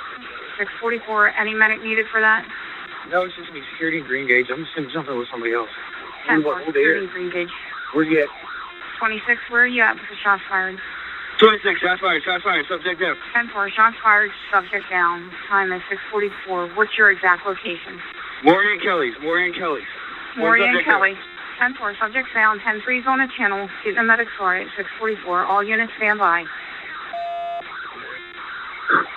[0.59, 1.29] 644.
[1.41, 2.45] Any medic needed for that?
[3.11, 3.61] No, it's just me.
[3.73, 4.47] Security and Green Gage.
[4.51, 5.69] I'm just gonna jump in jumping with somebody else.
[6.27, 7.13] 10 Who- 4, security at?
[7.13, 7.53] green gauge.
[7.93, 8.29] Where's he at?
[8.99, 10.81] 26, where are you at with the shots fired?
[11.39, 11.81] 26.
[11.81, 12.23] Shots fired.
[12.25, 12.67] Shots fired.
[12.67, 13.17] Subject down.
[13.35, 15.31] 10 4, shots fired, subject down.
[15.49, 16.69] Time is 644.
[16.75, 18.01] What's your exact location?
[18.43, 19.15] Morgan Kelly's.
[19.21, 19.85] Morgan Kelly's.
[20.37, 20.99] One Maury and subject down.
[21.01, 21.19] Kelly.
[21.59, 22.61] 10 4, subject down.
[22.61, 23.69] 10 3 is on a channel.
[23.85, 24.69] Get the medics for it.
[24.77, 25.45] 644.
[25.45, 26.45] All units stand by.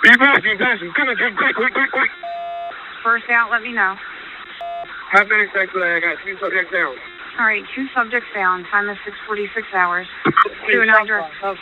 [0.02, 0.42] Be fast.
[0.42, 0.82] Be fast.
[0.82, 0.92] On.
[0.92, 1.54] Come quick.
[1.56, 1.72] Quick.
[1.74, 1.90] Quick.
[1.92, 2.10] Quick.
[3.02, 3.96] First out, let me know.
[5.10, 6.94] Half minute sex but I got two subjects down.
[7.38, 8.64] All right, two subjects down.
[8.64, 10.06] Time is 646 hours.
[10.70, 11.30] To an address.
[11.42, 11.56] All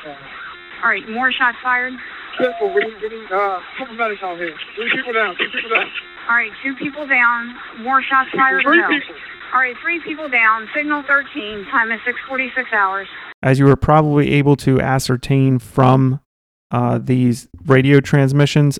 [0.85, 1.93] right, more shots fired.
[2.39, 2.73] Careful.
[2.73, 4.55] We're getting uh, couple medics out here.
[4.75, 5.37] Three people down.
[5.37, 5.89] Three people down.
[6.29, 7.55] All right, two people down.
[7.81, 8.89] More shots fired Three no?
[8.89, 9.15] people.
[9.53, 10.69] All right, three people down.
[10.75, 11.67] Signal 13.
[11.71, 13.07] Time is 646 hours.
[13.43, 16.21] As you were probably able to ascertain from
[16.71, 18.79] uh, these radio transmissions,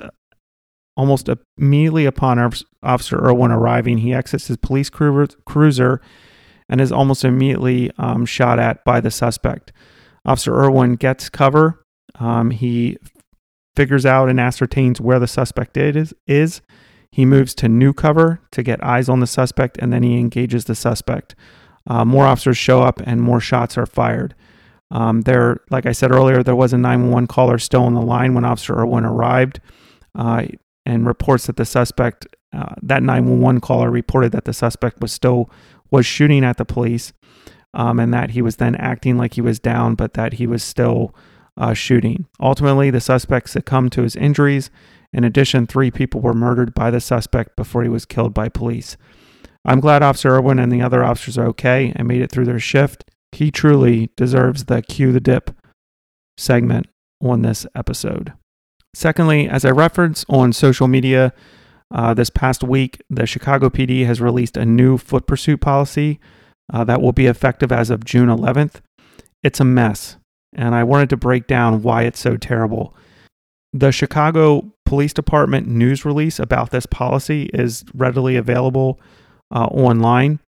[0.97, 1.28] almost
[1.59, 2.39] immediately upon
[2.82, 6.01] Officer Irwin arriving, he exits his police cruiser
[6.68, 9.73] and is almost immediately um, shot at by the suspect.
[10.24, 11.85] Officer Irwin gets cover.
[12.18, 12.98] Um, he
[13.77, 16.62] figures out and ascertains where the suspect is, is.
[17.12, 20.64] He moves to new cover to get eyes on the suspect, and then he engages
[20.64, 21.35] the suspect.
[21.86, 24.35] Uh, more officers show up, and more shots are fired.
[24.90, 28.35] Um, there, like I said earlier, there was a 911 caller still on the line
[28.35, 29.60] when Officer Irwin arrived,
[30.14, 30.47] uh,
[30.87, 35.51] and reports that the suspect, uh, that 911 caller reported that the suspect was still
[35.91, 37.13] was shooting at the police,
[37.75, 40.63] um, and that he was then acting like he was down, but that he was
[40.63, 41.15] still
[41.57, 42.27] uh, shooting.
[42.41, 44.71] Ultimately, the suspect succumbed to his injuries.
[45.13, 48.97] In addition, three people were murdered by the suspect before he was killed by police.
[49.65, 52.61] I'm glad Officer Irwin and the other officers are okay and made it through their
[52.61, 53.05] shift.
[53.33, 55.51] He truly deserves the cue the dip
[56.37, 56.87] segment
[57.21, 58.33] on this episode.
[58.97, 61.35] Secondly, as I referenced on social media
[61.94, 66.18] uh, this past week, the Chicago PD has released a new foot pursuit policy
[66.73, 68.77] uh, that will be effective as of June 11th.
[69.43, 70.16] It's a mess,
[70.55, 72.94] and I wanted to break down why it's so terrible.
[73.74, 78.98] The Chicago Police Department news release about this policy is readily available
[79.55, 80.40] uh, online,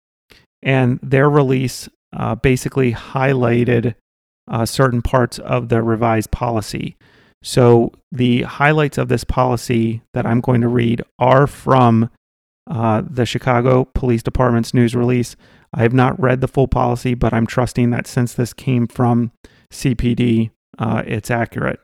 [0.63, 3.95] and their release uh, basically highlighted
[4.51, 6.97] uh, certain parts of the revised policy.
[7.43, 12.11] So, the highlights of this policy that I'm going to read are from
[12.69, 15.37] uh, the Chicago Police Department's news release.
[15.73, 19.31] I have not read the full policy, but I'm trusting that since this came from
[19.71, 21.81] CPD, uh, it's accurate.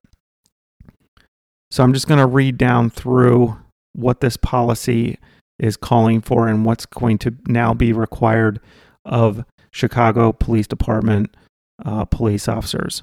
[1.71, 3.57] So, I'm just going to read down through
[3.93, 5.19] what this policy
[5.61, 8.61] is calling for and what's going to now be required
[9.05, 11.37] of Chicago Police Department
[11.85, 13.03] uh, police officers.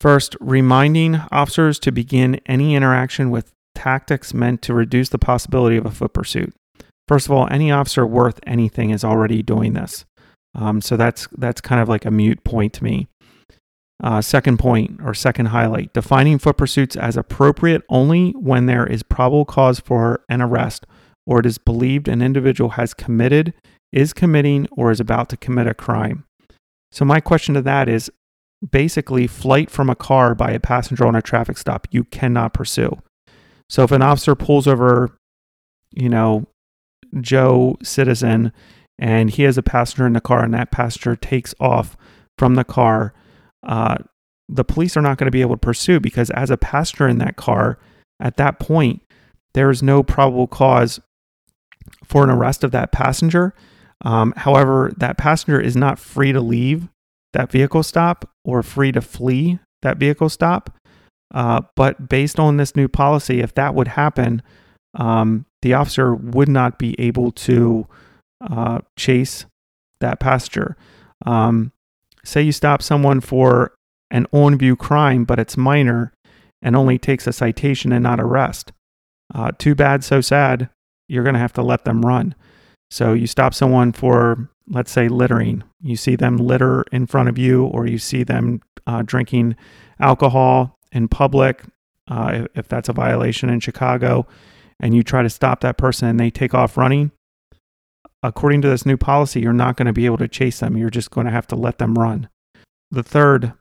[0.00, 5.86] First, reminding officers to begin any interaction with tactics meant to reduce the possibility of
[5.86, 6.54] a foot pursuit.
[7.08, 10.04] First of all, any officer worth anything is already doing this,
[10.54, 13.08] um, so that's that's kind of like a mute point to me.
[14.02, 19.02] Uh, second point or second highlight: defining foot pursuits as appropriate only when there is
[19.02, 20.86] probable cause for an arrest,
[21.26, 23.54] or it is believed an individual has committed,
[23.90, 26.24] is committing, or is about to commit a crime.
[26.92, 28.10] So my question to that is
[28.70, 32.96] basically flight from a car by a passenger on a traffic stop you cannot pursue.
[33.68, 35.16] So if an officer pulls over,
[35.92, 36.46] you know,
[37.20, 38.52] Joe citizen
[38.98, 41.96] and he has a passenger in the car and that passenger takes off
[42.36, 43.14] from the car,
[43.62, 43.96] uh,
[44.48, 47.18] the police are not going to be able to pursue because as a passenger in
[47.18, 47.78] that car,
[48.20, 49.02] at that point,
[49.54, 51.00] there is no probable cause
[52.04, 53.54] for an arrest of that passenger.
[54.02, 56.88] Um, however, that passenger is not free to leave
[57.32, 60.74] that vehicle stop or free to flee that vehicle stop.
[61.34, 64.42] Uh, but based on this new policy, if that would happen,
[64.94, 67.86] um, the officer would not be able to
[68.40, 69.44] uh, chase
[70.00, 70.76] that passenger.
[71.26, 71.72] Um,
[72.24, 73.74] say you stop someone for
[74.10, 76.12] an on view crime, but it's minor
[76.62, 78.72] and only takes a citation and not arrest.
[79.34, 80.70] Uh, too bad, so sad.
[81.08, 82.34] You're going to have to let them run.
[82.90, 85.64] So you stop someone for, let's say, littering.
[85.80, 89.56] You see them litter in front of you, or you see them uh, drinking
[90.00, 91.64] alcohol in public,
[92.08, 94.26] uh, if, that's a violation in Chicago,
[94.80, 97.10] and you try to stop that person and they take off running.
[98.22, 100.76] According to this new policy, you're not going to be able to chase them.
[100.76, 102.28] You're just going to have to let them run.
[102.90, 103.52] The third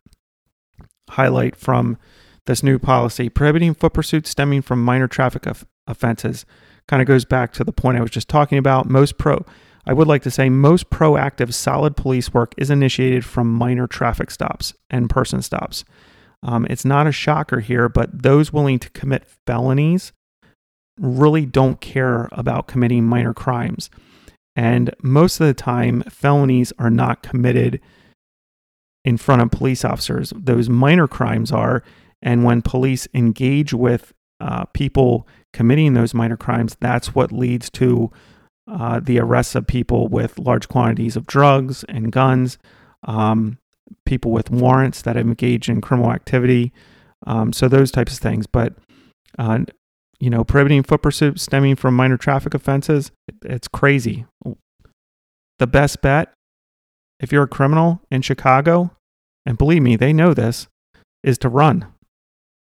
[1.10, 1.98] highlight from
[2.46, 6.46] this new policy prohibiting foot pursuits stemming from minor traffic of- offenses
[6.88, 8.90] kind of goes back to the point I was just talking about.
[8.90, 9.46] Most pro,
[9.88, 14.30] I would like to say, most proactive, solid police work is initiated from minor traffic
[14.30, 15.86] stops and person stops.
[16.44, 20.12] Um, it's not a shocker here, but those willing to commit felonies
[21.00, 23.90] really don't care about committing minor crimes.
[24.58, 27.80] And most of the time, felonies are not committed
[29.06, 30.34] in front of police officers.
[30.36, 31.82] Those minor crimes are.
[32.22, 38.12] And when police engage with uh, people committing those minor crimes, that's what leads to
[38.68, 42.58] uh, the arrests of people with large quantities of drugs and guns,
[43.04, 43.58] um,
[44.06, 46.74] people with warrants that have engaged in criminal activity.
[47.26, 48.46] Um, so those types of things.
[48.48, 48.74] But
[49.38, 49.60] uh,
[50.20, 53.12] you know, prohibiting foot pursuit stemming from minor traffic offenses,
[53.44, 54.26] it's crazy.
[55.60, 56.34] The best bet,
[57.20, 58.92] if you're a criminal in Chicago,
[59.46, 60.68] and believe me, they know this,
[61.24, 61.88] is to run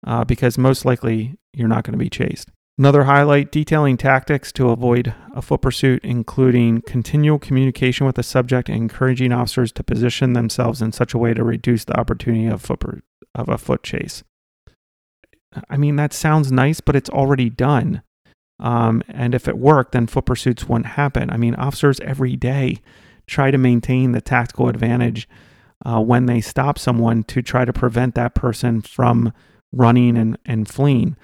[0.05, 2.49] uh, because most likely you're not going to be chased.
[2.77, 8.67] Another highlight detailing tactics to avoid a foot pursuit, including continual communication with the subject
[8.67, 12.61] and encouraging officers to position themselves in such a way to reduce the opportunity of,
[12.61, 12.83] foot,
[13.33, 14.23] of a foot chase.
[15.69, 18.01] I mean, that sounds nice, but it's already done.
[18.59, 21.29] Um, and if it worked, then foot pursuits wouldn't happen.
[21.29, 22.81] I mean, officers every day
[23.25, 25.29] try to maintain the tactical advantage
[25.85, 29.31] uh, when they stop someone to try to prevent that person from
[29.71, 31.15] running and, and fleeing.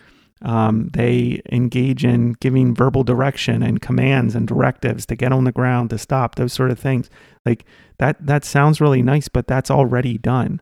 [0.44, 5.52] Um, they engage in giving verbal direction and commands and directives to get on the
[5.52, 7.10] ground, to stop, those sort of things.
[7.46, 7.66] Like
[8.00, 10.62] that, that sounds really nice, but that's already done.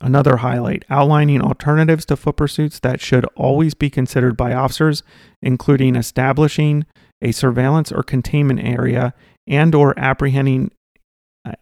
[0.00, 5.02] Another highlight outlining alternatives to foot pursuits that should always be considered by officers,
[5.42, 6.86] including establishing
[7.20, 9.12] a surveillance or containment area
[9.46, 10.70] and or apprehending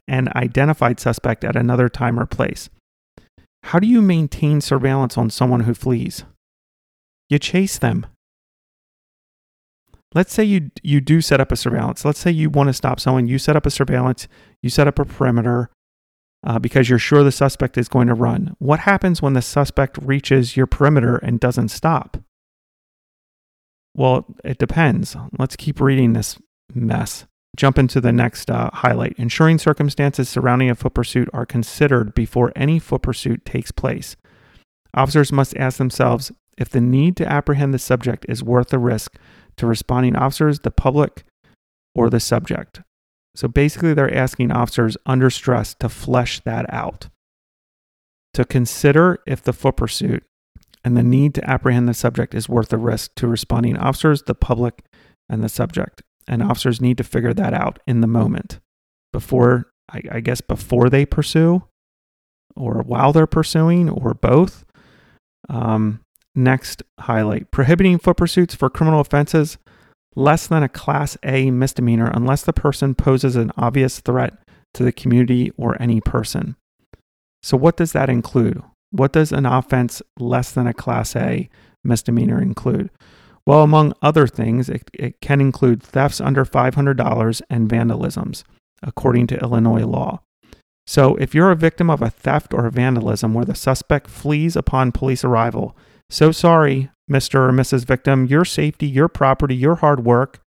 [0.06, 2.68] an identified suspect at another time or place.
[3.64, 6.24] How do you maintain surveillance on someone who flees?
[7.28, 8.06] You chase them.
[10.14, 12.04] Let's say you you do set up a surveillance.
[12.04, 13.26] Let's say you want to stop someone.
[13.26, 14.28] You set up a surveillance.
[14.62, 15.70] You set up a perimeter
[16.46, 18.54] uh, because you're sure the suspect is going to run.
[18.58, 22.16] What happens when the suspect reaches your perimeter and doesn't stop?
[23.94, 25.16] Well, it depends.
[25.38, 26.38] Let's keep reading this
[26.74, 27.26] mess.
[27.56, 29.14] Jump into the next uh, highlight.
[29.18, 34.14] Ensuring circumstances surrounding a foot pursuit are considered before any foot pursuit takes place.
[34.94, 39.16] Officers must ask themselves if the need to apprehend the subject is worth the risk
[39.56, 41.24] to responding officers, the public,
[41.94, 42.82] or the subject.
[43.34, 47.08] So basically, they're asking officers under stress to flesh that out,
[48.34, 50.24] to consider if the foot pursuit
[50.84, 54.34] and the need to apprehend the subject is worth the risk to responding officers, the
[54.34, 54.84] public,
[55.28, 56.02] and the subject.
[56.28, 58.60] And officers need to figure that out in the moment
[59.12, 61.64] before, I, I guess, before they pursue
[62.54, 64.64] or while they're pursuing or both.
[65.48, 66.00] Um,
[66.38, 69.56] Next highlight prohibiting foot pursuits for criminal offenses
[70.14, 74.34] less than a Class A misdemeanor unless the person poses an obvious threat
[74.74, 76.56] to the community or any person.
[77.42, 78.62] So, what does that include?
[78.90, 81.48] What does an offense less than a Class A
[81.82, 82.90] misdemeanor include?
[83.46, 88.42] Well, among other things, it, it can include thefts under $500 and vandalisms,
[88.82, 90.20] according to Illinois law.
[90.86, 94.54] So, if you're a victim of a theft or a vandalism where the suspect flees
[94.54, 95.76] upon police arrival,
[96.10, 97.48] so sorry, Mr.
[97.48, 97.84] or Mrs.
[97.84, 98.26] Victim.
[98.26, 100.40] Your safety, your property, your hard work,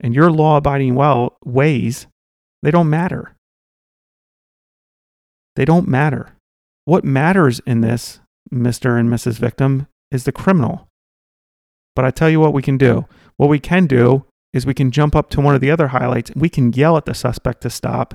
[0.00, 2.06] and your law abiding well ways,
[2.62, 3.34] they don't matter.
[5.56, 6.36] They don't matter.
[6.84, 8.20] What matters in this,
[8.52, 8.98] Mr.
[8.98, 9.38] and Mrs.
[9.38, 10.88] Victim, is the criminal.
[11.94, 13.06] But I tell you what we can do.
[13.36, 16.30] What we can do is we can jump up to one of the other highlights.
[16.30, 18.14] And we can yell at the suspect to stop.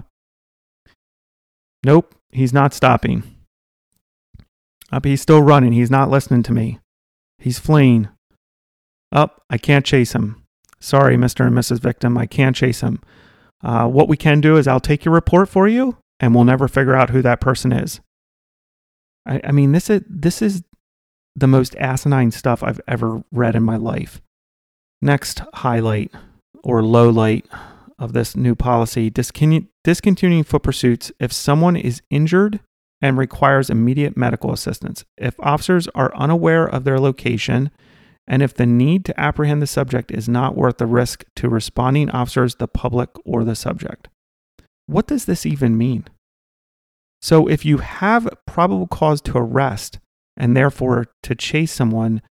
[1.83, 3.34] Nope, he's not stopping.
[4.95, 5.73] Up, he's still running.
[5.73, 6.79] He's not listening to me.
[7.37, 8.07] He's fleeing.
[9.11, 10.41] Up, I can't chase him.
[10.79, 11.45] Sorry, Mr.
[11.45, 11.79] and Mrs.
[11.79, 13.01] Victim, I can't chase him.
[13.61, 16.69] Uh, what we can do is I'll take your report for you, and we'll never
[16.69, 17.99] figure out who that person is.
[19.25, 20.63] I, I mean, this is this is
[21.35, 24.21] the most asinine stuff I've ever read in my life.
[25.01, 26.13] Next highlight
[26.63, 27.45] or low light
[27.99, 32.61] of this new policy discontinu- discontinuing foot pursuits if someone is injured
[33.05, 35.05] and requires immediate medical assistance.
[35.15, 37.69] If officers are unaware of their location,
[38.27, 42.09] and if the need to apprehend the subject is not worth the risk to responding
[42.09, 44.07] officers, the public, or the subject.
[44.87, 46.05] What does this even mean?
[47.21, 49.99] So, if you have probable cause to arrest
[50.35, 52.23] and therefore to chase someone,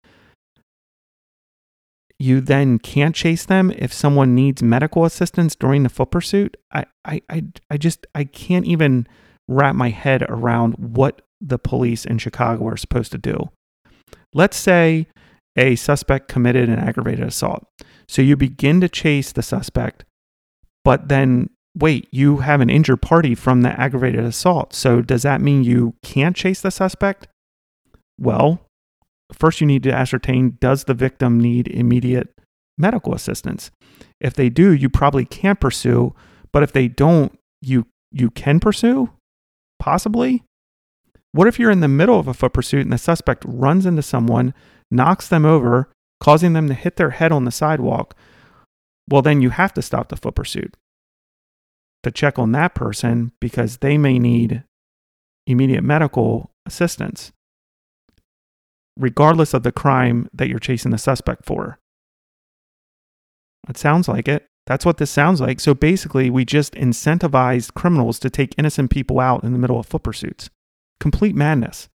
[2.18, 6.56] you then can't chase them if someone needs medical assistance during the foot pursuit.
[6.72, 9.06] I, I, I, I just I can't even
[9.54, 13.50] wrap my head around what the police in Chicago are supposed to do.
[14.34, 15.06] Let's say
[15.56, 17.64] a suspect committed an aggravated assault.
[18.08, 20.04] So you begin to chase the suspect,
[20.84, 24.74] but then wait, you have an injured party from the aggravated assault.
[24.74, 27.28] So does that mean you can't chase the suspect?
[28.18, 28.60] Well,
[29.32, 32.28] first you need to ascertain does the victim need immediate
[32.76, 33.70] medical assistance?
[34.20, 36.14] If they do, you probably can't pursue,
[36.52, 39.10] but if they don't, you you can pursue?
[39.82, 40.44] Possibly?
[41.32, 44.00] What if you're in the middle of a foot pursuit and the suspect runs into
[44.00, 44.54] someone,
[44.92, 45.88] knocks them over,
[46.20, 48.16] causing them to hit their head on the sidewalk?
[49.10, 50.76] Well, then you have to stop the foot pursuit
[52.04, 54.62] to check on that person because they may need
[55.48, 57.32] immediate medical assistance,
[58.96, 61.80] regardless of the crime that you're chasing the suspect for.
[63.68, 64.46] It sounds like it.
[64.66, 65.60] That's what this sounds like.
[65.60, 69.86] So basically, we just incentivized criminals to take innocent people out in the middle of
[69.86, 70.50] foot pursuits.
[71.00, 71.88] Complete madness.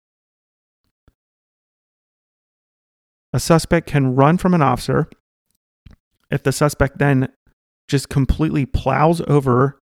[3.34, 5.10] A suspect can run from an officer
[6.30, 7.30] if the suspect then
[7.88, 9.80] just completely plows over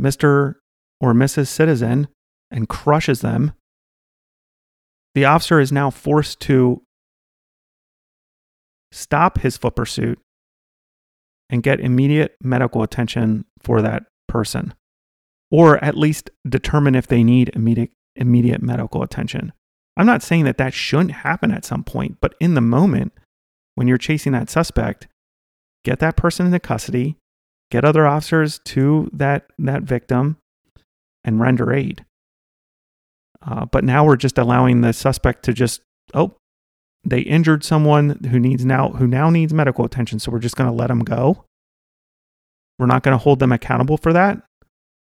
[0.00, 0.56] Mr.
[1.00, 1.48] or Mrs.
[1.48, 2.08] Citizen
[2.50, 3.52] and crushes them.
[5.14, 6.82] The officer is now forced to
[8.90, 10.18] stop his foot pursuit
[11.52, 14.72] and get immediate medical attention for that person,
[15.50, 19.52] or at least determine if they need immediate, immediate medical attention.
[19.96, 23.12] I'm not saying that that shouldn't happen at some point, but in the moment,
[23.74, 25.06] when you're chasing that suspect,
[25.84, 27.16] get that person into custody,
[27.70, 30.38] get other officers to that, that victim,
[31.22, 32.04] and render aid.
[33.46, 35.82] Uh, but now we're just allowing the suspect to just,
[36.14, 36.34] oh,
[37.04, 40.70] they injured someone who needs now who now needs medical attention so we're just going
[40.70, 41.44] to let them go.
[42.78, 44.42] We're not going to hold them accountable for that.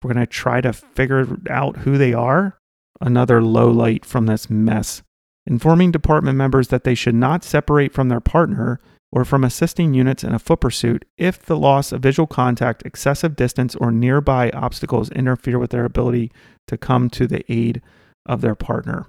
[0.01, 2.57] We're going to try to figure out who they are.
[3.01, 5.01] Another low light from this mess.
[5.45, 8.79] Informing department members that they should not separate from their partner
[9.11, 13.35] or from assisting units in a foot pursuit if the loss of visual contact excessive
[13.35, 16.31] distance or nearby obstacles interfere with their ability
[16.67, 17.81] to come to the aid
[18.25, 19.05] of their partner.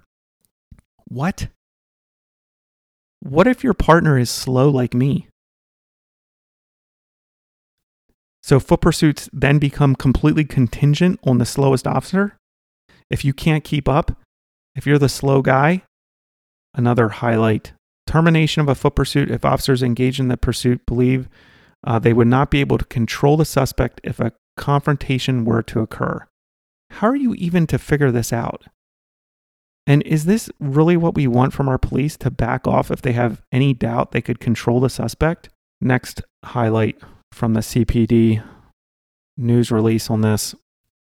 [1.07, 1.49] What
[3.25, 5.29] what if your partner is slow like me?
[8.43, 12.37] So foot pursuits then become completely contingent on the slowest officer?
[13.11, 14.21] If you can't keep up,
[14.77, 15.85] if you're the slow guy,
[16.75, 17.73] another highlight.
[18.07, 21.27] Termination of a foot pursuit if officers engaged in the pursuit believe
[21.87, 25.81] uh, they would not be able to control the suspect if a confrontation were to
[25.81, 26.27] occur.
[26.91, 28.65] How are you even to figure this out?
[29.87, 33.13] And is this really what we want from our police to back off if they
[33.13, 35.51] have any doubt they could control the suspect?
[35.81, 36.99] Next highlight
[37.33, 38.43] from the CPD
[39.37, 40.55] news release on this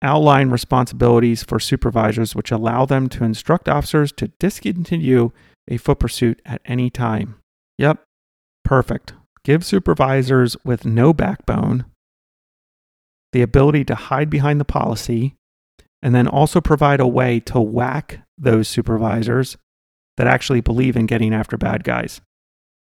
[0.03, 5.31] outline responsibilities for supervisors which allow them to instruct officers to discontinue
[5.69, 7.37] a foot pursuit at any time.
[7.77, 8.03] Yep,
[8.65, 9.13] perfect.
[9.45, 11.85] Give supervisors with no backbone
[13.33, 15.37] the ability to hide behind the policy
[16.03, 19.57] and then also provide a way to whack those supervisors
[20.17, 22.21] that actually believe in getting after bad guys.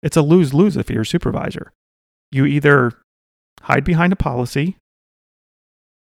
[0.03, 1.73] It's a lose lose if you're a supervisor.
[2.31, 2.93] You either
[3.63, 4.77] hide behind a policy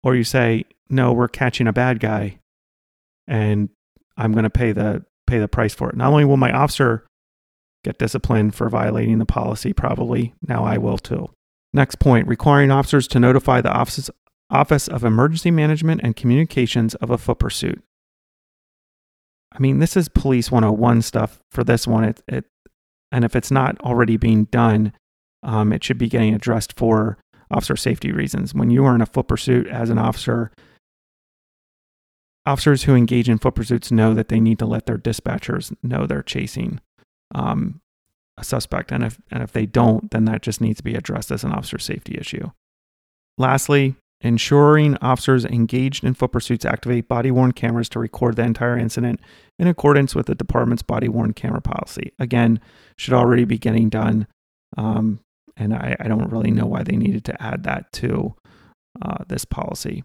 [0.04, 2.40] or you say, no, we're catching a bad guy
[3.28, 3.70] and
[4.18, 5.96] I'm going to pay the pay the price for it.
[5.96, 7.06] Not only will my officer
[7.84, 11.30] get disciplined for violating the policy, probably now I will too.
[11.74, 14.10] Next point requiring officers to notify the office,
[14.50, 17.84] Office of Emergency Management and Communications of a foot pursuit.
[19.52, 22.04] I mean, this is police 101 stuff for this one.
[22.04, 22.46] It, it
[23.12, 24.94] and if it's not already being done,
[25.44, 27.18] um, it should be getting addressed for
[27.52, 28.54] officer safety reasons.
[28.54, 30.52] When you are in a foot pursuit as an officer,
[32.46, 36.06] officers who engage in foot pursuits know that they need to let their dispatchers know
[36.06, 36.80] they're chasing
[37.34, 37.82] um,
[38.38, 41.32] a suspect, and if and if they don't, then that just needs to be addressed
[41.32, 42.52] as an officer safety issue.
[43.38, 48.78] Lastly, ensuring officers engaged in foot pursuits activate body worn cameras to record the entire
[48.78, 49.20] incident
[49.58, 52.12] in accordance with the department's body worn camera policy.
[52.20, 52.60] Again,
[52.98, 54.28] should already be getting done.
[54.78, 55.20] Um,
[55.58, 58.36] and I, I, don't really know why they needed to add that to
[59.02, 60.04] uh, this policy.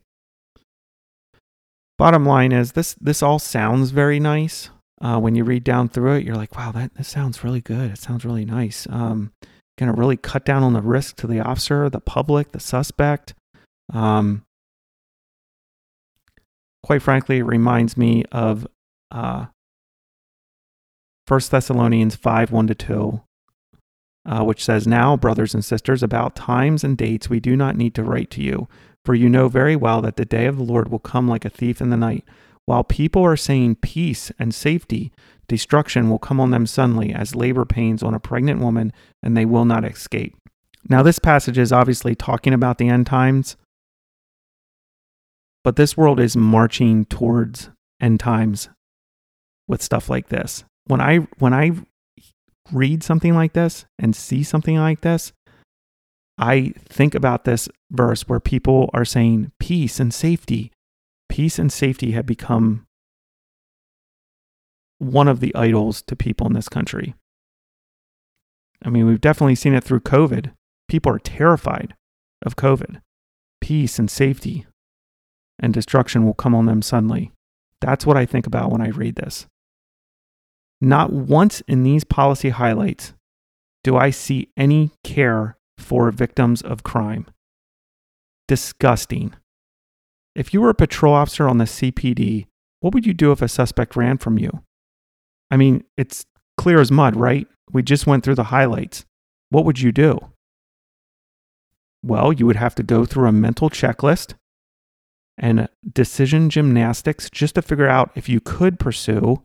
[1.99, 4.71] Bottom line is this this all sounds very nice.
[5.01, 7.91] Uh, when you read down through it, you're like, wow, that this sounds really good.
[7.91, 8.87] It sounds really nice.
[8.91, 9.33] Um,
[9.79, 13.35] going to really cut down on the risk to the officer, the public, the suspect.
[13.93, 14.45] Um,
[16.83, 18.67] quite frankly, it reminds me of
[19.11, 19.47] uh,
[21.27, 23.21] 1 Thessalonians 5 1 to 2,
[24.27, 27.95] uh, which says, Now, brothers and sisters, about times and dates we do not need
[27.95, 28.69] to write to you,
[29.05, 31.51] for you know very well that the day of the Lord will come like a
[31.51, 32.25] thief in the night.
[32.67, 35.13] While people are saying peace and safety,
[35.49, 38.93] destruction will come on them suddenly as labor pains on a pregnant woman,
[39.23, 40.37] and they will not escape.
[40.89, 43.57] Now, this passage is obviously talking about the end times,
[45.65, 47.71] but this world is marching towards
[48.01, 48.69] end times
[49.67, 50.65] with stuff like this.
[50.87, 51.73] When I when I
[52.71, 55.33] read something like this and see something like this,
[56.39, 60.71] I think about this verse where people are saying peace and safety.
[61.29, 62.87] Peace and safety have become
[64.99, 67.15] one of the idols to people in this country.
[68.85, 70.53] I mean, we've definitely seen it through COVID.
[70.89, 71.95] People are terrified
[72.45, 73.01] of COVID.
[73.61, 74.67] Peace and safety
[75.59, 77.33] and destruction will come on them suddenly.
[77.81, 79.47] That's what I think about when I read this.
[80.81, 83.15] Not once in these policy highlights
[83.85, 87.27] do I see any care for victims of crime.
[88.49, 89.35] Disgusting.
[90.35, 92.47] If you were a patrol officer on the CPD,
[92.81, 94.63] what would you do if a suspect ran from you?
[95.51, 96.27] I mean, it's
[96.57, 97.47] clear as mud, right?
[97.71, 99.05] We just went through the highlights.
[99.51, 100.19] What would you do?
[102.03, 104.35] Well, you would have to go through a mental checklist
[105.39, 109.43] and decision gymnastics just to figure out if you could pursue.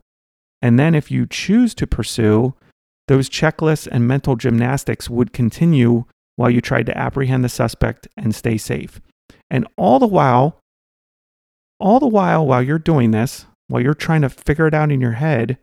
[0.62, 2.54] And then, if you choose to pursue,
[3.08, 6.04] those checklists and mental gymnastics would continue
[6.36, 9.00] while you tried to apprehend the suspect and stay safe.
[9.50, 10.60] And all the while,
[11.78, 15.00] all the while, while you're doing this, while you're trying to figure it out in
[15.00, 15.58] your head,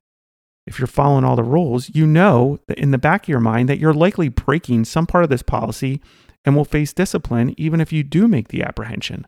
[0.65, 3.69] if you're following all the rules, you know that in the back of your mind
[3.69, 6.01] that you're likely breaking some part of this policy
[6.43, 9.25] and will face discipline even if you do make the apprehension.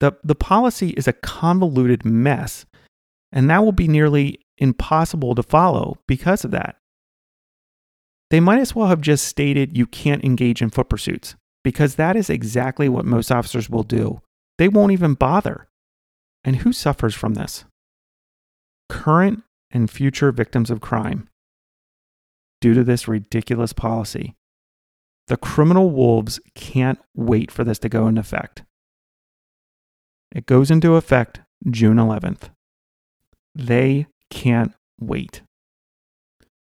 [0.00, 2.66] The, the policy is a convoluted mess,
[3.32, 6.76] and that will be nearly impossible to follow because of that.
[8.30, 12.16] They might as well have just stated you can't engage in foot pursuits, because that
[12.16, 14.20] is exactly what most officers will do.
[14.58, 15.68] They won't even bother.
[16.44, 17.64] And who suffers from this?
[18.88, 21.28] Current and future victims of crime
[22.60, 24.34] due to this ridiculous policy.
[25.28, 28.62] The criminal wolves can't wait for this to go into effect.
[30.34, 31.40] It goes into effect
[31.70, 32.50] June 11th.
[33.54, 35.42] They can't wait.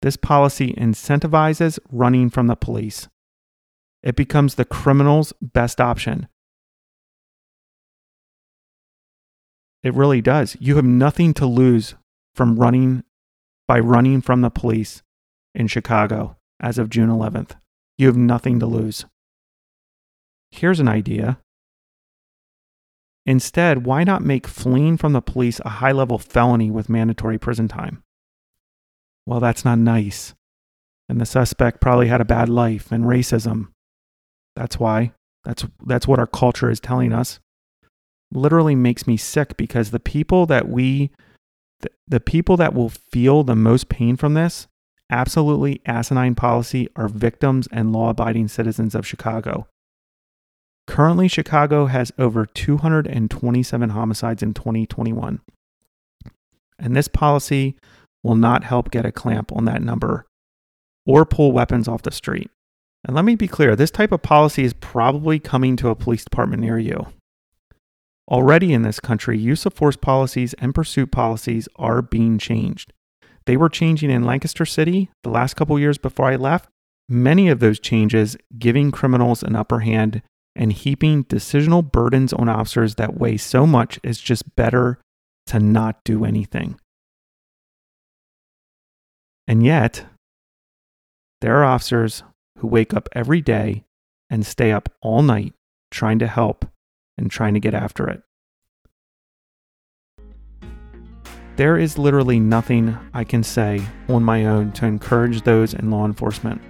[0.03, 3.07] This policy incentivizes running from the police.
[4.03, 6.27] It becomes the criminal's best option.
[9.83, 10.55] It really does.
[10.59, 11.95] You have nothing to lose
[12.35, 13.03] from running
[13.67, 15.01] by running from the police
[15.55, 17.51] in Chicago as of June 11th.
[17.97, 19.05] You have nothing to lose.
[20.51, 21.39] Here's an idea
[23.27, 27.67] Instead, why not make fleeing from the police a high level felony with mandatory prison
[27.67, 28.01] time?
[29.25, 30.33] Well, that's not nice.
[31.09, 33.67] And the suspect probably had a bad life and racism.
[34.55, 35.11] That's why.
[35.43, 37.39] That's, that's what our culture is telling us.
[38.31, 41.11] Literally makes me sick because the people that we,
[41.81, 44.67] the, the people that will feel the most pain from this,
[45.09, 49.67] absolutely asinine policy, are victims and law abiding citizens of Chicago.
[50.87, 55.41] Currently, Chicago has over 227 homicides in 2021.
[56.79, 57.75] And this policy
[58.23, 60.25] will not help get a clamp on that number
[61.05, 62.49] or pull weapons off the street.
[63.05, 66.23] And let me be clear this type of policy is probably coming to a police
[66.23, 67.07] department near you.
[68.29, 72.91] Already in this country, use of force policies and pursuit policies are being changed.
[73.45, 76.69] They were changing in Lancaster City the last couple years before I left.
[77.07, 80.21] Many of those changes giving criminals an upper hand
[80.57, 84.99] and heaping decisional burdens on officers that weigh so much is just better
[85.45, 86.79] to not do anything.
[89.47, 90.05] And yet,
[91.39, 92.23] there are officers
[92.57, 93.85] who wake up every day
[94.29, 95.53] and stay up all night
[95.91, 96.65] trying to help
[97.17, 98.21] and trying to get after it.
[101.55, 106.05] There is literally nothing I can say on my own to encourage those in law
[106.05, 106.61] enforcement.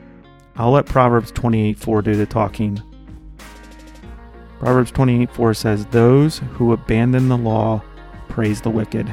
[0.55, 2.81] I'll let Proverbs 28 4 do the talking
[4.59, 7.81] Proverbs 28 4 says, Those who abandon the law
[8.27, 9.11] praise the wicked,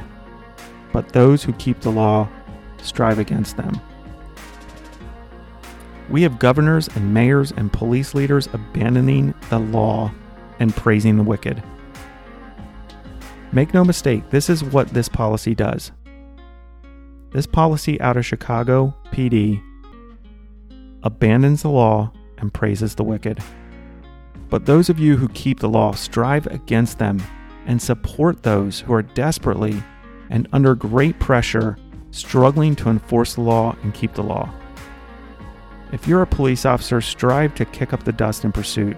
[0.92, 2.28] but those who keep the law
[2.82, 3.80] strive against them.
[6.10, 10.12] We have governors and mayors and police leaders abandoning the law
[10.60, 11.62] and praising the wicked.
[13.52, 15.92] Make no mistake, this is what this policy does.
[17.32, 19.62] This policy out of Chicago PD
[21.02, 23.42] abandons the law and praises the wicked.
[24.54, 27.20] But those of you who keep the law strive against them
[27.66, 29.82] and support those who are desperately
[30.30, 31.76] and under great pressure
[32.12, 34.54] struggling to enforce the law and keep the law.
[35.90, 38.96] If you're a police officer, strive to kick up the dust in pursuit.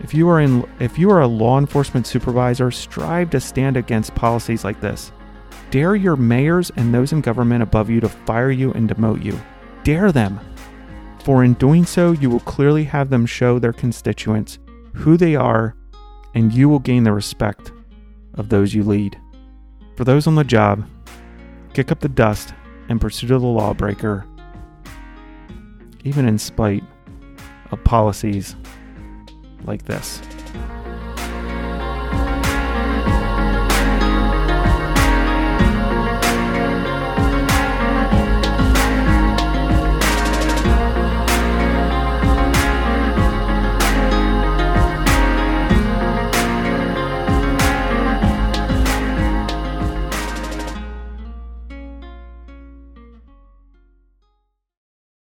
[0.00, 4.14] If you are in if you are a law enforcement supervisor, strive to stand against
[4.14, 5.12] policies like this.
[5.70, 9.38] Dare your mayors and those in government above you to fire you and demote you.
[9.84, 10.40] Dare them
[11.24, 14.58] for in doing so, you will clearly have them show their constituents
[14.94, 15.76] who they are,
[16.34, 17.70] and you will gain the respect
[18.34, 19.18] of those you lead.
[19.96, 20.84] For those on the job,
[21.74, 22.54] kick up the dust
[22.88, 24.26] in pursuit of the lawbreaker,
[26.04, 26.82] even in spite
[27.70, 28.56] of policies
[29.64, 30.20] like this.